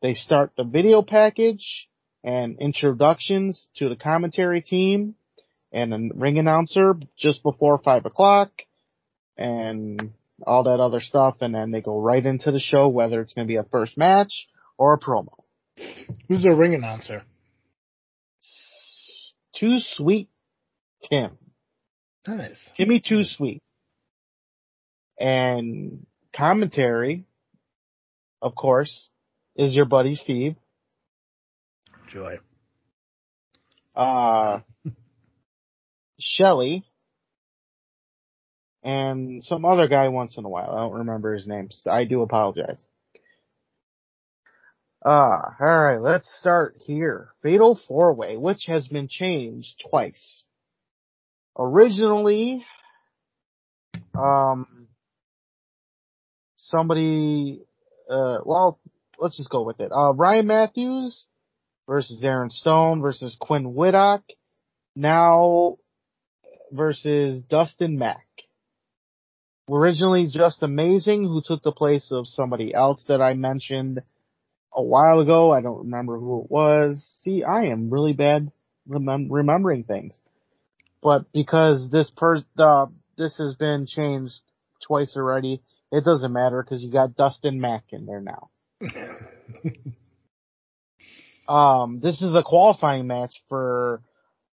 [0.02, 1.88] They start the video package
[2.24, 5.16] and introductions to the commentary team
[5.72, 8.52] and a ring announcer just before five o'clock
[9.38, 10.12] and
[10.46, 13.48] all that other stuff, and then they go right into the show, whether it's going
[13.48, 14.48] to be a first match
[14.78, 15.34] or a promo.
[16.28, 17.24] Who's the ring announcer?
[19.60, 20.30] Too sweet,
[21.10, 21.38] Tim.
[22.26, 22.70] Nice.
[22.78, 23.62] Timmy Too Sweet.
[25.20, 27.26] And commentary,
[28.42, 29.10] of course,
[29.56, 30.56] is your buddy Steve.
[32.14, 32.40] Joy.
[33.96, 34.62] Uh,
[36.20, 36.86] Shelly.
[38.82, 40.72] And some other guy once in a while.
[40.72, 41.68] I don't remember his name.
[41.70, 42.80] so I do apologize.
[45.04, 47.30] Ah, alright, let's start here.
[47.42, 50.44] Fatal Four Way, which has been changed twice.
[51.58, 52.66] Originally,
[54.14, 54.88] um,
[56.58, 57.62] somebody,
[58.10, 58.80] uh, well,
[59.18, 59.90] let's just go with it.
[59.92, 61.26] Uh, Ryan Matthews
[61.88, 64.24] versus Aaron Stone versus Quinn Whittock.
[64.98, 65.78] Now
[66.74, 68.28] versus Dustin Mack.
[69.70, 74.02] Originally just amazing, who took the place of somebody else that I mentioned
[74.74, 75.52] a while ago.
[75.52, 77.20] I don't remember who it was.
[77.24, 78.52] See, I am really bad
[78.88, 80.20] remem- remembering things.
[81.02, 84.40] But because this per uh, this has been changed
[84.86, 85.62] twice already,
[85.92, 88.50] it doesn't matter because you got Dustin Mack in there now.
[91.50, 94.04] Um, this is a qualifying match for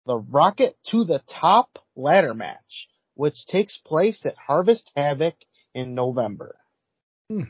[0.05, 5.36] the Rocket to the Top ladder match, which takes place at Harvest Havoc
[5.74, 6.55] in November.
[7.30, 7.41] Hmm.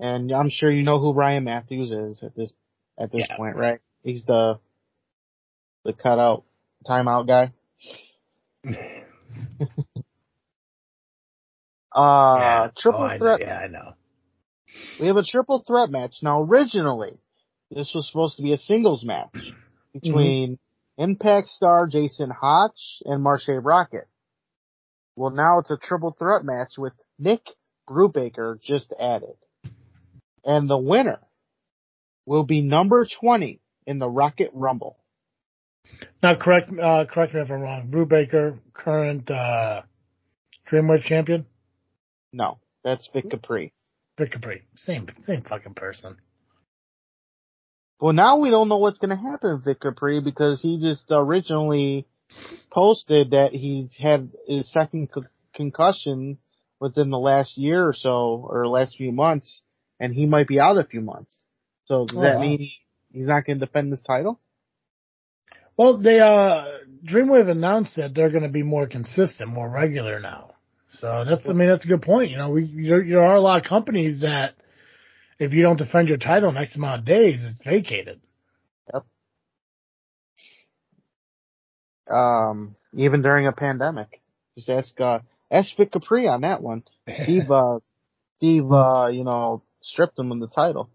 [0.00, 2.52] And I'm sure you know who Ryan Matthews is at this
[2.98, 3.36] at this Yeah.
[3.36, 3.80] point, right?
[4.02, 4.58] He's the
[5.84, 6.44] the cutout
[6.86, 7.52] timeout guy.
[11.94, 12.68] Uh, yeah.
[12.76, 13.40] triple Oh, I threat.
[13.40, 13.94] Yeah, I know.
[15.00, 16.16] We have a triple threat match.
[16.22, 17.18] Now, originally,
[17.70, 19.54] this was supposed to be a singles match
[19.94, 20.58] between
[20.98, 24.06] Impact star Jason Hotch and Marshe Rockett.
[25.16, 27.42] Well, now it's a triple threat match with Nick
[27.88, 29.36] Brubaker just added.
[30.44, 31.18] And the winner
[32.26, 34.98] will be number 20 in the Rocket Rumble.
[36.22, 37.88] Now, correct, uh, correct me if I'm wrong.
[37.90, 39.82] Brubaker, current, uh,
[40.70, 41.46] Dreamwave champion?
[42.32, 43.72] No, that's Vic Capri.
[44.18, 44.62] Vic Capri.
[44.76, 46.16] Same, same fucking person.
[48.00, 51.04] Well, now we don't know what's going to happen with Vic Capri because he just
[51.10, 52.06] originally
[52.70, 55.24] posted that he's had his second co-
[55.54, 56.38] concussion
[56.80, 59.62] within the last year or so, or last few months,
[60.00, 61.34] and he might be out a few months.
[61.86, 62.42] So does Oh, that wow.
[62.42, 62.70] mean
[63.12, 64.40] he's not going to defend this title?
[65.76, 66.64] Well, they, uh,
[67.04, 70.54] Dreamwave announced that they're going to be more consistent, more regular now.
[70.88, 72.30] So that's, I mean, that's a good point.
[72.30, 74.54] You know, we, there, there are a lot of companies that
[75.38, 78.20] if you don't defend your title next amount of days, it's vacated.
[78.92, 79.04] Yep.
[82.10, 84.20] Um, even during a pandemic.
[84.56, 85.20] Just ask, uh,
[85.50, 86.82] ask Vic Capri on that one.
[87.22, 87.78] Steve, uh,
[88.38, 90.90] Steve, uh, you know, stripped him of the title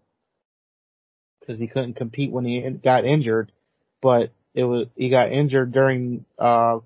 [1.40, 3.52] because he couldn't compete when he got injured,
[4.00, 6.78] but it was he got injured during uh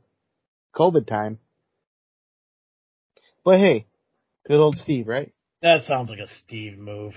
[0.74, 1.38] COVID time.
[3.44, 3.86] But hey,
[4.46, 5.32] good old Steve, right?
[5.62, 7.14] that sounds like a Steve move.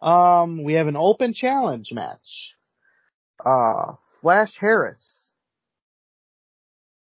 [0.00, 2.54] Um, we have an open challenge match.
[3.44, 5.32] Uh, Flash Harris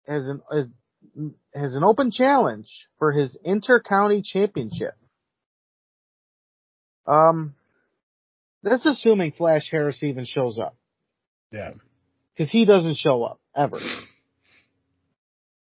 [0.06, 0.66] has an has,
[1.54, 4.94] has an open challenge for his inter-county championship.
[7.06, 7.54] Um,
[8.62, 10.76] that's assuming Flash Harris even shows up
[11.52, 11.72] Yeah.
[12.34, 13.78] because he doesn't show up ever.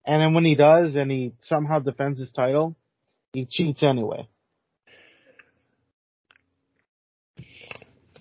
[0.06, 2.76] And then when he does, and he somehow defends his title,
[3.34, 4.28] he cheats anyway.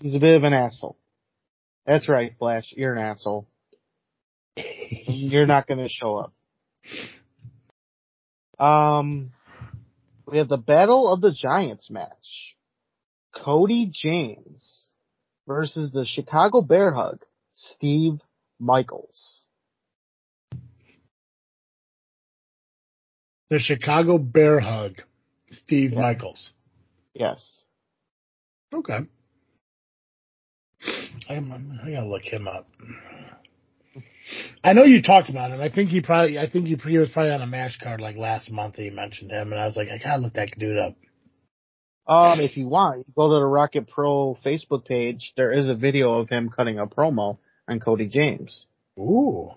[0.01, 0.97] He's a bit of an asshole.
[1.87, 2.73] That's right, Flash.
[2.77, 3.47] You're an asshole.
[4.57, 6.33] You're not going to show up.
[8.61, 9.33] Um,
[10.27, 12.56] we have the Battle of the Giants match.
[13.45, 14.93] Cody James
[15.47, 18.21] versus the Chicago Bear Hug, Steve
[18.59, 19.45] Michaels.
[23.51, 25.03] The Chicago Bear Hug,
[25.51, 26.01] Steve Yeah.
[26.01, 26.53] Michaels.
[27.15, 27.47] Yes.
[28.75, 28.99] Okay.
[31.29, 32.67] I'm, I gotta look him up.
[34.63, 35.61] I know you talked about him.
[35.61, 38.17] I think he probably, I think he, he was probably on a match card like
[38.17, 40.79] last month that you mentioned him, and I was like, I gotta look that dude
[40.79, 40.97] up.
[42.09, 45.33] Um, if you want, you go to the Rocket Pro Facebook page.
[45.37, 47.39] There is a video of him cutting a promo
[47.69, 48.67] on Cody James.
[48.99, 49.51] Ooh.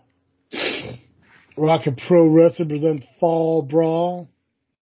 [1.55, 4.27] Rocket Pro Wrestling presents Fall Brawl.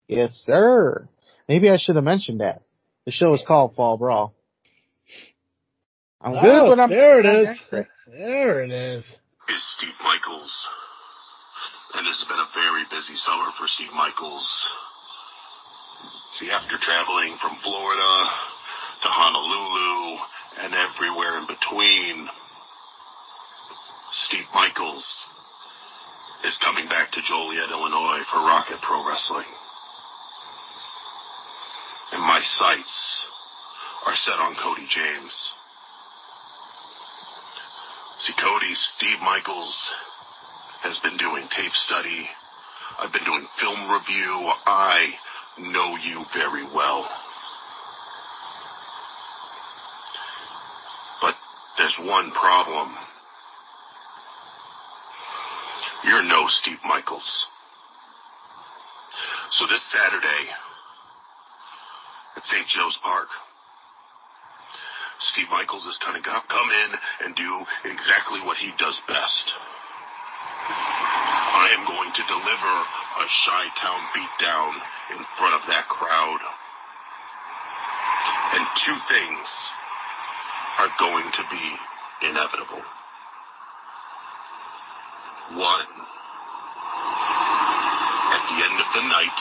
[0.08, 1.08] Yes, sir.
[1.48, 2.62] Maybe I should have mentioned that.
[3.06, 4.34] The show is called Fall Brawl.
[6.20, 7.48] I'm good, Oh, but I'm there it I'm is.
[7.62, 7.86] accurate.
[8.10, 9.04] There it is.
[9.04, 10.52] is Steve Michaels.
[11.94, 14.66] And this has been a very busy summer for Steve Michaels.
[16.38, 18.12] See, after traveling from Florida
[19.02, 20.18] to Honolulu
[20.62, 22.28] and everywhere in between,
[24.26, 25.06] Steve Michaels
[26.44, 29.48] is coming back to Joliet, Illinois for Rocket Pro Wrestling.
[32.12, 33.26] And my sights
[34.06, 35.34] are set on Cody James.
[38.26, 39.90] See, Cody, Steve Michaels
[40.82, 42.28] has been doing tape study.
[42.98, 44.52] I've been doing film review.
[44.66, 45.14] I
[45.58, 47.08] know you very well.
[51.20, 51.34] But
[51.78, 52.94] there's one problem.
[56.04, 57.46] You're no Steve Michaels.
[59.50, 60.50] So this Saturday
[62.36, 62.66] at St.
[62.66, 63.28] Joe's Park,
[65.20, 66.90] Steve Michaels is going to come in
[67.24, 69.54] and do exactly what he does best.
[70.68, 72.74] I am going to deliver
[73.14, 74.72] a Chi Town beatdown
[75.16, 76.40] in front of that crowd.
[78.54, 79.48] And two things
[80.78, 81.66] are going to be
[82.28, 82.82] inevitable.
[85.54, 85.90] One,
[88.34, 89.40] at the end of the night,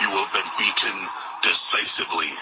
[0.00, 0.96] you will have been beaten
[1.42, 2.32] decisively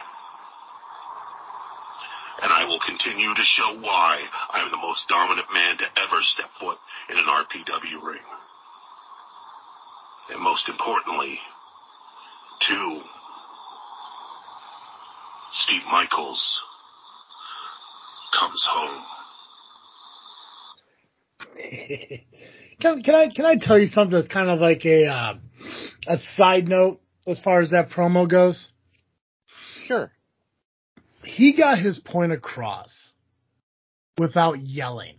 [2.43, 6.51] and I will continue to show why I'm the most dominant man to ever step
[6.61, 8.44] foot in an RPW ring.
[10.31, 11.39] And most importantly,
[12.67, 13.01] two,
[15.53, 16.61] Steve Michaels
[18.39, 19.05] comes home.
[22.81, 25.35] can, can I can I tell you something that's kind of like a uh,
[26.09, 28.71] a side note as far as that promo goes?
[29.87, 30.11] Sure.
[31.23, 33.13] He got his point across
[34.19, 35.17] without yelling,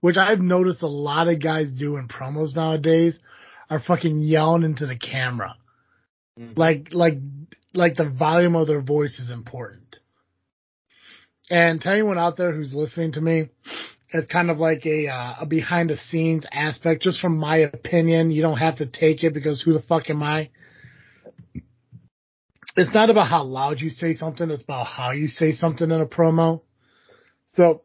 [0.00, 3.18] which I've noticed a lot of guys do in promos nowadays
[3.70, 5.54] are fucking yelling into the camera,
[6.38, 6.58] mm-hmm.
[6.58, 7.18] like like
[7.72, 9.96] like the volume of their voice is important.
[11.48, 13.48] And to anyone out there who's listening to me,
[14.10, 18.30] it's kind of like a, uh, a behind the scenes aspect, just from my opinion.
[18.30, 20.50] You don't have to take it because who the fuck am I?
[22.76, 24.48] It's not about how loud you say something.
[24.50, 26.62] It's about how you say something in a promo.
[27.46, 27.82] So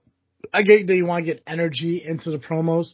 [0.54, 2.94] I get that you want to get energy into the promos,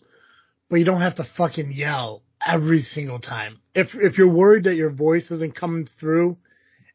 [0.70, 3.60] but you don't have to fucking yell every single time.
[3.76, 6.38] If, if you're worried that your voice isn't coming through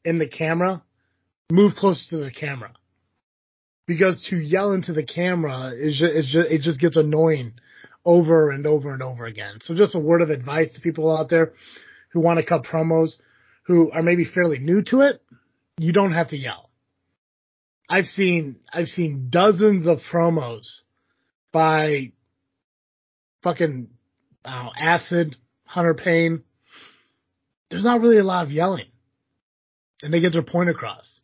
[0.04, 0.82] in the camera,
[1.50, 2.72] move closer to the camera
[3.86, 7.54] because to yell into the camera is just, just, it just gets annoying
[8.04, 9.58] over and over and over again.
[9.60, 11.52] So just a word of advice to people out there
[12.10, 13.18] who want to cut promos
[13.64, 15.20] who are maybe fairly new to it.
[15.78, 16.70] You don't have to yell.
[17.88, 20.66] I've seen, I've seen dozens of promos
[21.52, 22.12] by
[23.42, 23.88] fucking,
[24.46, 26.42] know, Acid, Hunter Payne.
[27.70, 28.86] There's not really a lot of yelling
[30.02, 31.20] and they get their point across.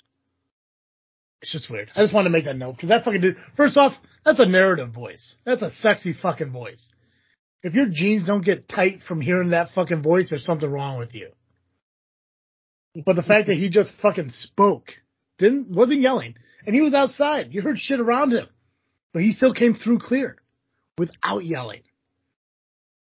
[1.40, 1.90] It's just weird.
[1.94, 3.36] I just want to make that note because that fucking dude.
[3.56, 3.92] First off,
[4.24, 5.36] that's a narrative voice.
[5.44, 6.88] That's a sexy fucking voice.
[7.62, 11.14] If your jeans don't get tight from hearing that fucking voice, there's something wrong with
[11.14, 11.30] you.
[13.04, 14.92] But the fact that he just fucking spoke,
[15.38, 16.34] didn't wasn't yelling,
[16.66, 17.52] and he was outside.
[17.52, 18.46] You heard shit around him,
[19.12, 20.36] but he still came through clear
[20.98, 21.82] without yelling.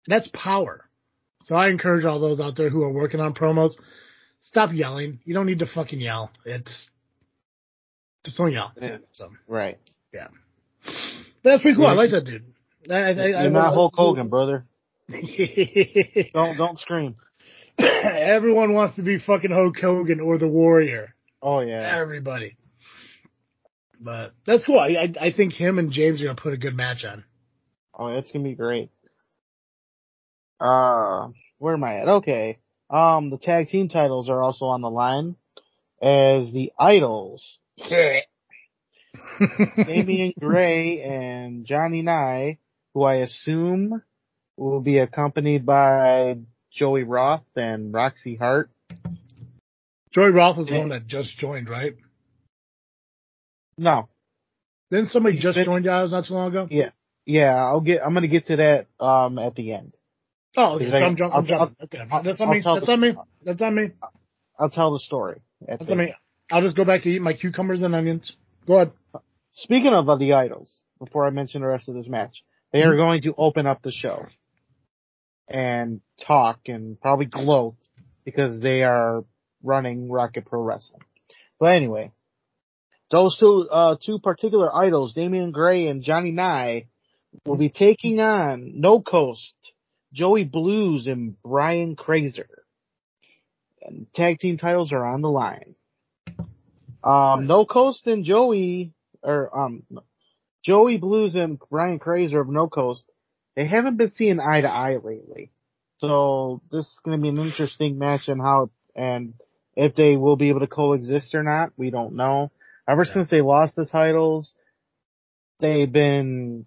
[0.08, 0.86] That's power.
[1.42, 3.72] So I encourage all those out there who are working on promos,
[4.42, 5.20] stop yelling.
[5.24, 6.32] You don't need to fucking yell.
[6.46, 6.90] It's
[8.26, 8.74] just don't yell.
[8.82, 8.98] Yeah.
[9.14, 9.78] So right.
[10.14, 10.28] Yeah.
[11.44, 11.86] That's pretty cool.
[11.86, 11.92] Yeah.
[11.92, 12.54] I like that dude.
[12.90, 14.66] I, I, You're I, not Hulk Hogan, brother.
[16.34, 17.16] don't don't scream.
[17.80, 21.14] Everyone wants to be fucking Hulk Hogan or the Warrior.
[21.42, 21.98] Oh yeah.
[21.98, 22.58] Everybody.
[24.00, 24.80] But that's cool.
[24.80, 27.24] I, I, I think him and James are gonna put a good match on.
[27.98, 28.90] Oh, it's gonna be great.
[30.60, 31.30] Uh,
[31.60, 32.08] where am I at?
[32.08, 32.60] Okay.
[32.90, 35.36] Um, the tag team titles are also on the line
[36.02, 37.58] as the Idols.
[39.78, 42.58] Damian Gray and Johnny Nye,
[42.94, 44.02] who I assume
[44.56, 46.38] will be accompanied by
[46.72, 48.70] Joey Roth and Roxy Hart.
[50.12, 51.96] Joey Roth is the one that just joined, right?
[53.78, 54.08] No.
[54.90, 56.68] Then somebody just been, joined guys not too long ago?
[56.72, 56.90] Yeah.
[57.26, 59.97] Yeah, I'll get, I'm gonna get to that, um, at the end.
[60.56, 60.80] Oh.
[60.80, 61.76] So I'm, jump, I'm jumping.
[61.84, 62.00] Okay.
[62.24, 62.62] That's on me.
[62.64, 63.16] That's on me.
[63.44, 63.92] That's on me.
[64.60, 65.42] I'll tell the story.
[65.66, 66.14] That's on me.
[66.52, 68.32] I'll just go back to eat my cucumbers and onions.
[68.66, 68.92] Go ahead.
[69.54, 73.00] Speaking of the idols, before I mention the rest of this match, they are mm-hmm.
[73.00, 74.26] going to open up the show
[75.48, 77.76] and talk and probably gloat
[78.24, 79.24] because they are
[79.64, 81.02] running Rocket Pro Wrestling.
[81.60, 82.12] But anyway,
[83.10, 86.88] those two, uh, two particular idols, Damian Gray and Johnny Nye,
[87.46, 89.54] will be taking on No Coast,
[90.14, 92.48] Joey Blues, and Brian Crazer.
[93.82, 95.76] And tag team titles are on the line.
[97.04, 98.94] Um, No Coast and Joey,
[99.24, 99.84] or um,
[100.64, 103.06] Joey Blues and Brian Crazer of No Coast,
[103.56, 105.52] they haven't been seeing eye to eye lately.
[106.00, 109.34] So this is going to be an interesting match and how and
[109.76, 112.52] if they will be able to coexist or not, we don't know.
[112.88, 113.14] Ever yeah.
[113.14, 114.54] since they lost the titles,
[115.60, 116.66] they've been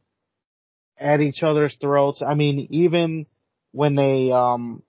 [1.01, 2.23] at each other's throats.
[2.23, 3.27] I mean, even
[3.73, 4.83] when they, um,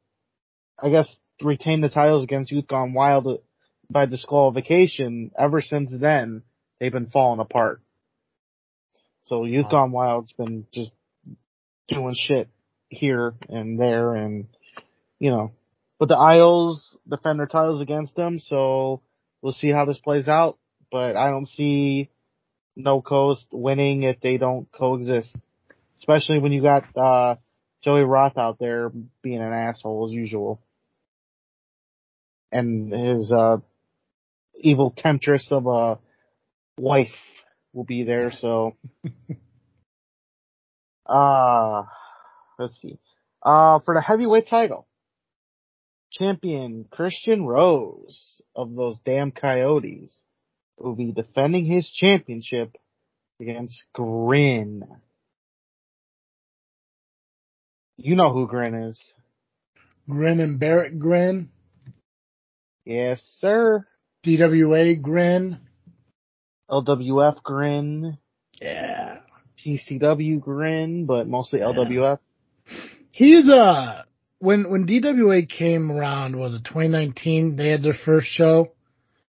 [0.78, 1.08] I guess,
[1.42, 3.42] retained the titles against Youth Gone Wild
[3.90, 6.44] by disqualification, ever since then,
[6.80, 7.82] they've been falling apart.
[9.24, 9.72] So Youth wow.
[9.72, 10.92] Gone Wild's been just
[11.88, 12.50] doing shit
[12.90, 14.48] here and there and,
[15.18, 15.52] you know,
[15.98, 19.02] but the Idols defend their titles against them, so
[19.42, 20.58] we'll see how this plays out,
[20.92, 22.10] but I don't see
[22.76, 25.36] No Coast winning if they don't coexist.
[26.02, 27.36] Especially when you got, uh,
[27.84, 28.92] Joey Roth out there
[29.24, 30.62] being an asshole as usual.
[32.52, 33.58] And his, uh,
[34.60, 36.00] evil temptress of a
[36.78, 37.16] wife
[37.74, 38.32] will be there.
[38.32, 38.76] So,
[41.06, 41.84] uh,
[42.60, 43.00] let's see.
[43.44, 44.88] Uh, for the heavyweight title,
[46.12, 50.16] champion Christian Rose of those damn Coyotes
[50.78, 52.76] will be defending his championship
[53.40, 54.84] against Grin.
[58.04, 59.00] You know who Grin is.
[60.10, 61.50] Grin and Barrett Grin.
[62.84, 63.86] Yes, sir.
[64.26, 65.60] DWA Grin.
[66.70, 68.18] LWF Grin.
[68.60, 69.18] Yeah.
[69.64, 71.68] TCW Grin, but mostly yeah.
[71.68, 72.18] LWF.
[73.12, 74.02] He's uh
[74.40, 77.56] when when DWA came around was it 2019?
[77.56, 78.72] They had their first show.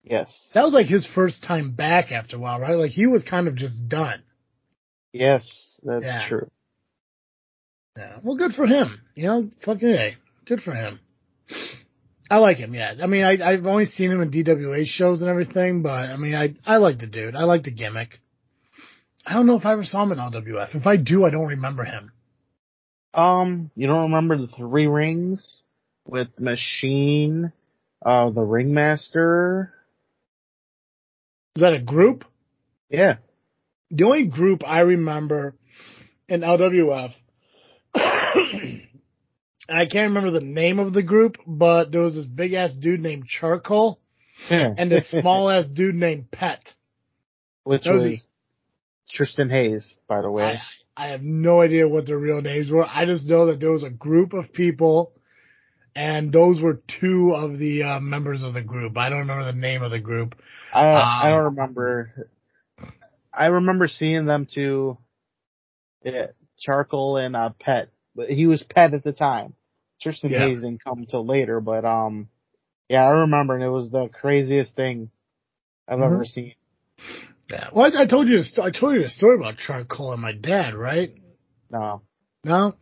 [0.06, 0.34] Yes.
[0.54, 2.78] That was like his first time back after a while, right?
[2.78, 4.24] Like he was kind of just done.
[5.12, 6.28] Yes, that's yeah.
[6.30, 6.50] true.
[7.98, 8.18] Yeah.
[8.24, 9.02] Well, good for him.
[9.16, 10.16] You know, fucking hey,
[10.46, 11.00] good for him.
[12.30, 12.74] I like him.
[12.74, 12.94] Yeah.
[13.02, 16.36] I mean, I I've only seen him in DWA shows and everything, but I mean,
[16.36, 17.36] I I like the dude.
[17.36, 18.20] I like the gimmick.
[19.26, 20.76] I don't know if I ever saw him in LWF.
[20.76, 22.12] If I do, I don't remember him.
[23.14, 25.62] Um, you don't remember the three rings
[26.06, 27.54] with Machine,
[28.06, 29.72] uh, the Ringmaster?
[31.56, 32.26] Is that a group?
[32.90, 33.18] Yeah.
[33.92, 35.56] The only group I remember
[36.28, 37.14] in LWF,
[39.70, 43.00] I can't remember the name of the group, but there was this big ass dude
[43.00, 44.00] named Charcoal
[44.50, 46.62] and this small ass dude named Pet.
[47.64, 48.26] Which was, was
[49.10, 50.44] Tristan Hayes, by the way.
[50.44, 52.86] I, I have no idea what their real names were.
[52.86, 55.14] I just know that there was a group of people
[55.96, 58.98] and those were two of the uh, members of the group.
[58.98, 60.36] I don't remember the name of the group.
[60.74, 62.30] I um, I don't remember.
[63.34, 64.98] I remember seeing them too.
[66.04, 66.28] Yeah,
[66.60, 69.54] Charcoal and uh, Pet, but he was Pet at the time.
[70.02, 70.40] Tristan yeah.
[70.40, 72.28] Hayes didn't come until later, but um,
[72.90, 75.10] yeah, I remember, and it was the craziest thing
[75.88, 76.14] I've mm-hmm.
[76.14, 76.56] ever seen.
[77.50, 77.70] Yeah.
[77.74, 80.76] Well, I, I told you, I told you a story about charcoal and my dad,
[80.76, 81.18] right?
[81.70, 82.02] No.
[82.44, 82.76] No.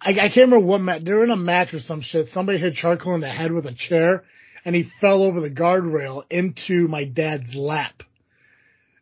[0.00, 1.02] I, I can't remember what match.
[1.04, 2.28] They're in a match or some shit.
[2.28, 4.24] Somebody hit charcoal in the head with a chair,
[4.64, 8.02] and he fell over the guardrail into my dad's lap.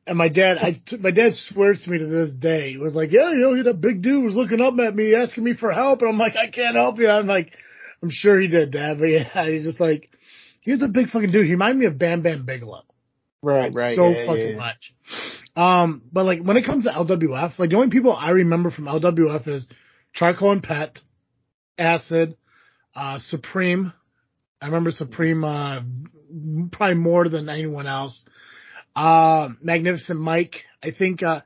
[0.07, 3.11] And my dad, I, my dad swears to me to this day, he was like,
[3.11, 6.03] yeah, you know, that big dude was looking up at me, asking me for help.
[6.03, 7.09] And I'm like, I can't help you.
[7.09, 7.53] I'm like,
[8.03, 8.99] I'm sure he did, dad.
[8.99, 10.11] But yeah, he's just like,
[10.61, 11.47] he's a big fucking dude.
[11.47, 12.83] He reminded me of Bam Bam Bigelow.
[13.43, 13.97] Right, right.
[13.97, 14.57] So yeah, fucking yeah.
[14.57, 14.95] much.
[15.57, 18.87] Um, but like when it comes to LWF, like the only people I remember from
[18.87, 19.69] LWF is
[20.15, 20.99] Charcoal and Pet,
[21.79, 22.37] Acid,
[22.97, 23.93] uh, Supreme.
[24.61, 25.81] I remember Supreme, uh,
[26.73, 28.25] probably more than anyone else.
[28.95, 30.65] Uh, Magnificent Mike.
[30.83, 31.41] I think, uh,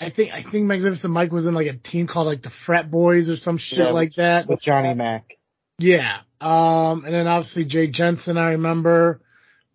[0.00, 2.90] I think, I think Magnificent Mike was in like a team called like the Frat
[2.90, 4.48] Boys or some shit yeah, like that.
[4.48, 5.36] With Johnny Mac.
[5.78, 6.18] Yeah.
[6.40, 9.20] Um, and then obviously Jay Jensen, I remember.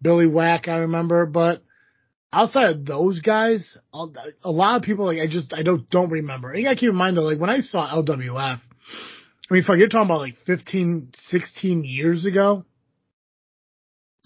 [0.01, 1.61] Billy Whack, I remember, but
[2.32, 6.49] outside of those guys, a lot of people like I just I don't don't remember.
[6.49, 8.59] And you gotta keep in mind though, like when I saw LWF,
[9.49, 12.65] I mean, fuck, you're talking about like 15, 16 years ago.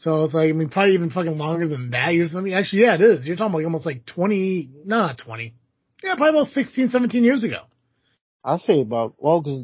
[0.04, 2.14] So it's like, I mean, probably even fucking longer than that.
[2.14, 3.26] You're, I mean, actually, yeah, it is.
[3.26, 5.54] You're talking like almost like 20, no, not 20.
[6.04, 7.62] Yeah, probably about 16, 17 years ago.
[8.44, 9.64] I'll say about, well, cause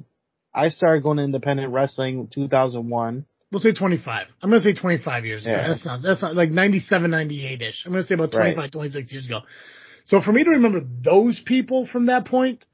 [0.53, 3.25] I started going to independent wrestling in 2001.
[3.51, 4.27] We'll say 25.
[4.41, 5.55] I'm going to say 25 years ago.
[5.55, 5.67] Yeah.
[5.67, 7.83] That sounds, that's not like 97, 98 ish.
[7.85, 8.71] I'm going to say about 25, right.
[8.71, 9.39] 26 years ago.
[10.05, 12.65] So for me to remember those people from that point,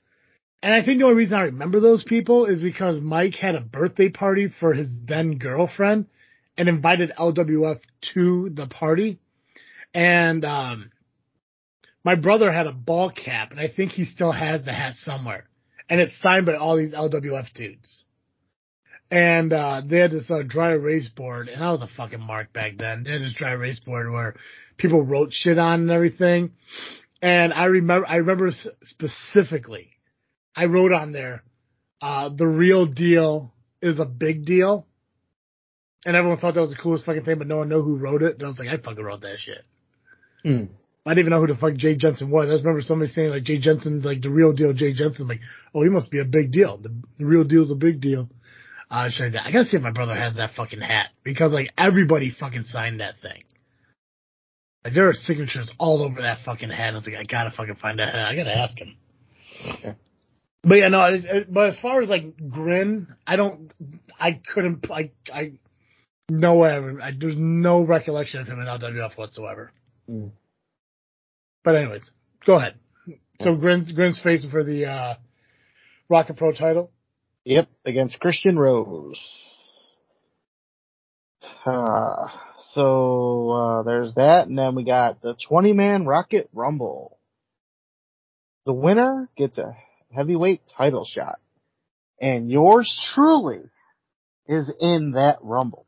[0.61, 3.61] and I think the only reason I remember those people is because Mike had a
[3.61, 6.07] birthday party for his then girlfriend
[6.57, 7.79] and invited LWF
[8.13, 9.19] to the party.
[9.93, 10.91] And, um,
[12.03, 15.45] my brother had a ball cap and I think he still has the hat somewhere
[15.89, 18.05] and it's signed by all these LWF dudes.
[19.11, 22.53] And, uh, they had this, uh, dry erase board and I was a fucking mark
[22.53, 23.03] back then.
[23.03, 24.35] They had this dry erase board where
[24.77, 26.51] people wrote shit on and everything.
[27.21, 28.51] And I remember, I remember
[28.83, 29.89] specifically,
[30.55, 31.43] I wrote on there,
[32.01, 34.85] uh, the real deal is a big deal.
[36.05, 38.21] And everyone thought that was the coolest fucking thing, but no one knew who wrote
[38.21, 38.35] it.
[38.35, 39.63] And I was like, I fucking wrote that shit.
[40.43, 40.65] Hmm.
[41.05, 42.47] I didn't even know who the fuck Jay Jensen was.
[42.47, 45.23] I just remember somebody saying like Jay Jensen's like the real deal Jay Jensen.
[45.23, 45.41] I'm like,
[45.73, 46.77] oh, he must be a big deal.
[46.77, 48.29] The, the real deal's a big deal.
[48.89, 52.63] Uh, I gotta see if my brother has that fucking hat because like everybody fucking
[52.63, 53.43] signed that thing.
[54.83, 56.93] Like there are signatures all over that fucking hat.
[56.93, 58.27] I was like, I gotta fucking find that hat.
[58.27, 58.95] I gotta ask him.
[59.67, 59.95] Okay.
[60.63, 60.99] But yeah, no.
[61.05, 63.71] It, it, but as far as like grin, I don't.
[64.19, 64.85] I couldn't.
[64.91, 65.11] I.
[65.31, 65.53] I.
[66.29, 66.71] No way.
[67.03, 69.71] I, there's no recollection of him in LWF whatsoever.
[70.09, 70.31] Mm.
[71.63, 72.09] But anyways,
[72.45, 72.75] go ahead.
[73.41, 75.13] So Grin's Grin's facing for the uh,
[76.09, 76.91] Rocket Pro title.
[77.43, 79.19] Yep, against Christian Rose.
[81.65, 82.27] Uh,
[82.71, 87.19] so uh, there's that, and then we got the 20 man Rocket Rumble.
[88.65, 89.77] The winner gets a
[90.13, 91.39] heavyweight title shot.
[92.19, 93.69] And yours truly
[94.47, 95.84] is in that rumble.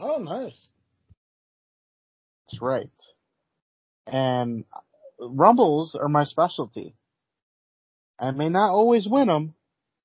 [0.00, 0.70] Oh, nice.
[2.46, 2.90] That's right.
[4.06, 4.64] And
[5.20, 6.94] rumbles are my specialty.
[8.18, 9.54] I may not always win them,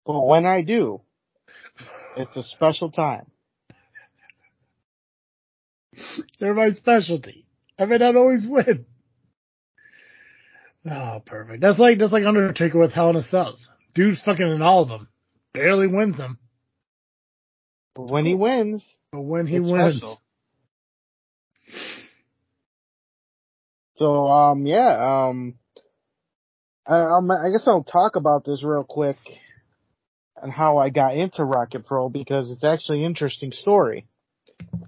[0.05, 1.01] but when I do,
[2.17, 3.25] it's a special time.
[6.39, 7.45] They're my specialty.
[7.79, 8.85] I may not always win.
[10.89, 11.61] Oh, perfect.
[11.61, 13.67] That's like that's like Undertaker with Hell in a Cells.
[13.93, 15.07] Dude's fucking in all of them.
[15.53, 16.37] Barely wins them.
[17.95, 18.85] But when he wins,
[19.15, 20.21] But when he it's wins, special.
[23.95, 25.55] So um yeah um
[26.85, 29.17] I, um, I guess I'll talk about this real quick
[30.41, 34.05] and how I got into Rocket Pro because it's actually an interesting story.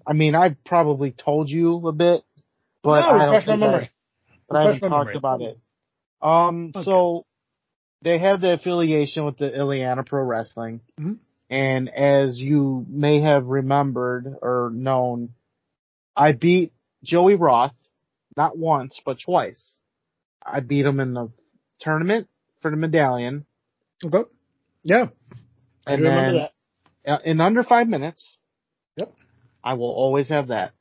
[0.06, 2.24] I mean, I've probably told you a bit,
[2.84, 3.92] but No, I don't think I, memory.
[4.48, 5.16] but I haven't talked memory.
[5.16, 5.60] about it.
[6.22, 6.84] Um, Okay.
[6.86, 7.26] so
[8.04, 11.18] they have the affiliation with the Ileana Pro Wrestling, Mhm.
[11.50, 15.34] And as you may have remembered or known,
[16.16, 17.76] I beat Joey Roth
[18.36, 19.80] not once but twice.
[20.46, 21.32] I beat him in the
[21.80, 22.28] tournament
[22.62, 23.46] for the medallion,
[24.04, 24.30] Okay.
[24.84, 25.08] Yeah.
[25.86, 26.50] I and remember
[27.06, 27.12] that.
[27.12, 28.38] uh, in under five minutes.
[28.96, 29.14] Yep.
[29.64, 30.74] I will always have that.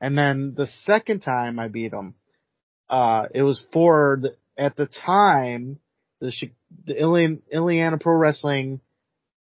[0.00, 2.14] And then the second time I beat him,
[2.88, 5.78] uh, it was for the, at the time
[6.20, 6.32] the
[6.86, 8.80] the Ilian, Illiana Pro Wrestling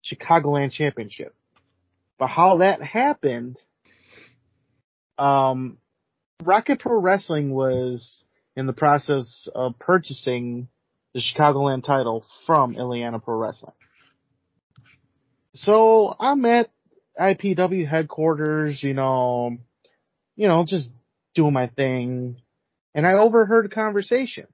[0.03, 1.35] Chicagoland Championship.
[2.17, 3.59] But how that happened,
[5.17, 5.77] um,
[6.43, 8.23] Rocket Pro Wrestling was
[8.55, 10.67] in the process of purchasing
[11.13, 13.73] the Chicagoland title from Illiana Pro Wrestling.
[15.55, 16.69] So I'm at
[17.19, 19.57] IPW headquarters, you know,
[20.35, 20.89] you know, just
[21.33, 22.37] doing my thing,
[22.93, 24.47] and I overheard a conversation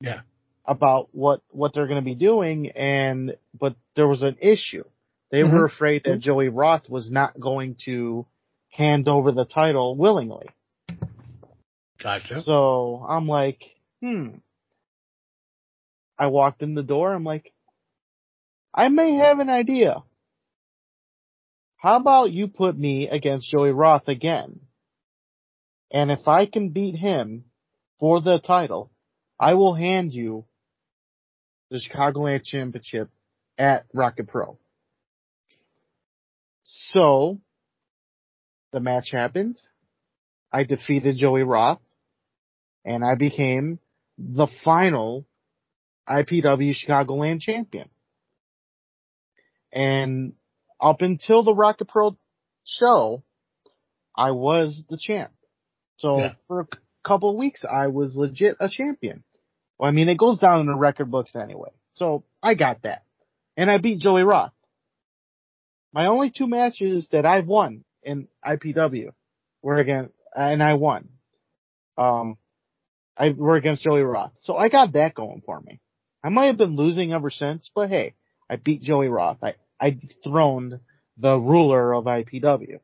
[0.00, 0.20] Yeah.
[0.64, 4.84] About what what they're going to be doing, and but there was an issue.
[5.30, 8.26] They were afraid that Joey Roth was not going to
[8.70, 10.46] hand over the title willingly.
[12.02, 12.42] Gotcha.
[12.42, 13.62] So I'm like,
[14.02, 14.28] hmm.
[16.18, 17.12] I walked in the door.
[17.12, 17.52] I'm like,
[18.74, 20.02] I may have an idea.
[21.76, 24.60] How about you put me against Joey Roth again?
[25.90, 27.44] And if I can beat him
[27.98, 28.90] for the title,
[29.38, 30.44] I will hand you
[31.70, 33.10] the Chicagoland Championship
[33.58, 34.58] at Rocket Pro.
[36.62, 37.40] So,
[38.72, 39.56] the match happened.
[40.52, 41.80] I defeated Joey Roth
[42.84, 43.78] and I became
[44.18, 45.26] the final
[46.08, 47.88] IPW Chicagoland champion.
[49.72, 50.32] And
[50.80, 52.16] up until the Rocket Pro
[52.64, 53.22] show,
[54.16, 55.32] I was the champ.
[55.96, 56.34] So Yeah.
[56.48, 56.68] for a
[57.04, 59.22] couple of weeks, I was legit a champion.
[59.80, 61.70] Well, I mean, it goes down in the record books anyway.
[61.92, 63.02] So I got that.
[63.56, 64.52] And I beat Joey Roth.
[65.94, 69.12] My only two matches that I've won in IPW
[69.62, 71.08] were against, and I won.
[71.96, 72.36] Um,
[73.16, 74.32] I were against Joey Roth.
[74.42, 75.80] So I got that going for me.
[76.22, 78.16] I might have been losing ever since, but hey,
[78.50, 79.38] I beat Joey Roth.
[79.42, 80.78] I, I dethroned
[81.16, 82.80] the ruler of IPW.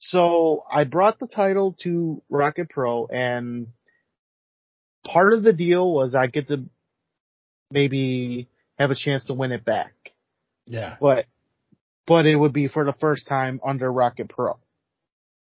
[0.00, 3.68] So I brought the title to Rocket Pro and
[5.04, 6.64] part of the deal was I get to
[7.70, 8.48] maybe
[8.78, 9.92] have a chance to win it back.
[10.66, 10.96] Yeah.
[11.00, 11.26] But,
[12.06, 14.58] but it would be for the first time under Rocket Pro.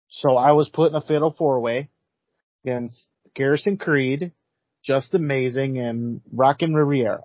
[0.09, 1.89] So I was put in a fatal four way
[2.63, 4.31] against Garrison Creed,
[4.83, 7.23] Just Amazing, and Rockin' Riviera.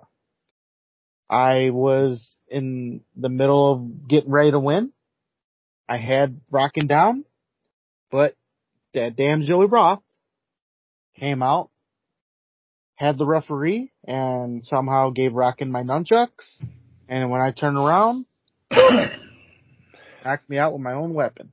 [1.29, 4.91] I was in the middle of getting ready to win.
[5.89, 7.25] I had Rockin' down,
[8.11, 8.35] but
[8.93, 10.03] that damn Joey Roth
[11.19, 11.69] came out,
[12.95, 16.63] had the referee, and somehow gave Rockin' my nunchucks.
[17.07, 18.25] And when I turned around,
[18.71, 21.51] knocked me out with my own weapon.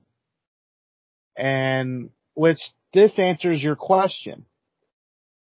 [1.36, 2.60] And which
[2.92, 4.46] this answers your question.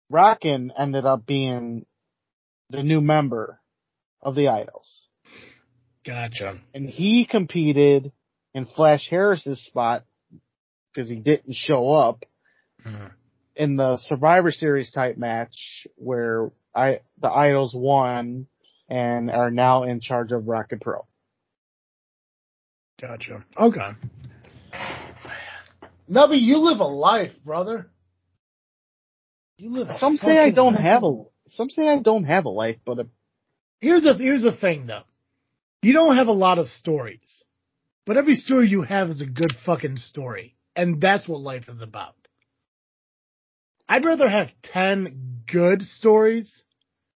[0.09, 1.85] Rockin' ended up being
[2.69, 3.59] the new member
[4.21, 5.07] of the Idols.
[6.05, 6.59] Gotcha.
[6.73, 8.11] And he competed
[8.53, 10.03] in Flash Harris's spot
[10.93, 12.25] because he didn't show up
[12.83, 13.07] Hmm.
[13.55, 18.47] In the Survivor Series type match where I the Idols won
[18.89, 21.05] and are now in charge of Rocket Pro.
[23.01, 23.43] Gotcha.
[23.59, 23.89] Okay.
[26.09, 27.87] Nubby, you live a life, brother.
[29.57, 29.89] You live.
[29.89, 30.81] A Some say I don't life.
[30.83, 33.07] have a some say I don't have a life, but a,
[33.79, 35.03] Here's a here's the thing though.
[35.81, 37.43] You don't have a lot of stories,
[38.05, 41.81] but every story you have is a good fucking story, and that's what life is
[41.81, 42.15] about.
[43.87, 46.63] I'd rather have ten good stories.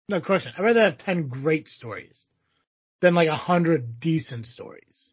[0.08, 0.52] No question.
[0.56, 2.26] I'd rather have ten great stories
[3.00, 5.12] than like a hundred decent stories.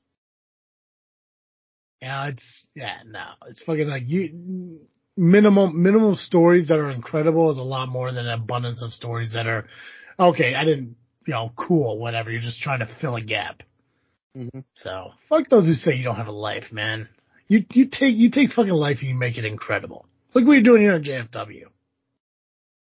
[2.02, 4.82] Yeah, it's yeah, no, it's fucking like you
[5.18, 9.34] minimal minimal stories that are incredible is a lot more than an abundance of stories
[9.34, 9.68] that are
[10.20, 10.56] okay.
[10.56, 12.32] I didn't, you know, cool, whatever.
[12.32, 13.64] You're just trying to fill a gap.
[14.38, 14.60] Mm-hmm.
[14.76, 17.08] So fuck those who say you don't have a life, man.
[17.48, 20.06] You you take you take fucking life and you make it incredible.
[20.36, 21.64] Look what you're doing here at JFW.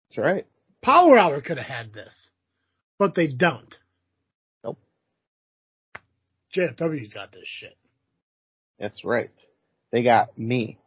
[0.09, 0.45] That's right.
[0.83, 2.13] Power Hour could have had this,
[2.99, 3.75] but they don't.
[4.63, 4.77] Nope.
[6.55, 7.75] JFW's got this shit.
[8.79, 9.31] That's right.
[9.91, 10.77] They got me.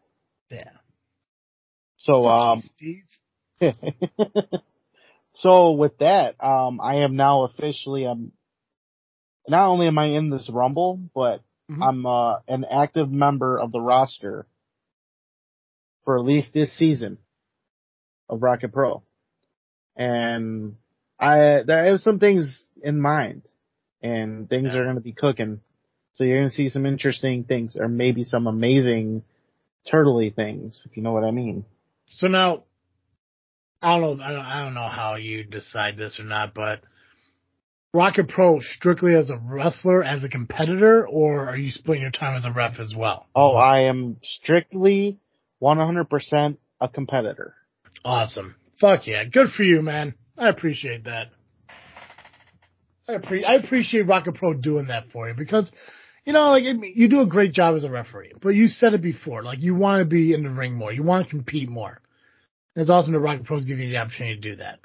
[0.51, 0.71] Yeah.
[1.97, 3.03] So, um, Steve.
[5.35, 8.33] so with that, um, I am now officially, um,
[9.49, 11.83] not only am I in this rumble, but Mhm.
[11.83, 14.47] I'm, uh, an active member of the roster
[16.05, 17.19] for at least this season
[18.29, 19.03] of Rocket Pro.
[19.97, 20.77] And
[21.19, 23.43] I, there are some things in mind
[24.03, 24.81] and things Yeah.
[24.81, 25.61] are going to be cooking.
[26.13, 29.23] So you're going to see some interesting things or maybe some amazing
[29.91, 31.65] turtley things, if you know what I mean.
[32.11, 32.65] So now,
[33.83, 34.25] I don't know.
[34.25, 36.81] I don't, I don't know how you decide this or not, but
[37.93, 42.37] Rocket Pro strictly as a wrestler, as a competitor, or are you splitting your time
[42.37, 43.27] as a ref as well?
[43.35, 45.19] Oh, I am strictly
[45.65, 47.55] 100% a competitor.
[48.05, 48.57] Awesome.
[48.81, 49.25] Fuck yeah.
[49.25, 50.15] Good for you, man.
[50.37, 51.29] I appreciate that.
[53.09, 55.71] I, appre- I appreciate Rocket Pro doing that for you because,
[56.25, 58.95] you know, like, it, you do a great job as a referee, but you said
[58.95, 60.93] it before, like, you want to be in the ring more.
[60.93, 62.01] You want to compete more.
[62.77, 64.81] It's awesome that Rocket Pro's giving you the opportunity to do that.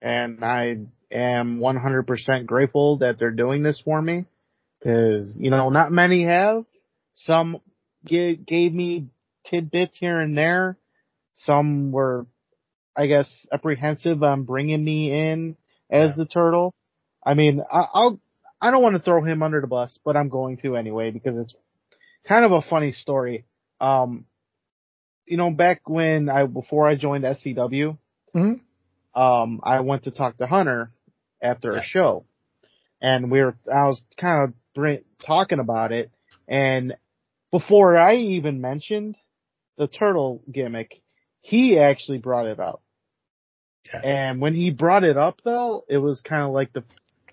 [0.00, 0.78] And I
[1.10, 4.26] am 100% grateful that they're doing this for me.
[4.84, 6.64] Cause, you know, not many have.
[7.14, 7.60] Some
[8.04, 9.06] gave, gave me
[9.46, 10.76] tidbits here and there.
[11.34, 12.26] Some were,
[12.96, 15.56] I guess, apprehensive on bringing me in
[15.90, 16.14] as Yeah.
[16.16, 16.74] the turtle.
[17.24, 18.20] I mean, I, I'll,
[18.60, 21.38] I don't want to throw him under the bus, but I'm going to anyway because
[21.38, 21.54] it's
[22.26, 23.44] kind of a funny story.
[23.80, 24.26] Um,
[25.26, 27.96] you know, back when I, before I joined SCW,
[28.34, 28.60] Mhm.
[29.14, 30.90] um, I went to talk to Hunter
[31.40, 31.80] after Yeah.
[31.80, 32.24] a show
[33.00, 36.10] and we were, I was kind of br- talking about it
[36.48, 36.94] and
[37.50, 39.16] before I even mentioned
[39.76, 41.00] the turtle gimmick,
[41.40, 42.82] he actually brought it up.
[43.86, 44.00] Yeah.
[44.00, 46.84] And when he brought it up though, it was kind of like the,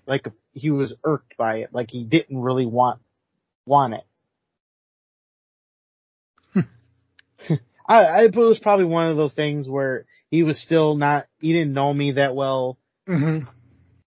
[0.06, 3.00] like he was irked by it, like he didn't really want,
[3.64, 4.04] want it.
[7.88, 11.52] I, I it was probably one of those things where he was still not, he
[11.52, 12.78] didn't know me that well.
[13.08, 13.48] Mm-hmm.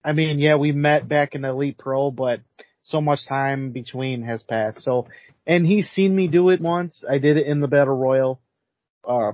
[0.03, 2.41] I mean, yeah, we met back in Elite Pro, but
[2.83, 4.81] so much time between has passed.
[4.81, 5.07] So,
[5.45, 7.03] and he's seen me do it once.
[7.09, 8.39] I did it in the Battle Royal,
[9.07, 9.33] uh,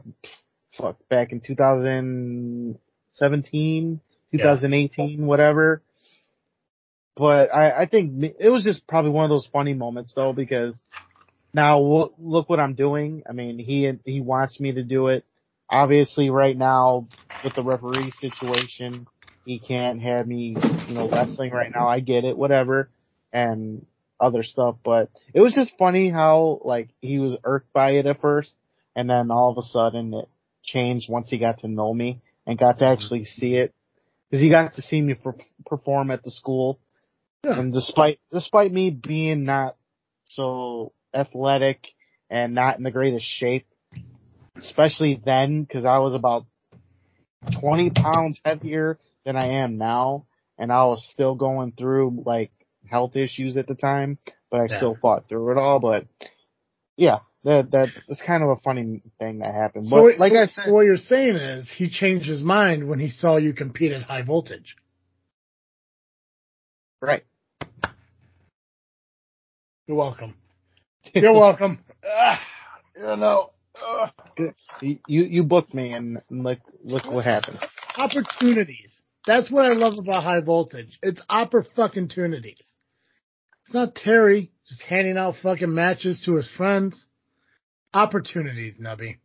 [0.77, 5.81] fuck, back in 2017, 2018, whatever.
[7.15, 10.81] But I, I think it was just probably one of those funny moments though, because
[11.53, 13.23] now w- look what I'm doing.
[13.29, 15.25] I mean, he, he wants me to do it.
[15.69, 17.07] Obviously right now
[17.43, 19.05] with the referee situation,
[19.45, 20.55] he can't have me,
[20.87, 21.87] you know, wrestling right now.
[21.87, 22.89] I get it, whatever,
[23.33, 23.85] and
[24.19, 28.21] other stuff, but it was just funny how like he was irked by it at
[28.21, 28.53] first,
[28.95, 30.29] and then all of a sudden it
[30.63, 33.73] changed once he got to know me and got to actually see it,
[34.29, 35.35] because he got to see me per-
[35.65, 36.79] perform at the school,
[37.43, 37.59] Yeah.
[37.59, 39.75] and despite despite me being not
[40.25, 41.87] so athletic
[42.29, 43.65] and not in the greatest shape,
[44.57, 46.45] especially then, because I was about
[47.59, 50.25] 20 pounds heavier than I am now,
[50.57, 52.51] and I was still going through like
[52.89, 54.17] health issues at the time,
[54.51, 54.77] but I Yeah.
[54.77, 55.79] still fought through it all.
[55.79, 56.07] But
[56.97, 59.87] yeah, that that that's kind of a funny thing that happened.
[59.89, 62.87] But So, like so, I said, so what you're saying is he changed his mind
[62.87, 64.75] when he saw you compete at high voltage.
[67.01, 67.23] right?
[69.87, 70.35] You're welcome.
[71.13, 71.79] You're welcome.
[72.05, 72.39] Ah,
[72.95, 73.51] you know.
[74.81, 77.59] You you you booked me, and look look what happened.
[77.97, 78.91] opportunities.
[79.27, 80.97] That's what I love about high voltage.
[81.03, 82.65] It's opera fucking tunities.
[83.69, 87.07] It's not Terry just handing out fucking matches to his friends.
[87.93, 89.17] Opportunities, Nubby.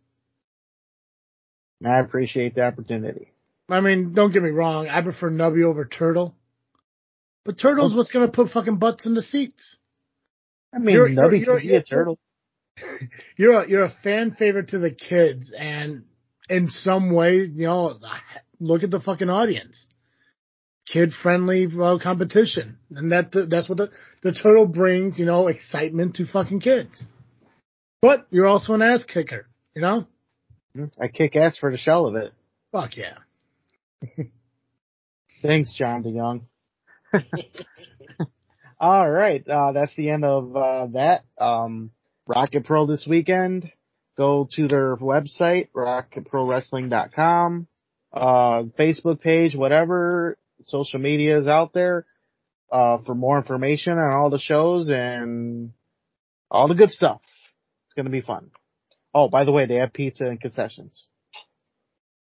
[1.83, 3.33] I appreciate the opportunity.
[3.71, 4.87] I mean, don't get me wrong.
[4.89, 6.37] I prefer Nubby over Turtle.
[7.47, 7.97] But Turtle's oh.
[7.97, 9.79] what's gonna put fucking butts in the seats.
[10.75, 12.19] I mean, You're- Nubby you're- be a you're- turtle.
[13.39, 16.05] You're a, you're a fan favorite to the kids, and
[16.51, 17.99] in some ways, you know,
[18.61, 19.87] look at the fucking audience.
[20.93, 23.90] Kid friendly uh, competition, and that that's what the
[24.23, 25.19] the turtle brings.
[25.19, 27.05] You know, excitement to fucking kids.
[28.02, 29.47] But you're also an ass kicker.
[29.74, 30.06] You know,
[31.01, 32.32] I kick ass for the shell of it.
[32.70, 33.15] fuck yeah.
[35.43, 36.43] Thanks, John DeYoung.
[38.81, 41.24] All right, uh, that's the end of uh, that.
[41.39, 41.90] Um,
[42.27, 43.70] Rocket Pro this weekend.
[44.16, 47.66] Go to their website, rocketprowrestling.com,
[48.12, 52.07] uh, Facebook page, whatever social media is out there,
[52.70, 55.73] uh, for more information on all the shows and
[56.51, 57.20] all the good stuff.
[57.23, 58.51] It's It's gonna be fun.
[59.15, 61.07] Oh, by the way, they have pizza and concessions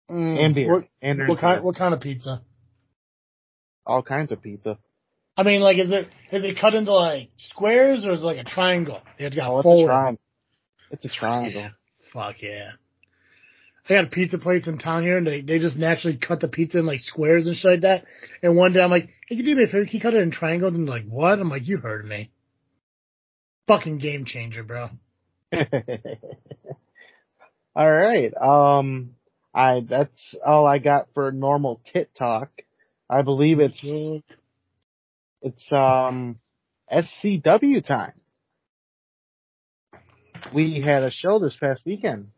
[0.10, 1.64] Mm, and beer What, and what kind?
[1.64, 2.42] What kind of pizza?
[3.86, 4.78] all kinds of pizza.
[5.36, 8.38] I mean, like, is it is it cut into like squares or is it like
[8.38, 9.02] a triangle?
[9.18, 10.22] It's got Oh, it's a triangle.
[10.92, 11.70] It's a triangle.
[12.14, 12.72] Fuck yeah.
[13.90, 16.48] I got a pizza place in town here and they, they just naturally cut the
[16.48, 18.06] pizza in like squares and shit like that.
[18.44, 19.86] And one day I'm like, hey, can you do me a favor?
[19.86, 20.76] Can you cut it in triangles?
[20.76, 21.40] And they're like, what?
[21.40, 22.30] I'm like, you heard me.
[23.68, 24.90] Fucking game changer, bro.
[27.76, 28.34] all right.
[28.36, 29.16] Um,
[29.54, 32.50] I that's all I got for normal tit talk.
[33.10, 33.84] I believe it's
[35.42, 36.40] it's um
[36.92, 38.14] SCW time.
[40.54, 42.30] We had a show this past weekend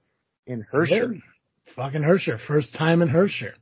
[0.46, 1.22] in Herscher.
[1.78, 1.84] Yeah.
[1.86, 2.40] Fucking Herscher.
[2.48, 3.54] First time in Herscher.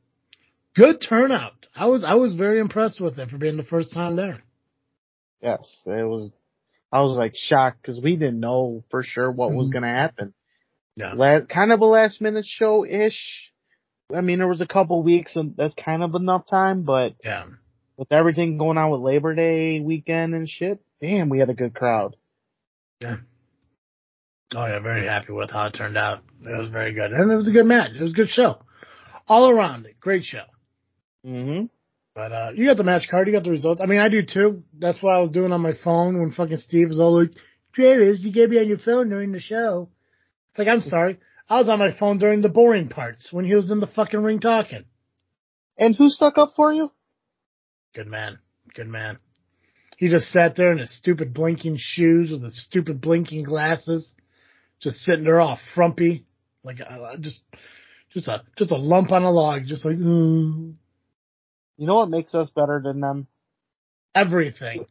[0.75, 1.53] Good turnout.
[1.75, 4.41] I was I was very impressed with it for being the first time there.
[5.41, 6.31] Yes, it was.
[6.91, 9.73] I was like shocked because we didn't know for sure what was Mhm.
[9.73, 10.33] going to happen.
[10.95, 11.13] Yeah.
[11.13, 13.51] Last, kind of a last minute show ish.
[14.13, 17.45] I mean, there was a couple weeks and that's kind of enough time, but Yeah.
[17.95, 21.75] with everything going on with Labor Day weekend and shit, damn, we had a good
[21.75, 22.15] crowd.
[24.55, 26.23] Oh yeah, very happy with how it turned out.
[26.41, 27.11] It was very good.
[27.11, 27.91] And it was a good match.
[27.93, 28.61] It was a good show.
[29.27, 29.99] All around it.
[29.99, 30.45] Great show.
[31.23, 31.65] hmm
[32.15, 33.81] But uh you got the match card, you got the results.
[33.81, 34.63] I mean I do too.
[34.77, 37.31] That's what I was doing on my phone when fucking Steve was all like,
[37.73, 39.89] Travis, you gave me on your phone during the show.
[40.49, 41.19] It's like, I'm sorry.
[41.47, 44.21] I was on my phone during the boring parts when he was in the fucking
[44.21, 44.85] ring talking.
[45.77, 46.91] And who stuck up for you?
[47.95, 48.39] Good man.
[48.75, 49.19] Good man.
[49.97, 54.13] He just sat there in his stupid blinking shoes with his stupid blinking glasses,
[54.81, 56.25] just sitting there all frumpy,
[56.63, 57.43] like uh, just,
[58.13, 60.73] just a just a lump on a log, just like mm,
[61.77, 63.27] You know what makes us better than them?
[64.15, 64.85] everything.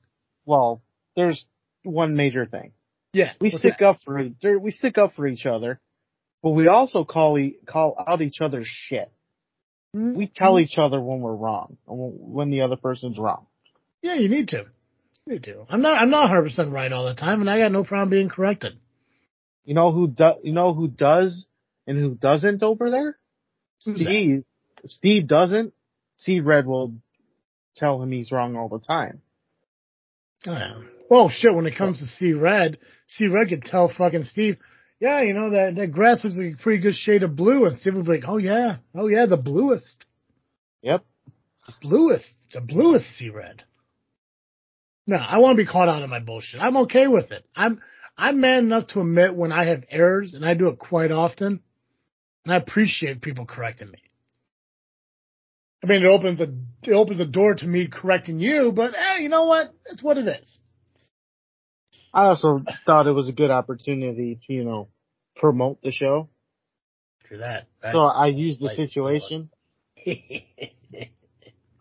[0.46, 0.80] Well,
[1.16, 1.44] there's
[1.82, 2.72] one major thing.
[3.12, 3.86] Yeah, We stick that?
[3.86, 4.22] up for
[4.60, 5.80] we stick up for each other,
[6.42, 9.10] but we also call e- call out each other's shit.
[9.94, 13.46] We tell each other when we're wrong, when the other person's wrong.
[14.02, 14.66] Yeah, you need to.
[15.26, 15.64] You need to.
[15.70, 16.00] I'm not.
[16.00, 18.74] I'm not 100 percent right all the time, and I got no problem being corrected.
[19.68, 21.46] You know who do, you know who does
[21.86, 23.18] and who doesn't over there?
[23.84, 24.04] Who's that?
[24.04, 24.44] Steve.
[24.86, 25.74] Steve doesn't.
[26.16, 26.94] Steve Red will
[27.76, 29.20] tell him he's wrong all the time.
[30.46, 30.80] Oh, yeah.
[31.10, 31.54] Well, shit.
[31.54, 32.78] When it comes to C Red,
[33.08, 34.56] C Red could tell fucking Steve,
[35.00, 37.76] yeah, you know that that grass looks like a pretty good shade of blue, and
[37.76, 40.06] Steve would be like, oh yeah, oh yeah, the bluest,
[40.80, 41.04] Yep.
[41.66, 43.64] The bluest, the bluest C Red.
[45.06, 46.62] No, I want to be caught out of my bullshit.
[46.62, 47.44] I'm okay with it.
[47.54, 47.82] I'm
[48.18, 51.60] I'm man enough to admit when I have errors, and I do it quite often,
[52.44, 54.02] and I appreciate people correcting me.
[55.84, 56.48] I mean, it opens a
[56.82, 59.72] it opens a door to me correcting you, but hey, you know what?
[59.86, 60.58] It's what it is.
[62.12, 64.88] I also thought it was a good opportunity to, you know,
[65.36, 66.28] promote the show.
[67.26, 67.68] True that.
[67.92, 69.50] So I used the situation.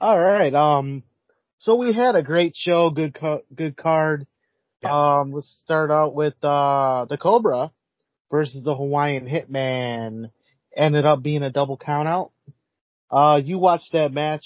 [0.01, 0.53] All right.
[0.53, 1.01] Um,
[1.57, 4.27] so we had a great show, good, co- good card.
[4.83, 7.71] Um, let's start out with, uh, the Cobra
[8.31, 10.31] versus the Hawaiian Hitman.
[10.75, 12.31] Ended up being a double count out.
[13.09, 14.45] Uh, you watched that match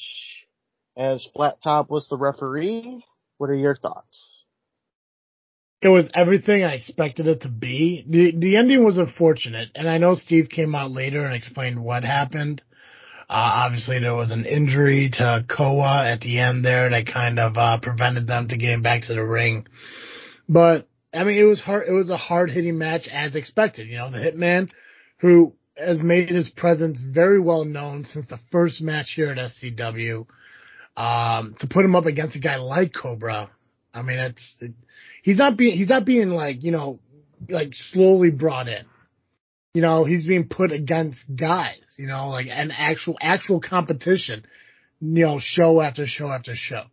[0.96, 3.04] as Flat Top was the referee.
[3.38, 4.42] What are your thoughts?
[5.82, 8.06] it was everything I expected it to be.
[8.08, 12.04] The the ending was unfortunate, and I know Steve came out later and explained what
[12.04, 12.62] happened.
[13.30, 17.58] Uh, obviously, there was an injury to Koa at the end there that kind of
[17.58, 19.66] uh, prevented them to getting back to the ring.
[20.52, 21.88] But I mean, it was hard.
[21.88, 23.88] It was a hard hitting match as expected.
[23.88, 24.70] You know, the Hitman,
[25.20, 30.26] who has made his presence very well known since the first match here at SCW.
[30.98, 33.50] Um, to put him up against a guy like Cobra,
[33.94, 34.74] I mean, it's it,
[35.24, 37.00] he's not being he's not being like you know
[37.50, 38.86] like slowly brought in.
[39.74, 41.80] You know, he's being put against guys.
[41.98, 44.44] You know, like an actual actual competition.
[45.00, 46.84] You know, show after show after show,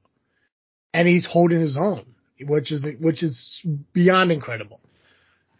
[0.94, 2.06] and he's holding his own,
[2.40, 4.80] which is which is beyond incredible.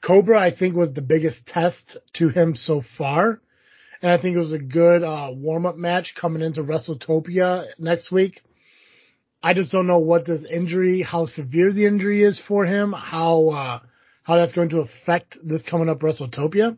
[0.04, 3.40] Cobra, I think, was the biggest test to him so far.
[4.00, 8.12] And I think it was a good uh, warm up match coming into WrestleTopia next
[8.12, 8.40] week.
[9.42, 13.48] I just don't know what this injury, how severe the injury is for him, how
[13.48, 13.80] uh,
[14.22, 16.76] how that's going to affect this coming up WrestleTopia.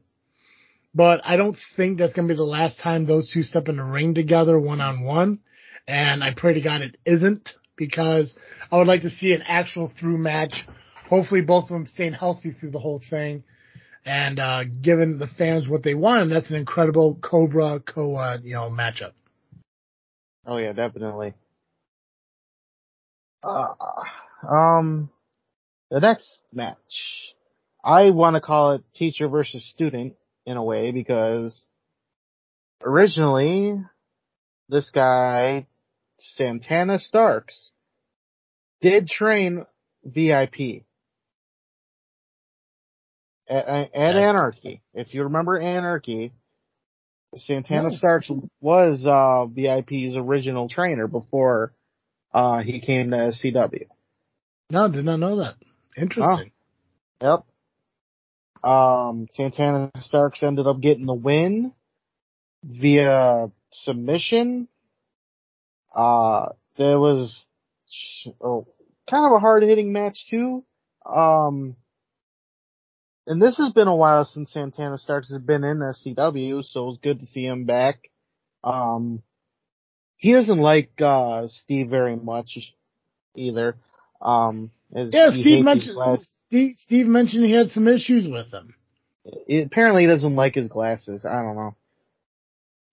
[0.95, 3.77] But I don't think that's going to be the last time those two step in
[3.77, 5.41] the ring together one on one.
[5.87, 7.51] And I pray to God it isn't
[7.81, 8.37] because
[8.71, 10.65] I would like to see an actual through match.
[11.09, 13.43] Hopefully both of them staying healthy through the whole thing
[14.05, 16.23] and uh, giving the fans what they want.
[16.23, 19.13] And that's an incredible Cobra Koa, you know, matchup.
[20.47, 21.35] Oh yeah, definitely.
[23.43, 23.75] Uh,
[24.49, 25.11] um,
[25.91, 27.35] the next match,
[27.83, 31.61] I want to call it teacher versus student in a way because
[32.83, 33.83] originally
[34.69, 35.67] this guy,
[36.19, 37.70] Santana Starks,
[38.81, 39.67] did train
[40.05, 40.85] VIP
[43.49, 44.83] at, at Anarchy.
[44.95, 46.33] If you remember Anarchy,
[47.37, 47.97] Santana No.
[47.97, 48.31] Starks
[48.61, 51.73] was uh, VIP's original trainer before
[52.33, 53.87] uh, he came to SCW.
[54.71, 55.57] No, did not know that.
[55.97, 56.53] Interesting.
[57.21, 57.45] Yep.
[58.63, 61.73] Um, Santana Starks ended up getting the win
[62.63, 64.69] via submission.
[65.95, 67.41] Uh, there was
[68.41, 68.67] oh,
[69.09, 70.65] kind of a hard hitting match too.
[71.05, 71.77] Um,
[73.27, 77.01] and this has been a while since Santana Starks has been in SCW, so it's
[77.03, 78.11] good to see him back.
[78.65, 79.23] Um,
[80.17, 82.59] he doesn't like, uh, Steve very much
[83.35, 83.77] either.
[84.21, 84.71] Um,
[85.13, 85.97] Yeah, Steve mentioned
[86.49, 88.75] Steve, Steve mentioned he had some issues with him.
[89.25, 91.25] It, apparently he doesn't like his glasses.
[91.25, 91.77] I don't know.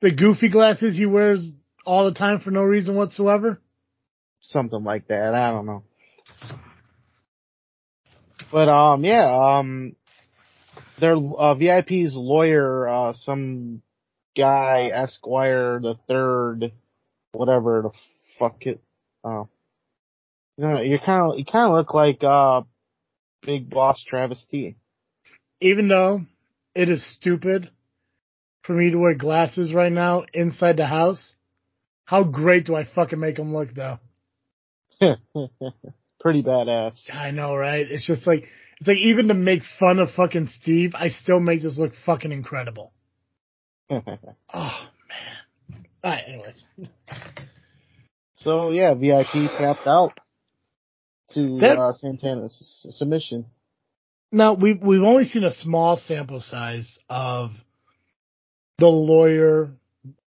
[0.02, 1.52] The goofy glasses he wears
[1.86, 3.60] all the time for no reason whatsoever.
[4.48, 5.34] Something like that.
[5.34, 5.84] I don't know.
[8.50, 9.96] But um yeah, um
[11.00, 13.82] their uh, VIP's lawyer, uh some
[14.38, 16.72] guy, Esquire the third,
[17.34, 17.92] whatever the
[18.40, 18.82] fuck it
[19.26, 19.50] oh.
[20.58, 22.62] You know, you kinda you kinda look like uh
[23.46, 24.78] Big Boss Travis T.
[25.60, 26.22] Even though
[26.74, 27.70] it is stupid
[28.64, 31.34] for me to wear glasses right now inside the house,
[32.06, 34.00] how great do I fucking make them look though?
[36.20, 36.96] Pretty badass.
[37.12, 37.86] I know, right?
[37.90, 38.46] It's just like
[38.80, 42.32] it's like even to make fun of fucking Steve, I still make this look fucking
[42.32, 42.92] incredible.
[44.54, 45.86] Oh man.
[46.04, 46.66] Alright, anyways.
[48.38, 50.20] so yeah, VIP tapped out
[51.34, 53.46] to That- uh, Santana's submission.
[54.32, 57.52] Now we've we've only seen a small sample size of
[58.78, 59.72] the lawyer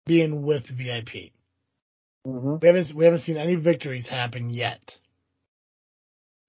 [0.07, 1.32] being with VIP.
[2.24, 4.81] Hmm We haven't we haven't seen any victories happen yet.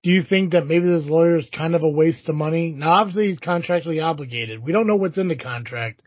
[0.03, 2.71] Do you think that maybe this lawyer is kind of a waste of money?
[2.71, 4.63] Now, obviously, he's contractually obligated.
[4.63, 6.01] We don't know what's in the contract,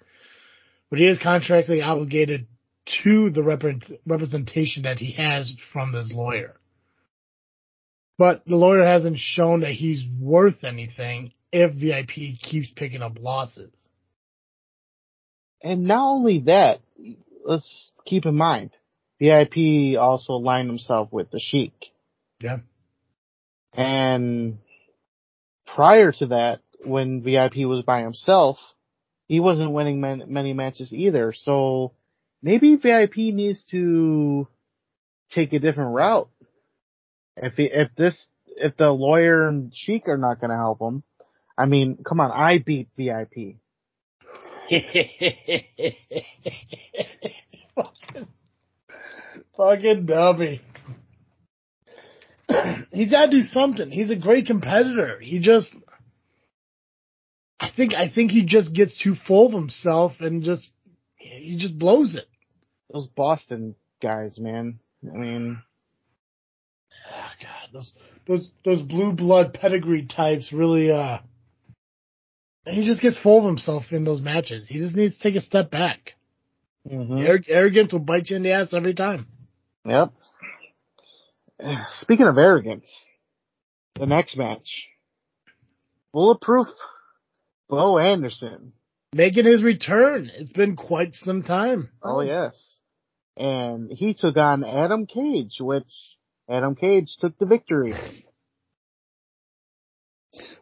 [0.88, 2.46] but he is contractually obligated
[3.04, 6.58] to the repre- representation that he has from this lawyer.
[8.16, 13.72] But the lawyer hasn't shown that he's worth anything if VIP keeps picking up losses.
[15.62, 16.80] And not only that,
[17.44, 18.70] let's keep in mind,
[19.22, 21.92] VIP also aligned himself with the Sheik.
[22.40, 22.58] Yeah.
[23.72, 24.58] And
[25.64, 28.58] prior to that, when VIP was by himself,
[29.28, 31.32] he wasn't winning man- many matches either.
[31.32, 31.92] So
[32.42, 34.48] maybe VIP needs to
[35.30, 36.28] take a different route.
[37.36, 38.16] If he, if this,
[38.48, 41.04] if the lawyer and Sheik are not going to help him,
[41.56, 43.54] I mean, come on, I beat VIP.
[49.56, 50.60] fucking, dummy.
[52.92, 53.90] He's got to do something.
[53.90, 55.18] He's a great competitor.
[55.20, 55.74] He just,
[57.58, 60.68] I think, I think he just gets too full of himself and just,
[61.16, 62.28] he just blows it.
[62.92, 64.80] Those Boston guys, man.
[65.02, 65.62] I mean,
[67.10, 67.92] Oh, God, those,
[68.26, 71.18] those, those blue blood pedigree types really, uh,
[72.66, 74.68] he just gets full of himself in those matches.
[74.68, 76.12] He just needs to take a step back.
[76.88, 77.10] Mhm.
[77.10, 79.26] Arrog- Arrogance will bite you in the ass every time.
[79.84, 80.12] Yep.
[82.00, 82.88] Speaking of arrogance,
[83.98, 84.88] the next match.
[86.12, 86.66] Bulletproof
[87.68, 88.72] Bo Anderson.
[89.14, 90.30] Making his return.
[90.34, 91.90] It's been quite some time.
[92.02, 92.78] Oh yes.
[93.36, 95.84] And he took on Adam Cage, which
[96.50, 97.94] Adam Cage took the victory.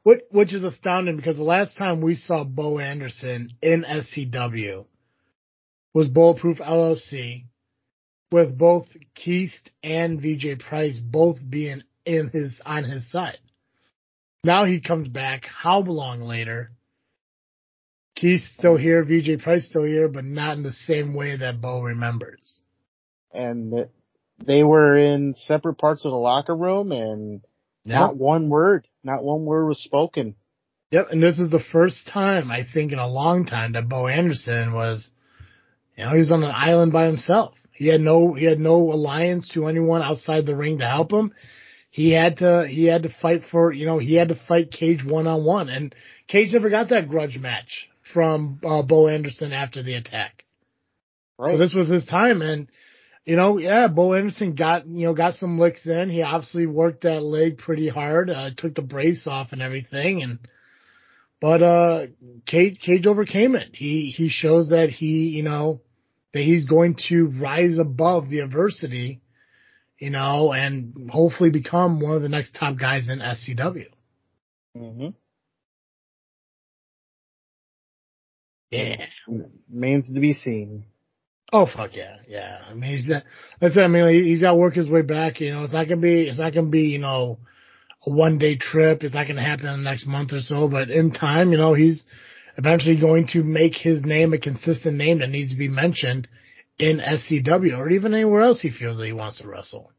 [0.02, 4.84] Which, which is astounding because the last time we saw Bo Anderson in SCW
[5.92, 7.44] was Bulletproof LLC
[8.32, 9.52] with both Keith
[9.82, 13.38] and VJ Price both being in his, on his side.
[14.44, 16.70] Now he comes back how long later?
[18.16, 21.80] Keith's still here, VJ Price still here, but not in the same way that Bo
[21.80, 22.62] remembers.
[23.32, 23.88] And
[24.44, 27.42] they were in separate parts of the locker room and
[27.84, 30.34] not one word, not one word was spoken.
[30.90, 34.08] Yep, and this is the first time I think in a long time that Bo
[34.08, 35.08] Anderson was,
[36.00, 37.52] you know, he was on an island by himself.
[37.72, 41.34] He had no, he had no alliance to anyone outside the ring to help him.
[41.90, 45.04] He had to, he had to fight for, you know, he had to fight Cage
[45.04, 45.94] one on one, and
[46.26, 50.44] Cage never got that grudge match from uh, Bo Anderson after the attack.
[51.36, 51.52] Right?
[51.52, 52.68] So this was his time, and
[53.26, 56.08] you know, yeah, Bo Anderson got you know got some licks in.
[56.08, 58.30] He obviously worked that leg pretty hard.
[58.30, 60.38] Uh, took the brace off and everything, and
[61.40, 62.06] But uh,
[62.46, 63.70] Cage, Cage overcame it.
[63.74, 65.82] He he shows that he you know
[66.32, 69.20] that he's going to rise above the adversity,
[69.98, 73.86] you know, and hopefully become one of the next top guys in SCW.
[74.76, 75.08] Mm-hmm.
[78.70, 79.06] Yeah.
[79.68, 80.84] Remains to be seen.
[81.52, 82.58] Oh fuck yeah, yeah.
[82.70, 83.08] I mean, he's
[83.60, 83.80] that's it.
[83.80, 85.40] I mean, he's got to work his way back.
[85.40, 87.38] You know, it's not gonna be, it's not gonna be, you know,
[88.06, 89.02] a one day trip.
[89.02, 90.68] It's not gonna happen in the next month or so.
[90.68, 92.04] But in time, you know, he's
[92.60, 96.28] eventually going to make his name a consistent name that needs to be mentioned
[96.78, 99.90] in SCW or even anywhere else he feels that he wants to wrestle.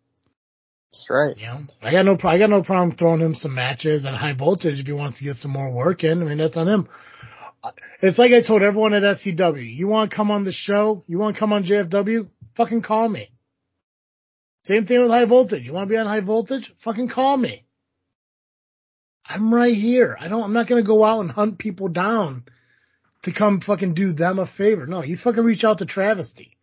[0.91, 1.35] That's right.
[1.37, 4.35] You know, I got no, I got no problem throwing him some matches at high
[4.35, 6.21] voltage if he wants to get some more work in.
[6.21, 6.87] I mean, that's on him.
[8.01, 11.03] It's like I told everyone at SCW, you want to come on the show?
[11.07, 12.27] You want to come on JFW?
[12.57, 13.31] Fucking call me.
[14.65, 15.63] Same thing with high voltage.
[15.65, 16.71] You want to be on high voltage?
[16.83, 17.65] Fucking call me.
[19.33, 20.17] I'm right here.
[20.19, 22.43] I don't, I'm not going to go out and hunt people down
[23.23, 24.85] to come fucking do them a favor.
[24.85, 26.57] No, you fucking reach out to Travesty.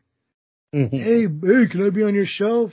[0.75, 0.97] Mm-hmm.
[0.97, 2.71] Hey, hey, can I be on your show?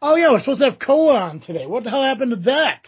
[0.00, 1.66] Oh yeah, we're supposed to have Koa on today.
[1.66, 2.86] What the hell happened to that?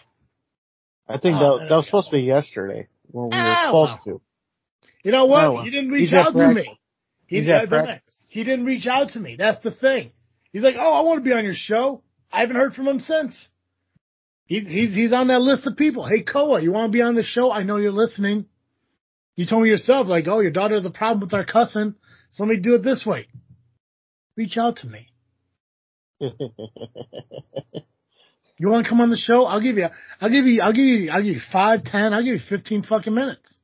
[1.09, 4.03] I think Oh, that, that was supposed to be yesterday when we were Ah, supposed
[4.05, 4.21] to.
[5.03, 5.43] You know what?
[5.43, 5.61] Oh.
[5.61, 6.79] He didn't reach He's out to me.
[7.27, 8.27] He's uh, at practice.
[8.29, 9.35] He didn't reach out to me.
[9.37, 10.11] That's the thing.
[10.53, 12.01] He's like, oh, I want to be on your show.
[12.31, 13.49] I haven't heard from him since.
[14.45, 16.05] He's he's he's on that list of people.
[16.05, 17.51] Hey, Koa, you want to be on the show?
[17.51, 18.45] I know you're listening.
[19.35, 21.95] You told me yourself, like, oh, your daughter has a problem with our cussing,
[22.29, 23.27] so let me do it this way.
[24.37, 25.09] Reach out to me.
[28.57, 29.45] You want to come on the show?
[29.45, 29.87] I'll give you,
[30.21, 32.83] I'll give you, I'll give you, I'll give you five, ten, I'll give you 15
[32.83, 33.57] fucking minutes.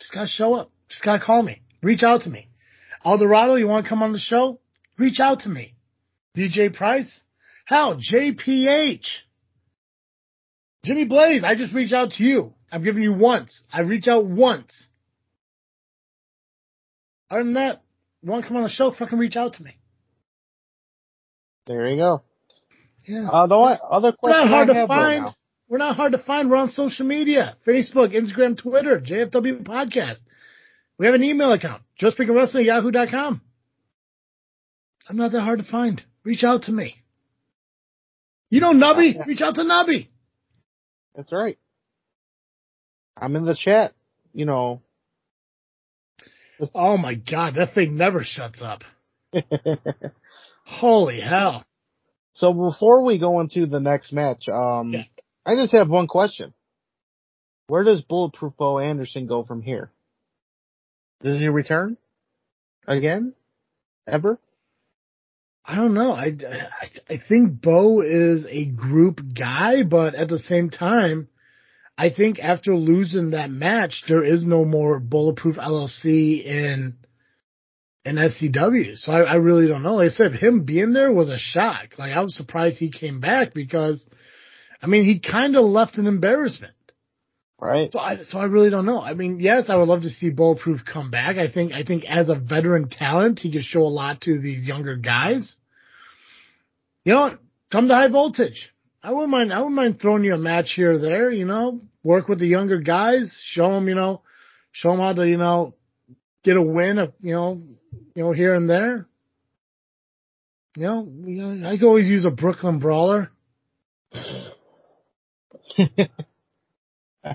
[0.00, 0.70] Just gotta show up.
[0.88, 1.62] Just gotta call me.
[1.82, 2.48] Reach out to me.
[3.04, 4.58] Eldorado, you want to come on the show?
[4.98, 5.74] Reach out to me.
[6.36, 7.20] VJ Price?
[7.66, 9.06] Hell, JPH.
[10.84, 12.52] Jimmy Blaze, I just reached out to you.
[12.70, 13.62] I'm giving you once.
[13.72, 14.88] I reach out once.
[17.30, 17.82] Other than that,
[18.22, 18.92] you want to come on the show?
[18.92, 19.78] Fucking reach out to me.
[21.66, 22.22] there you go.
[23.06, 23.28] Yeah.
[23.28, 25.34] Uh, the one, other We're not hard to have right find.
[25.68, 26.50] We're not hard to find.
[26.50, 27.56] We're on social media.
[27.66, 30.18] Facebook, Instagram, Twitter, JFW Podcast.
[30.98, 33.40] We have an email account, justfreakinwrestling at yahoo.com.
[35.08, 36.02] I'm not that hard to find.
[36.24, 36.96] Reach out to me.
[38.50, 39.26] You know Nubby?
[39.26, 40.08] Reach out to Nubby.
[41.14, 41.58] That's right.
[43.16, 43.94] I'm in the chat.
[44.32, 44.82] You know.
[46.74, 48.82] Oh my god, that thing never shuts up.
[50.64, 51.64] Holy hell.
[52.34, 55.02] so before we go into the next match, um, Yeah.
[55.44, 56.54] I just have one question.
[57.66, 59.90] Where does Bulletproof Bo Anderson go from here?
[61.22, 61.96] Does he return
[62.86, 63.34] again?
[64.06, 64.38] Ever?
[65.64, 66.12] I don't know.
[66.12, 71.28] I, I, I think Bo is a group guy, but at the same time,
[71.96, 76.96] I think after losing that match, there is no more Bulletproof LLC in
[78.04, 78.98] in SCW.
[78.98, 79.94] So I, I really don't know.
[79.94, 81.90] Like I said, him being there was a shock.
[81.98, 84.06] Like I was surprised he came back because,
[84.82, 86.74] I mean, he kind of left an embarrassment.
[87.64, 87.90] Right.
[87.90, 89.00] So I, so I really don't know.
[89.00, 91.38] I mean, yes, I would love to see Bulletproof come back.
[91.38, 94.68] I think, I think as a veteran talent, he could show a lot to these
[94.68, 95.56] younger guys.
[97.06, 97.38] You know,
[97.72, 98.70] come to high voltage.
[99.02, 101.80] I wouldn't mind, I wouldn't mind throwing you a match here or there, you know,
[102.02, 104.20] work with the younger guys, show them, you know,
[104.72, 105.74] show them how to, you know,
[106.42, 107.62] get a win, of, you know,
[108.14, 109.06] you know, here and there.
[110.76, 113.30] You know, you know, I could always use a Brooklyn brawler.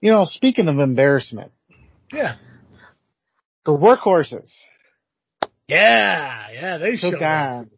[0.00, 1.50] You know, speaking of embarrassment,
[2.12, 2.36] Yeah.
[3.64, 4.52] the workhorses
[5.66, 7.70] Yeah, yeah, they took on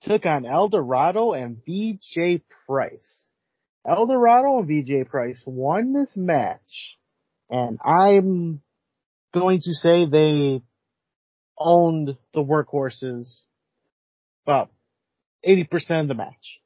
[0.00, 3.26] took on El Dorado and VJ Price.
[3.86, 6.96] El Dorado and VJ Price won this match,
[7.50, 8.62] and I'm
[9.34, 10.62] going to say they
[11.58, 13.40] owned the workhorses
[14.46, 14.70] about
[15.46, 15.68] 80%
[16.00, 16.60] of the match.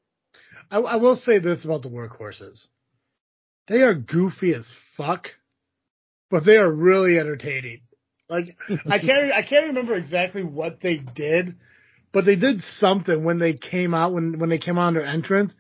[0.71, 2.67] I, I will say this about the workhorses.
[3.71, 5.29] They are goofy as fuck,
[6.29, 7.83] but they are really entertaining.
[8.29, 11.55] Like I can't I can't remember exactly what they did,
[12.13, 15.55] but they did something when they came out when when they came on their entrance,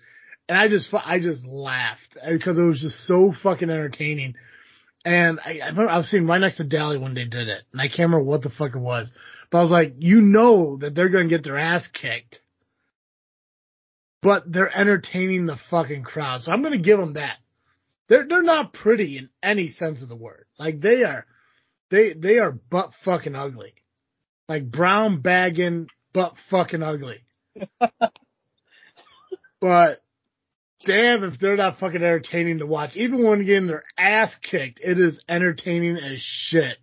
[0.48, 4.34] and I just I just laughed eh, because it was just so fucking entertaining.
[5.04, 7.62] And I, I remember I was sitting right next to Dally when they did it,
[7.70, 9.12] and I can't remember what the fuck it was,
[9.52, 12.40] but I was like, you know that they're gonna get their ass kicked
[14.22, 16.42] but they're entertaining the fucking crowd.
[16.42, 17.38] So I'm going to give them that.
[18.10, 20.44] They're they're not pretty in any sense of the word.
[20.58, 21.24] Like they are,
[21.90, 23.72] they they are butt fucking ugly,
[24.48, 27.20] like brown bagging butt fucking ugly.
[29.60, 30.02] but
[30.84, 32.96] damn if they're not fucking entertaining to watch.
[32.96, 36.78] Even when getting their ass kicked, it is entertaining as shit.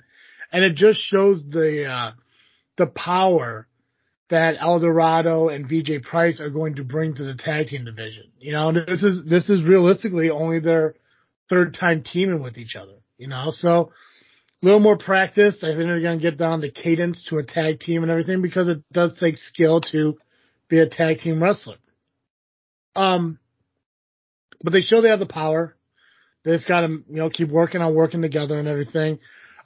[0.52, 2.12] And it just shows the, uh,
[2.78, 3.68] the power
[4.30, 8.32] that El Dorado and VJ Price are going to bring to the tag team division.
[8.40, 10.96] You know, this is, this is realistically only their
[11.50, 13.92] third time teaming with each other, you know, so
[14.62, 15.58] a little more practice.
[15.64, 18.42] I think they're going to get down to cadence to a tag team and everything
[18.42, 20.18] because it does take skill to
[20.68, 21.78] be a tag team wrestler.
[22.96, 23.40] Um,
[24.64, 25.76] but they show they have the power.
[26.44, 29.20] They just got to, you know, keep working on working together and everything.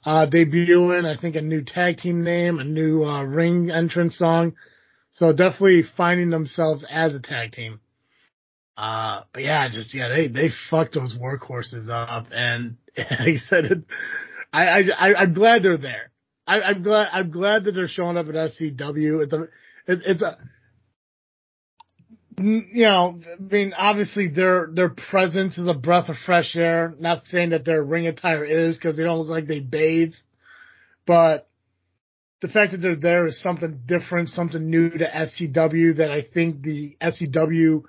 [0.04, 4.54] Uh, debuting, I think, a new tag team name, a new uh, ring entrance song.
[5.12, 7.80] So definitely finding themselves as a tag team.
[8.76, 13.64] Uh, but yeah, just yeah, they they fucked those workhorses up, and like I said,
[13.66, 13.78] it,
[14.52, 16.10] I I I'm glad they're there.
[16.46, 19.22] I, I'm glad I'm glad that they're showing up at SCW.
[19.22, 19.42] It's a
[19.86, 20.38] it, it's a
[22.38, 26.94] you know, I mean, obviously their their presence is a breath of fresh air.
[26.98, 30.14] Not saying that their ring attire is because they don't look like they bathe,
[31.06, 31.48] but
[32.40, 36.62] the fact that they're there is something different, something new to SCW that I think
[36.62, 37.84] the SCW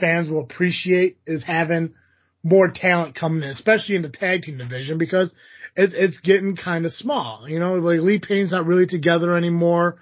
[0.00, 1.94] fans will appreciate is having
[2.42, 5.32] more talent coming in, especially in the tag team division because
[5.76, 7.48] it's it's getting kind of small.
[7.48, 9.98] You know, like Lee Payne's not really together anymore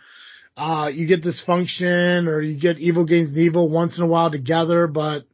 [0.56, 4.86] uh, you get dysfunction or you get evil gains evil once in a while together,
[4.86, 5.24] but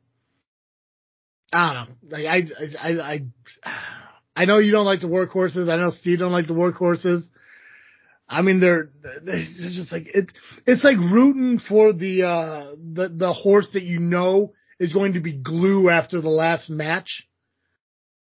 [1.53, 2.19] I don't know.
[2.19, 3.21] Like I, I, I,
[4.35, 5.71] I know you don't like the workhorses.
[5.71, 7.23] I know Steve don't like the workhorses.
[8.33, 8.91] I mean, they're,
[9.23, 10.33] they're just like, it's,
[10.67, 15.21] it's like rooting for the, uh, the, the horse that you know is going to
[15.21, 17.27] be glue after the last match.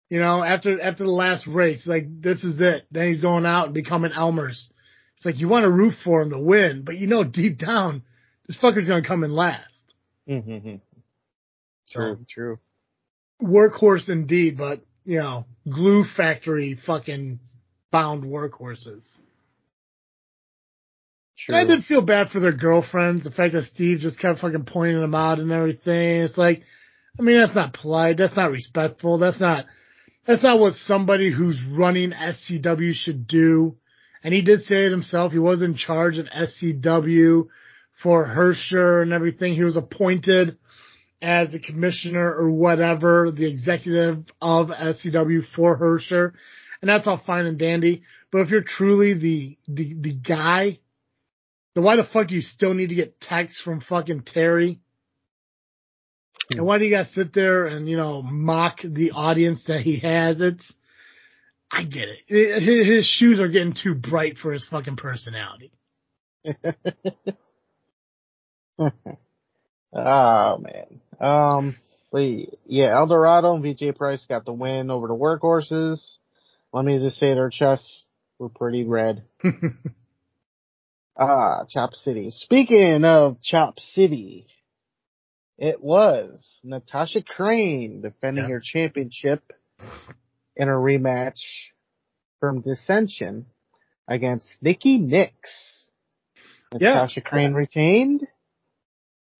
[0.10, 2.86] You know, after, after the last race, like this is it.
[2.91, 4.69] Then he's going out and becoming Elmer's.
[5.15, 8.03] It's like you want to root for him to win, but you know deep down
[8.52, 9.94] this fucker's gonna come in last.
[10.28, 10.76] Mm-hmm.
[11.90, 12.60] True, so, true.
[13.41, 17.40] Workhorse indeed, but you know, glue factory fucking
[17.91, 19.03] bound workhorses.
[21.45, 21.55] True.
[21.55, 23.23] I did feel bad for their girlfriends.
[23.23, 26.22] The fact that Steve just kept fucking pointing them out and everything.
[26.22, 26.61] It's like,
[27.18, 28.18] I mean, that's not polite.
[28.18, 29.18] That's not respectful.
[29.18, 29.65] That's not,
[30.26, 33.77] that's not what somebody who's running SCW should do.
[34.23, 35.31] And he did say it himself.
[35.31, 37.47] He was in charge of SCW
[38.03, 39.53] for Herscher and everything.
[39.53, 40.57] He was appointed
[41.22, 46.34] as a commissioner or whatever, the executive of SCW for Herscher.
[46.81, 48.03] And that's all fine and dandy.
[48.31, 50.80] But if you're truly the, the, the guy,
[51.76, 54.80] then why the fuck do you still need to get texts from fucking Terry?
[56.49, 59.99] And why do you guys sit there and, you know, mock the audience that he
[59.99, 60.41] has?
[60.41, 60.73] It's,
[61.72, 62.19] I get it.
[62.27, 65.72] His, his shoes are getting too bright for his fucking personality.
[69.93, 71.02] oh man.
[71.19, 71.77] Um,
[72.11, 72.23] but
[72.65, 76.02] yeah, Eldorado and VJ Price got the win over the workhorses.
[76.73, 78.03] Let me just say their chests
[78.39, 79.23] were pretty red.
[81.17, 82.31] ah, Chop City.
[82.31, 84.47] Speaking of Chop City,
[85.57, 88.51] it was Natasha Crane defending yeah.
[88.51, 89.43] her championship
[90.55, 91.39] in a rematch
[92.39, 93.45] from Dissension
[94.07, 95.33] against Nikki Nix.
[96.73, 97.29] Natasha yeah.
[97.29, 98.27] Crane retained,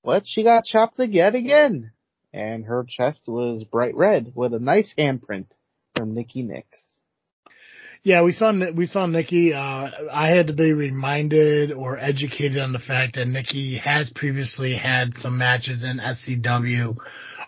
[0.04, 1.92] but she got chopped yet again,
[2.34, 5.48] and her chest was bright red with a nice handprint
[5.96, 6.68] from Nikki Nix.
[8.04, 9.54] Yeah, we saw we saw Nikki.
[9.54, 14.76] Uh, I had to be reminded or educated on the fact that Nikki has previously
[14.76, 16.98] had some matches in SCW,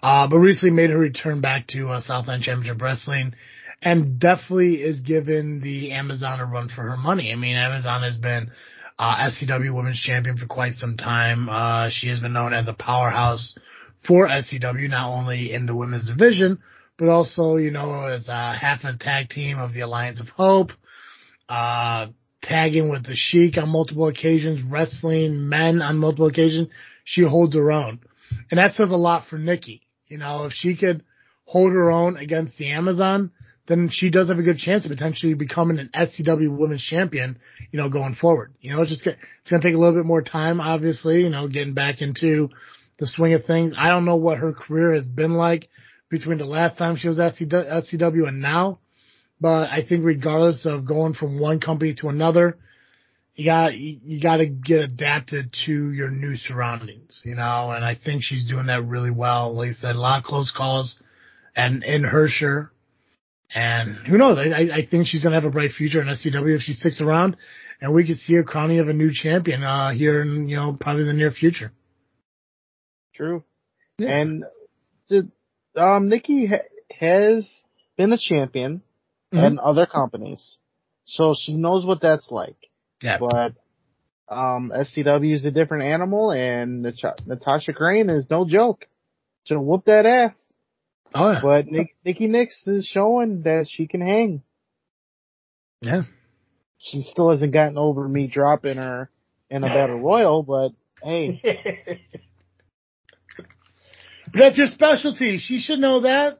[0.04, 3.34] uh, but recently made her return back to uh, Southland Championship Wrestling
[3.82, 7.32] and definitely is given the Amazon a run for her money.
[7.32, 8.52] I mean, Amazon has been
[9.00, 11.50] uh, SCW Women's Champion for quite some time.
[11.50, 13.56] Uh, she has been known as a powerhouse
[14.06, 16.60] for SCW, not only in the women's division,
[16.98, 20.72] but also, you know, as a half a tag team of the Alliance of Hope,
[21.50, 22.08] uh,
[22.42, 26.68] tagging with the Sheik on multiple occasions, wrestling men on multiple occasions.
[27.04, 28.00] She holds her own.
[28.52, 29.82] And that says a lot for Nikki.
[30.08, 31.04] You know, if she could
[31.46, 33.32] hold her own against the Amazon,
[33.68, 37.40] then she does have a good chance of potentially becoming an SCW Women's Champion,
[37.72, 38.54] you know, going forward.
[38.60, 41.30] You know, it's just, it's going to take a little bit more time, obviously, you
[41.30, 42.50] know, getting back into
[43.00, 43.74] the swing of things.
[43.78, 45.70] I don't know what her career has been like
[46.14, 48.78] between the last time she was at SCW and now,
[49.42, 52.60] but I think regardless of going from one company to another,
[53.34, 57.72] you got you got to get adapted to your new surroundings, you know.
[57.72, 59.56] And I think she's doing that really well.
[59.56, 61.02] Like I said, a lot of close calls,
[61.56, 62.70] and in Herscher,
[63.56, 64.38] and who knows?
[64.38, 67.02] I, I think she's going to have a bright future in SCW if she sticks
[67.02, 67.38] around,
[67.82, 70.78] and we could see a crowning of a new champion uh, here in you know
[70.80, 71.72] probably the near future.
[73.16, 73.44] True,
[73.98, 74.10] yeah.
[74.20, 74.44] and
[75.10, 75.28] the
[75.76, 76.68] um Nikki ha-
[77.00, 77.50] has
[77.98, 78.82] been a champion
[79.34, 79.44] Mhm.
[79.48, 80.58] in other companies,
[81.06, 82.58] so she knows what that's like.
[83.02, 83.18] Yeah.
[83.20, 83.54] But
[84.30, 88.86] um SCW is a different animal, and Nat- Natasha Crane is no joke.
[89.46, 90.40] She'll whoop that ass.
[91.14, 91.40] Oh yeah.
[91.42, 94.42] But Nick- Nikki Nix is showing that she can hang.
[95.82, 96.04] Yeah.
[96.80, 99.10] She still hasn't gotten over me dropping her
[99.50, 100.72] in a battle royal, but
[101.04, 101.42] hey,
[104.32, 105.38] But that's your specialty.
[105.40, 106.40] She should know that.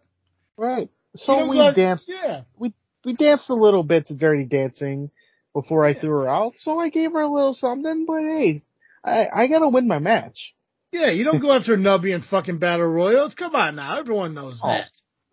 [0.58, 0.90] right.
[1.16, 2.06] So we danced.
[2.08, 2.42] Yeah.
[2.58, 2.74] we
[3.06, 5.12] we danced a little bit to Dirty Dancing
[5.54, 8.06] before I threw her out, so I gave her a little something.
[8.08, 8.64] But hey,
[9.06, 10.54] I I gotta win my match.
[10.92, 13.36] Yeah, you don't go after Nubby and fucking battle royals.
[13.36, 14.70] Come on now, everyone knows Oh.
[14.70, 14.88] that.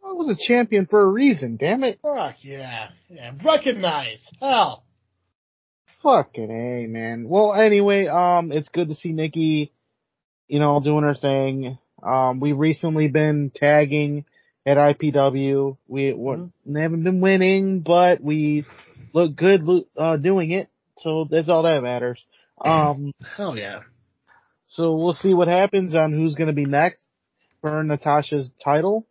[0.05, 1.57] I was a champion for a reason.
[1.57, 2.01] Damn it!
[2.03, 3.33] Fuck yeah, yeah.
[3.45, 4.85] Recognize hell.
[6.03, 7.29] Fucking a man.
[7.29, 9.71] Well, anyway, um, it's good to see Nikki,
[10.49, 11.79] you know, doing her thing.
[12.03, 14.25] Um, we recently been tagging
[14.67, 15.77] at IPW.
[15.89, 18.65] We, we haven't been winning, but we
[19.13, 19.67] look good
[19.97, 20.69] uh, doing it.
[20.99, 22.23] So that's all that matters.
[22.61, 23.81] Um, Hell yeah.
[24.67, 27.03] So we'll see what happens on who's going to be next
[27.61, 29.07] for Natasha's title.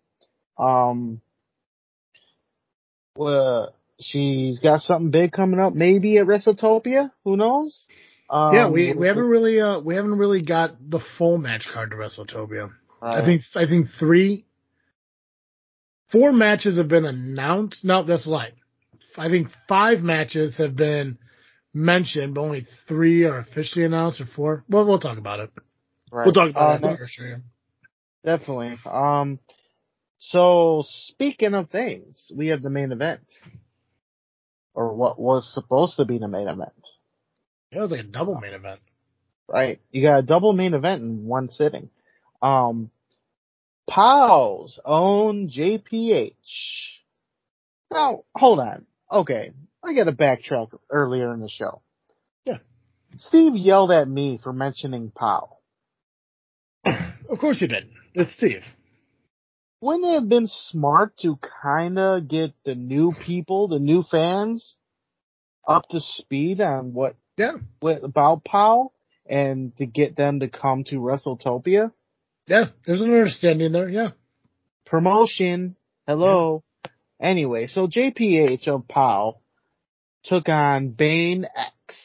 [0.57, 1.21] Um,
[3.15, 7.11] well, she's got something big coming up, maybe at WrestleTopia.
[7.25, 7.81] Who knows?
[8.29, 11.91] Um, yeah, we we haven't really uh we haven't really got the full match card
[11.91, 12.69] to WrestleTopia.
[13.01, 14.45] I think I think three,
[16.11, 17.83] four matches have been announced.
[17.83, 18.51] No, that's a lie.
[19.17, 21.17] I think five matches have been
[21.73, 24.63] mentioned, but only three are officially announced or four.
[24.69, 25.51] Well, we'll talk about it.
[26.11, 26.25] right.
[26.25, 27.43] We'll talk about Uh, it no, after
[28.23, 28.77] definitely.
[28.85, 29.39] Um,
[30.19, 33.21] so speaking of things, we have the main event,
[34.73, 36.73] or what was supposed to be the main event.
[37.71, 38.79] It was like a double main event.
[39.47, 39.79] Right.
[39.91, 41.89] You got a double main event in one sitting.
[42.41, 42.91] Um,
[43.89, 46.31] Powell's own JPH.
[47.91, 48.85] Now, hold on.
[49.11, 49.51] Okay.
[49.83, 51.81] I got to backtrack earlier in the show.
[52.45, 52.57] Yeah.
[53.17, 55.61] Steve yelled at me for mentioning Powell.
[56.85, 57.89] Of course you did.
[58.15, 58.63] It's Steve.
[59.81, 64.75] Wouldn't it have been smart to kinda get the new people, the new fans,
[65.67, 67.53] up to speed on what, Yeah.
[67.79, 68.93] what about Powell
[69.25, 71.93] and to get them to come to WrestleTopia?
[72.47, 72.65] Yeah.
[72.85, 73.87] There's an understanding there.
[73.87, 74.09] Yeah.
[74.85, 75.77] promotion.
[76.05, 76.65] Hello.
[77.21, 79.39] Anyway, so JPH of POW
[80.25, 81.95] took on Bane X.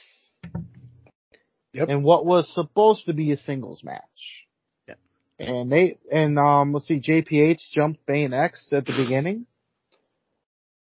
[1.73, 1.89] Yep.
[1.89, 4.47] In what was supposed to be a singles match.
[4.87, 4.99] Yep.
[5.41, 9.47] And they, and um, let's see, JPH jumped Bane X at the beginning.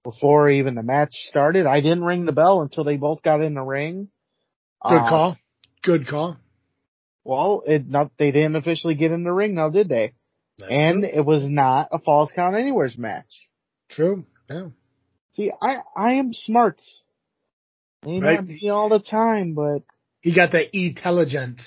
[0.05, 1.67] Before even the match started.
[1.67, 4.11] I didn't ring the bell until they both got in the ring.
[4.85, 5.37] Good Uh, call.
[5.83, 6.37] Good call.
[7.25, 10.13] Well, it not, they didn't officially get in the ring now, did they?
[10.59, 11.11] That's and true.
[11.15, 13.27] it was not a falls Count Anywhere's match.
[13.91, 14.25] true.
[14.49, 14.69] Yeah.
[15.35, 16.81] See, I I am smart.
[18.05, 18.37] Right.
[18.37, 19.83] not be all the time, but
[20.21, 21.61] He got the intelligence.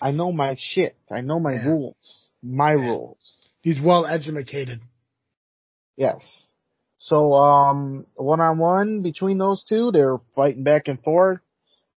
[0.00, 0.96] I know my shit.
[1.10, 1.66] I know my Yeah.
[1.68, 2.28] rules.
[2.42, 2.86] My Yeah.
[2.88, 3.32] rules.
[3.62, 4.80] He's well educated.
[5.96, 6.22] Yes.
[6.96, 11.40] So, um, one on one between those two, they're fighting back and forth.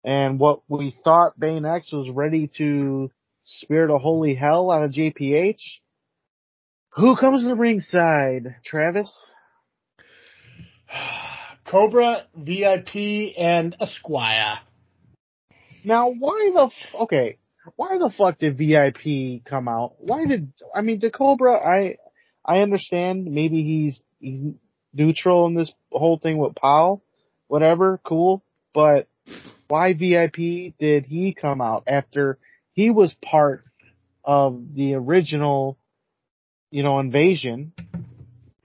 [0.04, 3.10] And what we thought Bane X was ready to
[3.46, 5.62] spirit a holy hell out of JPH.
[6.96, 8.56] Who comes to the ringside?
[8.66, 9.10] Travis?
[11.66, 14.60] Cobra, VIP, and Esquire.
[15.86, 17.38] Now, why the f- okay?
[17.76, 19.96] Why the fuck did VIP come out?
[20.00, 21.56] Why did I mean the Cobra?
[21.56, 21.96] I
[22.46, 24.42] I understand maybe he's he's
[24.94, 27.04] neutral in this whole thing with Powell,
[27.48, 28.44] whatever, cool.
[28.74, 29.08] But
[29.68, 32.38] why VIP did he come out after
[32.74, 33.64] he was part
[34.24, 35.78] of the original,
[36.72, 37.74] you know, invasion?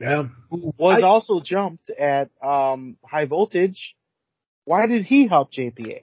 [0.00, 0.24] Yeah.
[0.50, 3.94] Who was I- also jumped at um high voltage?
[4.64, 6.02] Why did he help JPH?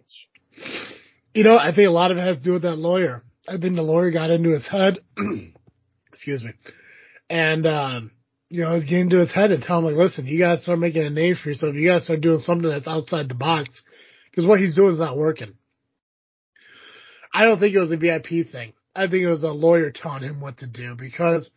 [1.34, 3.23] You know, I think a lot of it has to do with that lawyer.
[3.47, 4.99] I think the lawyer got into his head.
[6.11, 6.51] excuse me.
[7.30, 8.11] And, um,
[8.49, 10.80] you know, he's getting into his head and telling him, like, listen, you gotta start
[10.80, 11.76] making a name for yourself.
[11.76, 13.69] You gotta start doing something that's outside the box.
[14.36, 15.53] Cause what he's doing is not working.
[17.34, 18.74] I don't think it was a VIP thing.
[18.95, 21.49] I think it was a lawyer telling him what to do because,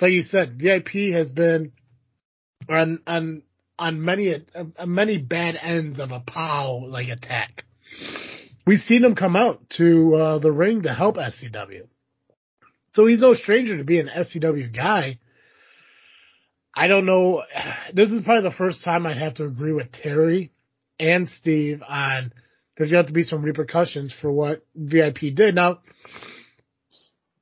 [0.00, 1.72] like you said, VIP has been
[2.68, 3.42] on, on,
[3.78, 4.34] on many,
[4.84, 7.64] many bad ends of a POW, like, attack
[8.66, 11.86] we've seen him come out to uh, the ring to help SCW.
[12.94, 15.18] So he's no stranger to being an SCW guy.
[16.74, 17.42] I don't know.
[17.94, 20.50] This is probably the first time I'd have to agree with Terry
[21.02, 22.32] and Steve on
[22.76, 25.54] there's got to be some repercussions for what VIP did.
[25.54, 25.80] Now,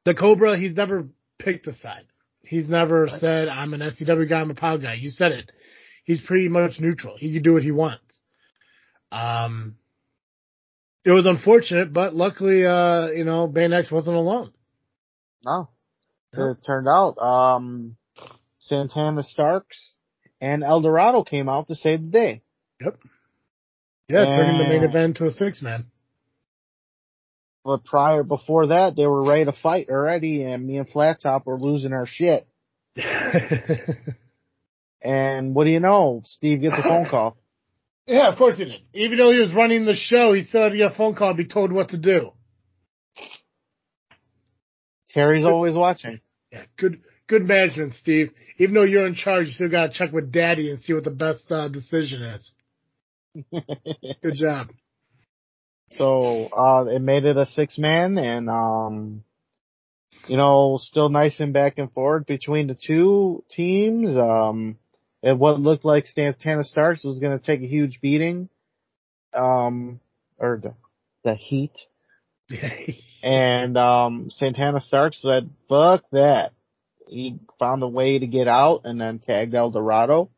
[0.05, 1.09] the Cobra, he's never
[1.39, 2.07] picked a side.
[2.43, 4.95] He's never said, I'm an SCW guy, I'm a POW guy.
[4.95, 5.53] You said it.
[6.05, 7.17] He's pretty much neutral.
[7.17, 8.03] He can do what he wants.
[9.13, 9.77] Um,
[11.05, 14.53] it was unfortunate, but luckily, uh, you know, Bane X wasn't alone.
[15.45, 15.69] No.
[16.35, 16.51] No.
[16.51, 17.97] It turned out, um,
[18.59, 19.95] Santana Starks
[20.41, 22.43] and El Dorado came out to save the day.
[22.81, 22.99] Yep.
[24.11, 25.87] Yeah, turning the main event to a six man.
[27.65, 31.47] But prior, before that, they were ready to fight already, and me and Flat Top
[31.47, 32.47] were losing our shit.
[35.03, 36.23] And what do you know?
[36.25, 37.37] Steve gets a phone call.
[38.07, 38.81] yeah, of course he did.
[38.95, 41.31] Even though he was running the show, he still had to get a phone call
[41.31, 42.33] and be told what to do.
[45.11, 46.21] Terry's always watching.
[46.53, 48.31] Yeah, good, good management, Steve.
[48.59, 51.11] Even though you're in charge, you still gotta check with Daddy and see what the
[51.11, 52.53] best uh, decision is.
[53.35, 54.69] Good job.
[55.93, 59.25] So uh it made it a six man and um
[60.29, 64.17] you know, still nice and back and forth between the two teams.
[64.17, 64.79] Um
[65.23, 68.49] and what looked like Santana Starks was gonna take a huge beating.
[69.35, 70.01] Um
[70.39, 70.75] or the
[71.25, 71.77] the heat.
[73.23, 76.53] And um Santana Starks said, Fuck that.
[77.07, 80.31] He found a way to get out and then tagged El Dorado.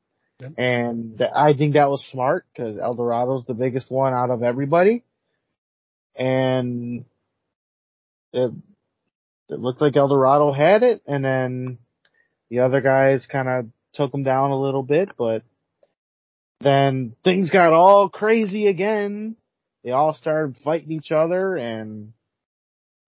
[0.57, 5.05] And I think that was smart because El Dorado's the biggest one out of everybody.
[6.17, 7.05] And
[8.33, 8.53] it,
[9.49, 11.79] it looked like El Dorado had it and then
[12.51, 15.43] the other guys kind of took him down a little bit, but
[16.61, 19.37] then things got all crazy again.
[19.85, 22.13] They all started fighting each other and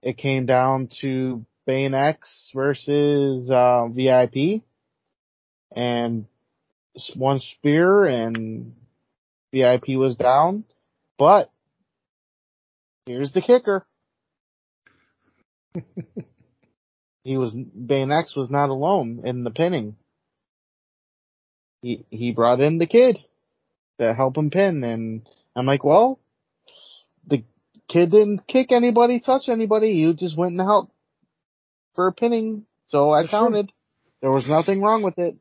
[0.02, 4.62] it came down to Bane X versus uh, VIP,
[5.74, 6.26] and
[7.14, 8.74] one spear and
[9.52, 10.64] VIP was down.
[11.18, 11.50] But
[13.06, 13.86] here's the kicker:
[17.24, 19.96] he was Bane X was not alone in the pinning.
[21.82, 23.18] He he brought in the kid
[23.98, 25.22] to help him pin, and
[25.54, 26.18] I'm like, well,
[27.26, 27.44] the
[27.88, 29.90] kid didn't kick anybody, touch anybody.
[29.90, 30.92] You just went and helped
[31.94, 33.70] for a pinning, so I counted.
[34.20, 35.36] There was nothing wrong with it.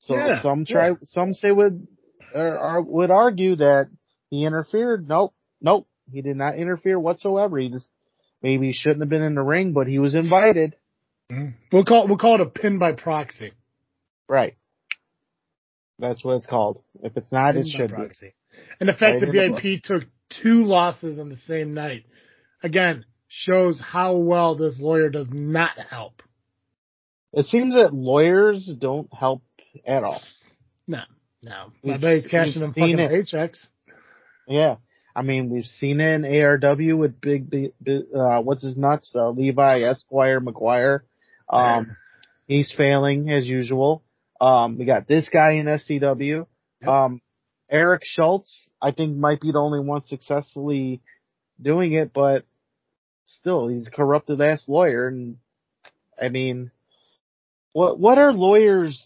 [0.00, 0.94] So Yeah, some try, yeah.
[1.04, 1.86] some say would
[2.34, 3.88] er, or, or would argue that
[4.30, 5.08] he interfered.
[5.08, 7.58] Nope, nope, he did not interfere whatsoever.
[7.58, 7.88] He just
[8.42, 10.76] maybe shouldn't have been in the ring, but he was invited.
[11.30, 11.54] Mm.
[11.72, 13.52] We'll call we'll call it a pin by proxy.
[14.28, 14.56] Right.
[15.98, 16.82] That's what it's called.
[17.02, 17.94] If it's not, Pin it should be.
[17.94, 18.34] proxy.
[18.80, 20.04] And the fact Right that VIP took
[20.42, 22.04] two losses on the same night,
[22.62, 26.22] again, shows how well this lawyer does not help.
[27.32, 29.42] It seems that lawyers don't help
[29.84, 30.20] at all.
[30.86, 31.02] No,
[31.42, 31.72] no.
[31.82, 33.10] My We've- buddy's cashing them fucking it.
[33.10, 33.66] paychecks.
[34.46, 34.76] Yeah.
[35.14, 39.12] I mean, we've seen it in ARW with big, big, big uh, what's his nuts?
[39.14, 41.00] Uh, Levi Esquire McGuire.
[41.48, 41.86] Um,
[42.46, 44.02] he's failing as usual.
[44.40, 46.46] Um, we got this guy in SCW.
[46.82, 46.88] Yep.
[46.88, 47.22] Um,
[47.70, 51.00] Eric Schultz, I think might be the only one successfully
[51.60, 52.44] doing it, but
[53.24, 55.08] still, he's a corrupted ass lawyer.
[55.08, 55.38] And
[56.20, 56.70] I mean,
[57.72, 59.02] what, what are lawyers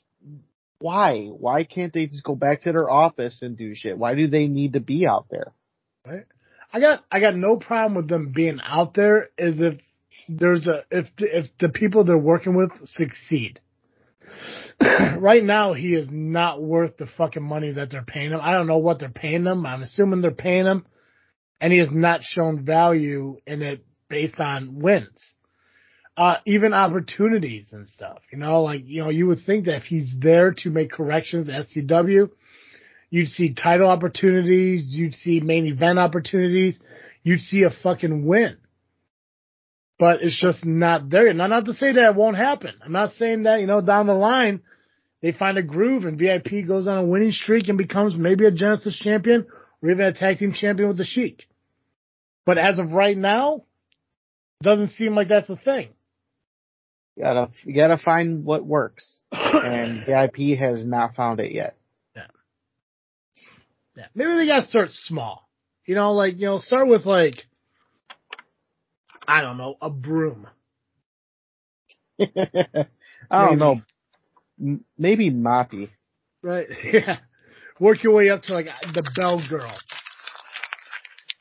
[0.81, 1.27] why?
[1.27, 3.99] Why can't they just go back to their office and do shit?
[3.99, 5.53] Why do they need to be out there?
[6.07, 6.25] Right?
[6.73, 9.79] I got I got no problem with them being out there is if
[10.29, 13.61] there's a if the, if the people they're working with succeed.
[15.19, 18.41] right now he is not worth the fucking money that they're paying him.
[18.41, 19.67] I don't know what they're paying him.
[19.67, 20.87] I'm assuming they're paying him
[21.61, 25.35] and he has not shown value in it based on wins.
[26.17, 29.85] Uh, even opportunities and stuff, you know, like, you know, you would think that if
[29.85, 32.29] he's there to make corrections at SCW,
[33.11, 34.87] You'd see title opportunities.
[34.87, 36.79] You'd see main event opportunities.
[37.25, 38.57] You'd see a fucking win.
[39.99, 41.33] But it's just not there.
[41.35, 42.73] Now, not to say that it won't happen.
[42.83, 44.63] I'm not saying that, you know, down the line,
[45.21, 48.51] they find a groove and VIP goes on a winning streak and becomes maybe a
[48.51, 49.47] Genesis champion
[49.83, 51.47] or even a tag team champion with the Sheik.
[52.47, 53.65] But as of right now,
[54.63, 55.91] doesn't seem like that's a thing.
[57.21, 59.21] You gotta, you gotta find what works.
[59.33, 61.77] And VIP has not found it yet.
[62.17, 64.07] Yeah.
[64.15, 65.47] Maybe they gotta start small.
[65.85, 67.35] You know, like, you know, start with like,
[69.29, 70.47] I don't know, a broom.
[72.21, 72.87] I
[73.31, 73.83] don't know.
[74.59, 75.91] M- Maybe Moppy.
[76.43, 76.69] Right?
[76.83, 77.19] Yeah.
[77.79, 79.75] Work your way up to like the Bell Girl.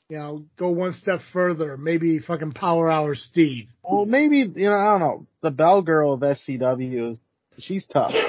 [0.10, 1.77] You know, go one step further.
[1.77, 3.68] Maybe fucking Power Hour Steve.
[3.84, 5.27] Well, maybe, you know, I don't know.
[5.41, 7.19] The Bell Girl of SCW is,
[7.60, 8.11] she's tough.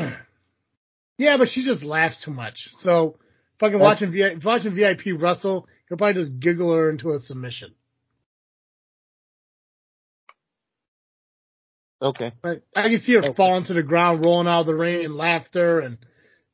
[1.18, 2.70] Yeah, but she just laughs too much.
[2.82, 3.16] So,
[3.58, 7.74] fucking That's- watching VIP, watching VIP wrestle, you'll probably just giggle her into a submission.
[12.00, 12.32] Okay.
[12.42, 12.62] Right.
[12.74, 13.34] I can see her Okay.
[13.34, 15.98] falling to the ground, rolling out of the ring in laughter and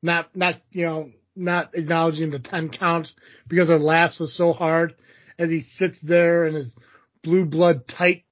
[0.02, 3.12] not, not, you know, not acknowledging the 10 counts
[3.46, 4.96] because her laughs are so hard
[5.38, 6.74] as he sits there in his
[7.22, 8.24] blue blood tights.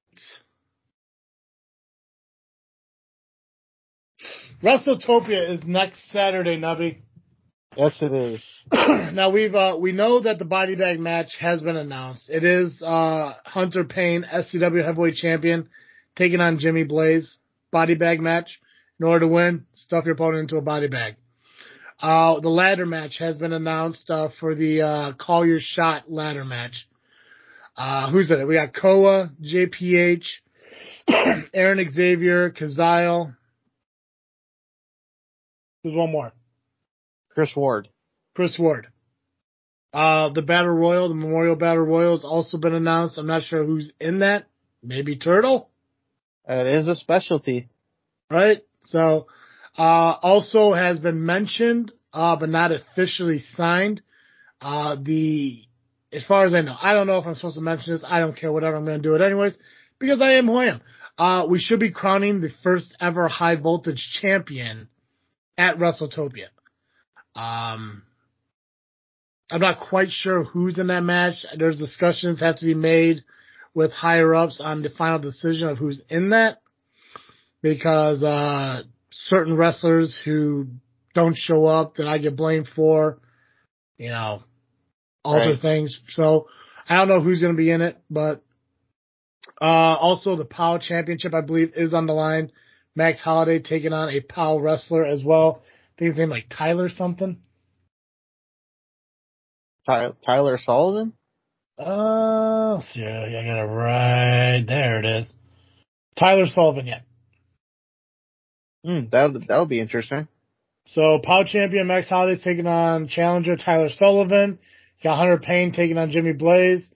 [4.63, 6.99] WrestleTopia is next Saturday, Nubby.
[7.75, 8.43] Yes, it is.
[9.13, 12.29] now we've uh, we know that the body bag match has been announced.
[12.29, 15.69] It is uh, Hunter Payne, SCW Heavyweight Champion,
[16.15, 17.37] taking on Jimmy Blaze.
[17.71, 18.61] Body bag match.
[18.97, 21.15] In order to win, stuff your opponent into a body bag.
[21.99, 26.45] Uh, the ladder match has been announced uh, for the uh, Call Your Shot ladder
[26.45, 26.87] match.
[27.77, 28.47] Uh, who's in it?
[28.47, 30.25] We got Koa, JPH,
[31.53, 33.35] Aaron Xavier, Kazile.
[35.83, 36.31] There's one more.
[37.33, 37.89] Chris Ward.
[38.33, 38.87] Chris Ward.
[39.93, 43.17] Uh, the Battle Royal, the Memorial Battle Royal has also been announced.
[43.17, 44.45] I'm not sure who's in that.
[44.83, 45.69] Maybe Turtle,
[46.47, 47.69] It is a specialty.
[48.29, 48.63] right?
[48.81, 49.27] So,
[49.77, 54.01] uh, also has been mentioned, uh, but not officially signed.
[54.61, 55.64] Uh, the,
[56.15, 58.03] as far as I know, I don't know if I'm supposed to mention this.
[58.07, 58.75] I don't care, whatever.
[58.75, 59.57] I'm going to do it anyways
[59.99, 60.81] because I am who I am.
[61.17, 64.89] Uh, we should be crowning the first ever high voltage champion
[65.57, 66.47] at WrestleTopia.
[67.35, 68.03] Um,
[69.51, 71.45] I'm not quite sure who's in that match.
[71.57, 73.23] There's discussions have to be made
[73.73, 76.61] with higher ups on the final decision of who's in that
[77.61, 78.83] because, uh,
[79.27, 80.67] certain wrestlers who
[81.13, 83.19] don't show up that I get blamed for,
[83.97, 84.43] you know,
[85.25, 85.59] alter Right.
[85.61, 85.99] things.
[86.09, 86.47] So
[86.87, 88.41] I don't know who's going to be in it, but,
[89.61, 92.51] uh, also the POW championship, I believe is on the line.
[92.95, 95.61] Max Holiday taking on a POW wrestler as well.
[95.63, 97.39] I think his name like Tyler something.
[99.85, 101.13] Tyler Sullivan.
[101.77, 104.99] Uh, see, I got it right there.
[104.99, 105.33] It is
[106.17, 106.87] Tyler Sullivan.
[106.87, 107.01] Yeah.
[108.85, 110.27] Hmm, that would that would be interesting.
[110.87, 114.59] So POW champion Max Holiday's taking on challenger Tyler Sullivan.
[114.99, 116.91] You got Hunter Payne taking on Jimmy Blaze,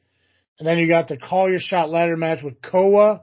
[0.58, 3.22] and then you got the Call Your Shot ladder match with Koa,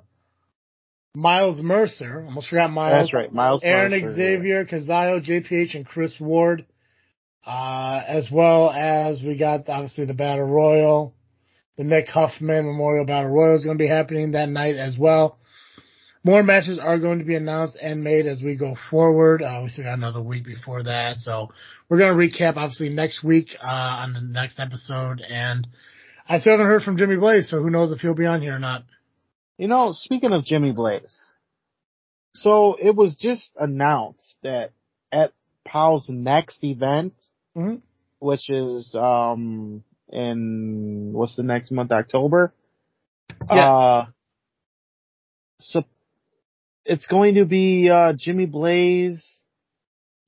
[1.15, 2.25] Miles Mercer.
[2.27, 2.93] Almost forgot Miles.
[2.93, 3.63] That's right, Miles.
[3.65, 6.67] Aaron Mercer, Xavier, Kazayo, JPH, and Chris Ward.
[7.45, 11.15] Uh, as well as we got obviously the Battle Royal.
[11.77, 15.39] The Nick Huffman Memorial Battle Royal is going to be happening that night as well.
[16.27, 19.43] More matches are going to be announced and made as we go forward.
[19.43, 21.19] Uh, we still got another week before that.
[21.19, 21.51] So
[21.89, 23.67] we're going to recap obviously next week, uh,
[24.03, 25.21] on the next episode.
[25.21, 25.69] And
[26.29, 28.57] I still haven't heard from Jimmy Blaze, so who knows if he'll be on here
[28.57, 28.83] or not.
[29.57, 31.17] You know, speaking of Jimmy Blaze,
[32.35, 34.73] so it was just announced that
[35.13, 35.33] at
[35.65, 37.15] Powell's next event,
[37.57, 37.83] Mhm.
[38.19, 42.53] which is um in what's the next month, October.
[43.49, 43.71] Yeah.
[43.75, 44.07] Uh,
[45.61, 45.85] so
[46.87, 49.25] it's going to be uh Jimmy Blaze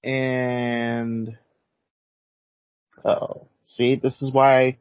[0.02, 1.36] and
[3.04, 4.78] oh, see, this is why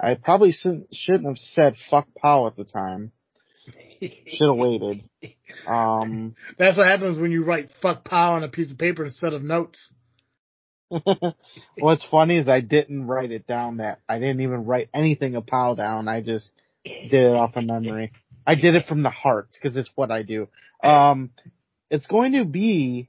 [0.00, 3.12] I probably shouldn't have said fuck Powell at the time.
[4.00, 5.04] Should have waited.
[5.66, 9.32] Um, That's what happens when you write fuck pow on a piece of paper instead
[9.32, 9.92] of notes.
[11.78, 15.46] what's funny is I didn't write it down that I didn't even write anything of
[15.46, 16.08] Powell down.
[16.08, 16.50] I just
[16.84, 18.12] did it off of memory.
[18.46, 20.48] I did it from the heart because it's what I do.
[20.82, 21.30] Um,
[21.90, 23.08] it's going to be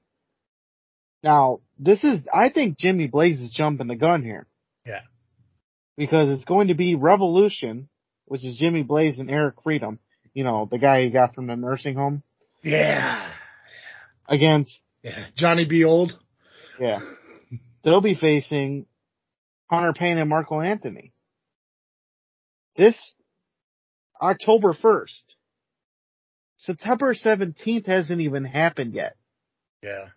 [1.24, 1.60] now.
[1.80, 4.48] This is I think Jimmy Blaze is jumping the gun here.
[4.86, 5.02] Yeah.
[5.96, 7.88] Because it's going to be Revolution,
[8.26, 10.00] which is Jimmy Blaze and Eric Freedom.
[10.34, 12.24] You know the guy he got from the nursing home
[12.64, 13.32] Yeah.
[14.28, 15.26] against Yeah.
[15.36, 15.84] Johnny B.
[15.84, 16.18] Old.
[16.80, 17.00] Yeah.
[17.84, 18.86] They'll be facing
[19.70, 21.14] Hunter Payne and Marco Anthony.
[22.76, 22.96] This
[24.22, 25.24] October 1st.
[26.58, 29.16] September 17th hasn't even happened yet.
[29.84, 30.08] Yeah.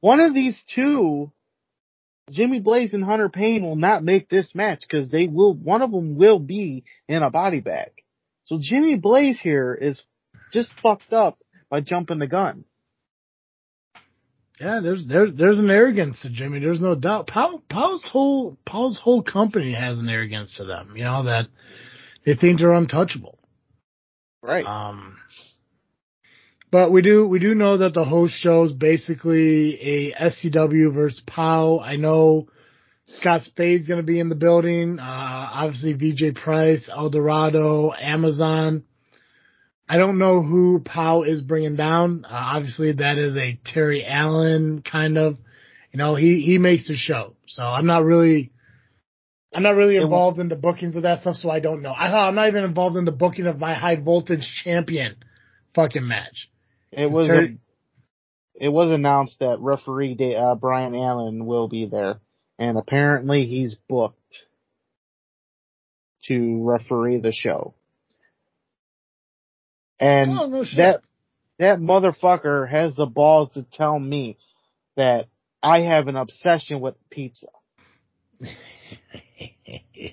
[0.00, 1.32] One of these two,
[2.30, 5.92] Jimmy Blaze and Hunter Payne will not make this match because they will, one of
[5.92, 7.90] them will be in a body bag.
[8.44, 10.02] So Jimmy Blaze here is
[10.52, 11.38] just fucked up
[11.70, 12.64] by jumping the gun.
[14.60, 16.60] Yeah, there's there's there's an arrogance to Jimmy.
[16.60, 17.26] There's no doubt.
[17.26, 20.94] Powell, Powell's whole Powell's whole company has an arrogance to them.
[20.96, 21.48] You know that
[22.24, 23.35] they think they're untouchable.
[24.42, 24.64] Right.
[24.64, 25.16] Um,
[26.70, 31.22] but we do we do know that the host show is basically a SCW versus
[31.26, 31.80] POW.
[31.80, 32.48] I know
[33.06, 34.98] Scott Spade's going to be in the building.
[34.98, 35.02] Uh,
[35.52, 38.82] obviously VJ Price, El Dorado, Amazon.
[39.88, 42.24] I don't know who POW is bringing down.
[42.24, 45.38] Uh, obviously that is a Terry Allen kind of,
[45.92, 47.36] you know, he, he makes the show.
[47.46, 48.50] So I'm not really,
[49.56, 51.36] I'm not really involved in the bookings of that stuff.
[51.36, 51.90] So I don't know.
[51.90, 55.16] I, I'm not even involved in the booking of my high voltage champion
[55.74, 56.50] fucking match.
[56.92, 57.56] It was a,
[58.54, 62.20] it was announced that referee uh, Brian Allen will be there,
[62.58, 64.18] and apparently he's booked
[66.24, 67.72] to referee the show.
[69.98, 71.00] And oh, no that
[71.58, 74.36] that motherfucker has the balls to tell me
[74.96, 75.28] that
[75.62, 77.46] I have an obsession with pizza.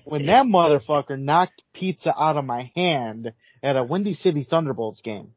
[0.06, 3.32] When that motherfucker knocked pizza out of my hand
[3.62, 5.32] at a Windy City Thunderbolts game.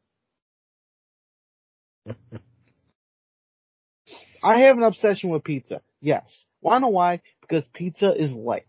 [4.43, 5.81] I have an obsession with pizza.
[6.01, 6.25] Yes.
[6.61, 7.21] Wanna know why?
[7.41, 8.63] Because pizza is life.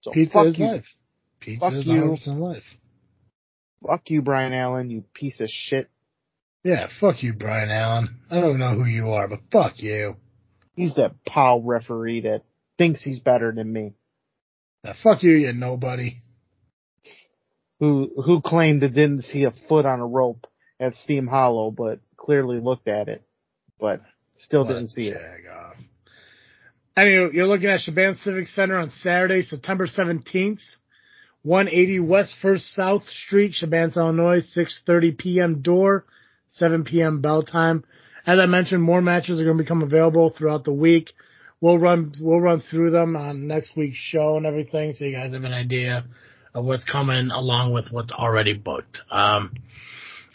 [0.00, 0.66] So Pizza is you.
[0.66, 0.84] life.
[1.40, 2.18] Pizza Fuck is you.
[2.34, 2.62] life.
[3.86, 5.88] Fuck you, Brian Allen, you piece of shit.
[6.64, 8.18] Yeah, fuck you, Brian Allen.
[8.30, 10.16] I don't know who you are, but fuck you.
[10.74, 12.42] He's that pal referee that
[12.78, 13.94] thinks he's better than me.
[14.84, 16.22] Now, fuck you, you nobody.
[17.80, 20.46] Who who claimed it didn't see a foot on a rope
[20.80, 23.22] at Steam Hollow, but clearly looked at it,
[23.78, 24.02] but
[24.36, 25.20] still What didn't see it.
[25.52, 25.74] off.
[26.96, 30.58] Anyway, you're looking at Shaban Civic Center on Saturday, September 17th,
[31.42, 35.62] 180 West First South Street, Shaban, Illinois, 6:30 p.m.
[35.62, 36.06] door,
[36.50, 37.20] 7 p.m.
[37.20, 37.84] bell time.
[38.26, 41.12] As I mentioned, more matches are going to become available throughout the week.
[41.60, 45.32] We'll run we'll run through them on next week's show and everything, so you guys
[45.32, 46.04] have an idea
[46.54, 49.00] of what's coming along with what's already booked.
[49.10, 49.54] Um,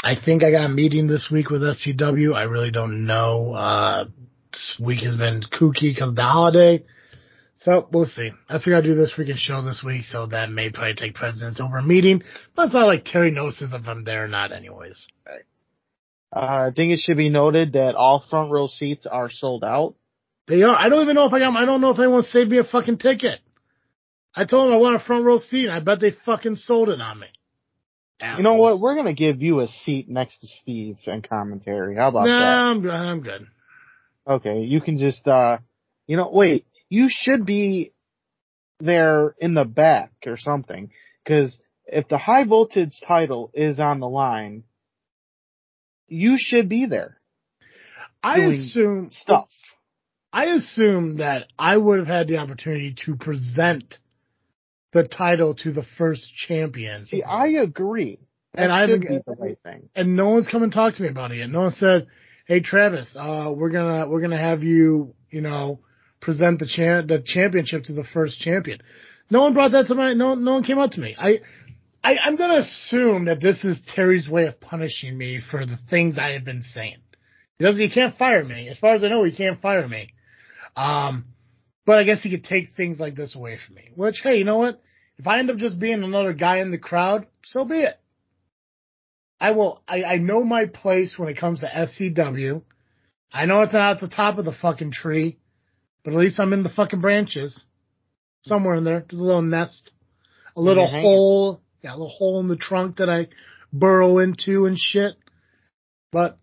[0.04, 2.36] I think I got a meeting this week with SCW.
[2.36, 3.54] I really don't know.
[3.54, 4.06] Uh,
[4.52, 6.84] this week has been kooky because of the holiday.
[7.56, 8.32] So we'll see.
[8.50, 11.62] I think I'll do this freaking show this week, so that may probably take precedence
[11.62, 12.22] over a meeting.
[12.56, 15.08] But it's not like Terry notices if I'm there or not anyways.
[16.36, 19.95] Uh, I think it should be noted that all front row seats are sold out.
[20.48, 20.76] They are.
[20.76, 22.64] I don't even know if I got, I don't know if anyone saved me a
[22.64, 23.40] fucking ticket.
[24.36, 25.70] I told them I want a front row seat.
[25.70, 27.28] I bet they fucking sold it on me.
[28.38, 28.80] You know what?
[28.80, 31.95] We're gonna give you a seat next to Steve and commentary.
[31.95, 32.45] How about No, that?
[32.45, 32.91] I'm good.
[32.91, 33.48] I'm good.
[34.26, 35.57] Okay, you can just, uh,
[36.07, 37.91] you know, wait, you should be
[38.80, 40.91] there in the back or something.
[41.28, 44.64] Cause if the high voltage title is on the line,
[46.07, 47.18] you should be there.
[48.22, 49.49] I assume Stuff.
[50.34, 54.00] I assume that I would have had the opportunity to present
[54.92, 57.06] the title to the first champion.
[57.06, 58.20] See, I agree.
[58.56, 59.90] That And I haven't- be the right thing.
[59.96, 61.50] and no one's come and talked to me about it yet.
[61.50, 62.08] No one said,
[62.46, 65.80] "Hey, Travis, uh, we're gonna we're gonna have you, you know,
[66.20, 68.80] present the cha- the championship to the first champion."
[69.30, 70.14] No one brought that to my.
[70.14, 71.16] No, no one came up to me.
[71.18, 71.42] I,
[72.04, 76.18] I, I'm gonna assume that this is Terry's way of punishing me for the things
[76.20, 76.98] I have been saying.
[77.58, 77.82] He doesn't.
[77.82, 78.68] He can't fire me.
[78.70, 80.10] As far as I know, he can't fire me.
[80.76, 81.26] Um,
[81.86, 83.90] but I guess he could take things like this away from me.
[83.95, 84.82] Which, hey, you know what?
[85.18, 88.00] If I end up just being another guy in the crowd, so be it.
[89.40, 89.84] I will.
[89.88, 92.62] I, I know my place when it comes to SCW.
[93.32, 95.38] I know it's not at the top of the fucking tree,
[96.04, 97.66] but at least I'm in the fucking branches,
[98.44, 99.06] somewhere in there.
[99.10, 99.91] There's a little nest,
[100.56, 103.28] a little hole, yeah, a little hole in the trunk that I
[103.74, 105.16] burrow into and shit.
[106.12, 106.38] But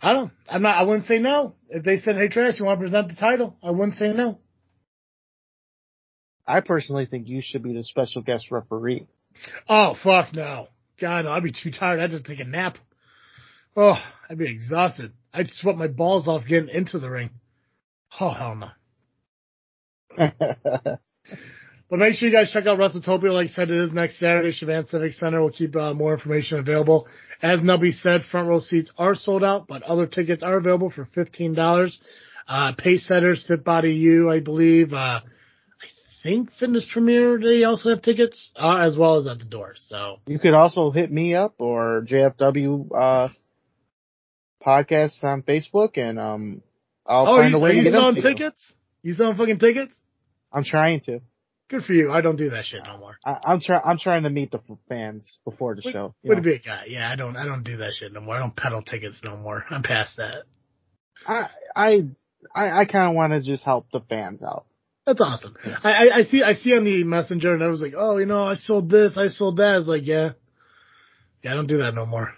[0.00, 0.32] I don't.
[0.48, 0.76] I'm not.
[0.76, 3.56] I wouldn't say no if they said, "Hey, Trash, you want to present the title?"
[3.62, 4.38] I wouldn't say no.
[6.46, 9.06] I personally think you should be the special guest referee.
[9.68, 10.68] Oh fuck no.
[11.00, 12.00] God, no, I'd be too tired.
[12.00, 12.78] I'd just take a nap.
[13.76, 13.96] Oh,
[14.28, 15.12] I'd be exhausted.
[15.32, 17.30] I'd sweat my balls off getting into the ring.
[18.20, 18.68] Oh hell no.
[21.94, 23.32] But make sure you guys check out WrestleTopia.
[23.32, 25.40] Like I said, it is next Saturday, Shavan Civic Center.
[25.40, 27.06] We'll keep uh, more information available.
[27.40, 31.06] As Nubby said, front row seats are sold out, but other tickets are available for
[31.16, 31.96] $15.
[32.48, 34.92] Uh, Pace Setters, Fit Body U, I believe.
[34.92, 35.22] Uh, I
[36.24, 39.74] think Fitness Premier, they also have tickets, uh, as well as at the door.
[39.76, 43.28] So, you could also hit me up or JFW uh,
[44.66, 46.62] podcast on Facebook, and um,
[47.06, 48.34] I'll oh, find you, a way to you get them selling to you.
[48.34, 48.72] tickets?
[49.02, 49.92] You selling fucking tickets?
[50.52, 51.20] I'm trying to.
[51.74, 52.12] Good for you.
[52.12, 53.18] I don't do that shit no more.
[53.24, 53.80] I, I'm trying.
[53.84, 56.14] I'm trying to meet the fans before the Would, show.
[56.22, 56.42] would know.
[56.44, 56.84] be a guy.
[56.86, 57.36] Yeah, I don't.
[57.36, 58.36] I don't do that shit no more.
[58.36, 59.64] I don't peddle tickets no more.
[59.68, 60.44] I'm past that.
[61.26, 62.04] I I
[62.54, 64.66] I, kind of want to just help the fans out.
[65.04, 65.56] That's awesome.
[65.82, 66.44] I, I, I see.
[66.44, 69.18] I see on the messenger, and I was like, oh, you know, I sold this.
[69.18, 69.74] I sold that.
[69.74, 70.30] I was like, yeah,
[71.42, 72.32] yeah, I don't do that no more.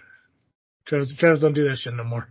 [0.87, 2.27] Travis, Travis, don't do that shit no more.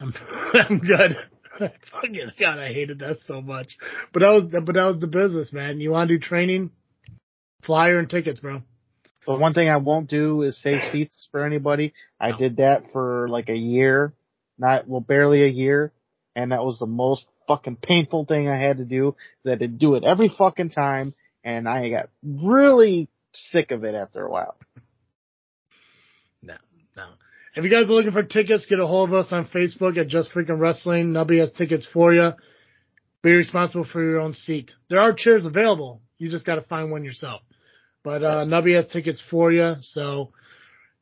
[0.00, 0.14] I'm,
[0.54, 1.16] I'm good.
[1.92, 3.76] Fucking God, I hated that so much.
[4.12, 5.80] But that was, but that was the business, man.
[5.80, 6.70] You want to do training,
[7.62, 8.62] flyer and tickets, bro.
[9.26, 11.92] But one thing I won't do is save seats for anybody.
[12.18, 14.14] I did that for like a year,
[14.58, 15.92] not well, barely a year,
[16.34, 19.16] and that was the most fucking painful thing I had to do.
[19.44, 21.14] That to do it every fucking time,
[21.44, 24.56] and I got really sick of it after a while.
[26.42, 26.56] No,
[26.96, 27.08] no.
[27.60, 30.08] If you guys are looking for tickets, get a hold of us on Facebook at
[30.08, 31.08] Just Freaking Wrestling.
[31.08, 32.30] Nubby has tickets for you.
[33.22, 34.70] Be responsible for your own seat.
[34.88, 36.00] There are chairs available.
[36.16, 37.42] You just got to find one yourself.
[38.02, 39.74] But uh, Nubby has tickets for you.
[39.82, 40.30] So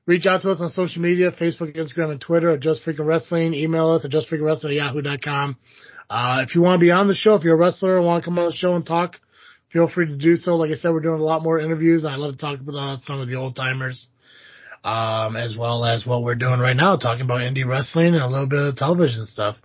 [0.04, 3.54] reach out to us on social media, Facebook, Instagram, and Twitter at Just Freaking Wrestling.
[3.54, 5.58] Email us at justfreakingwrestling at yahoo.com.
[6.10, 8.24] Uh, if you want to be on the show, if you're a wrestler and want
[8.24, 9.14] to come on the show and talk,
[9.72, 10.56] feel free to do so.
[10.56, 12.04] Like I said, we're doing a lot more interviews.
[12.04, 14.08] I love to talk about uh, some of the old timers,
[14.84, 18.28] um, as well as what we're doing right now, talking about indie wrestling and a
[18.28, 19.56] little bit of television stuff.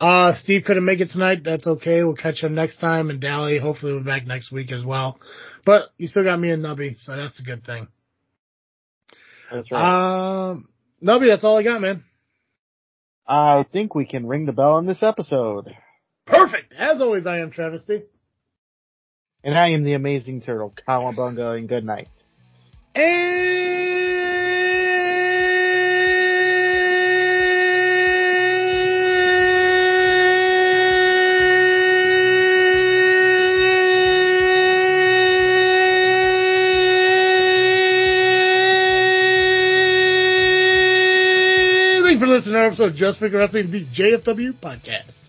[0.00, 1.42] Uh, Steve couldn't make it tonight.
[1.44, 2.04] That's okay.
[2.04, 3.08] We'll catch him next time.
[3.08, 5.18] And Dally, hopefully, we'll be back next week as well.
[5.64, 7.88] But you still got me and Nubby, so that's a good thing.
[9.50, 10.50] That's right.
[10.50, 10.68] Um,
[11.02, 12.04] Nubby, that's all I got, man.
[13.26, 15.74] I think we can ring the bell on this episode.
[16.26, 16.74] Perfect.
[16.78, 18.02] As always, I am Travesty.
[19.42, 22.08] And I am the amazing turtle, Cowabunga, and good night.
[22.94, 23.65] Thanks
[42.66, 45.25] episode of Just Figure Wrestling, the JFW podcast.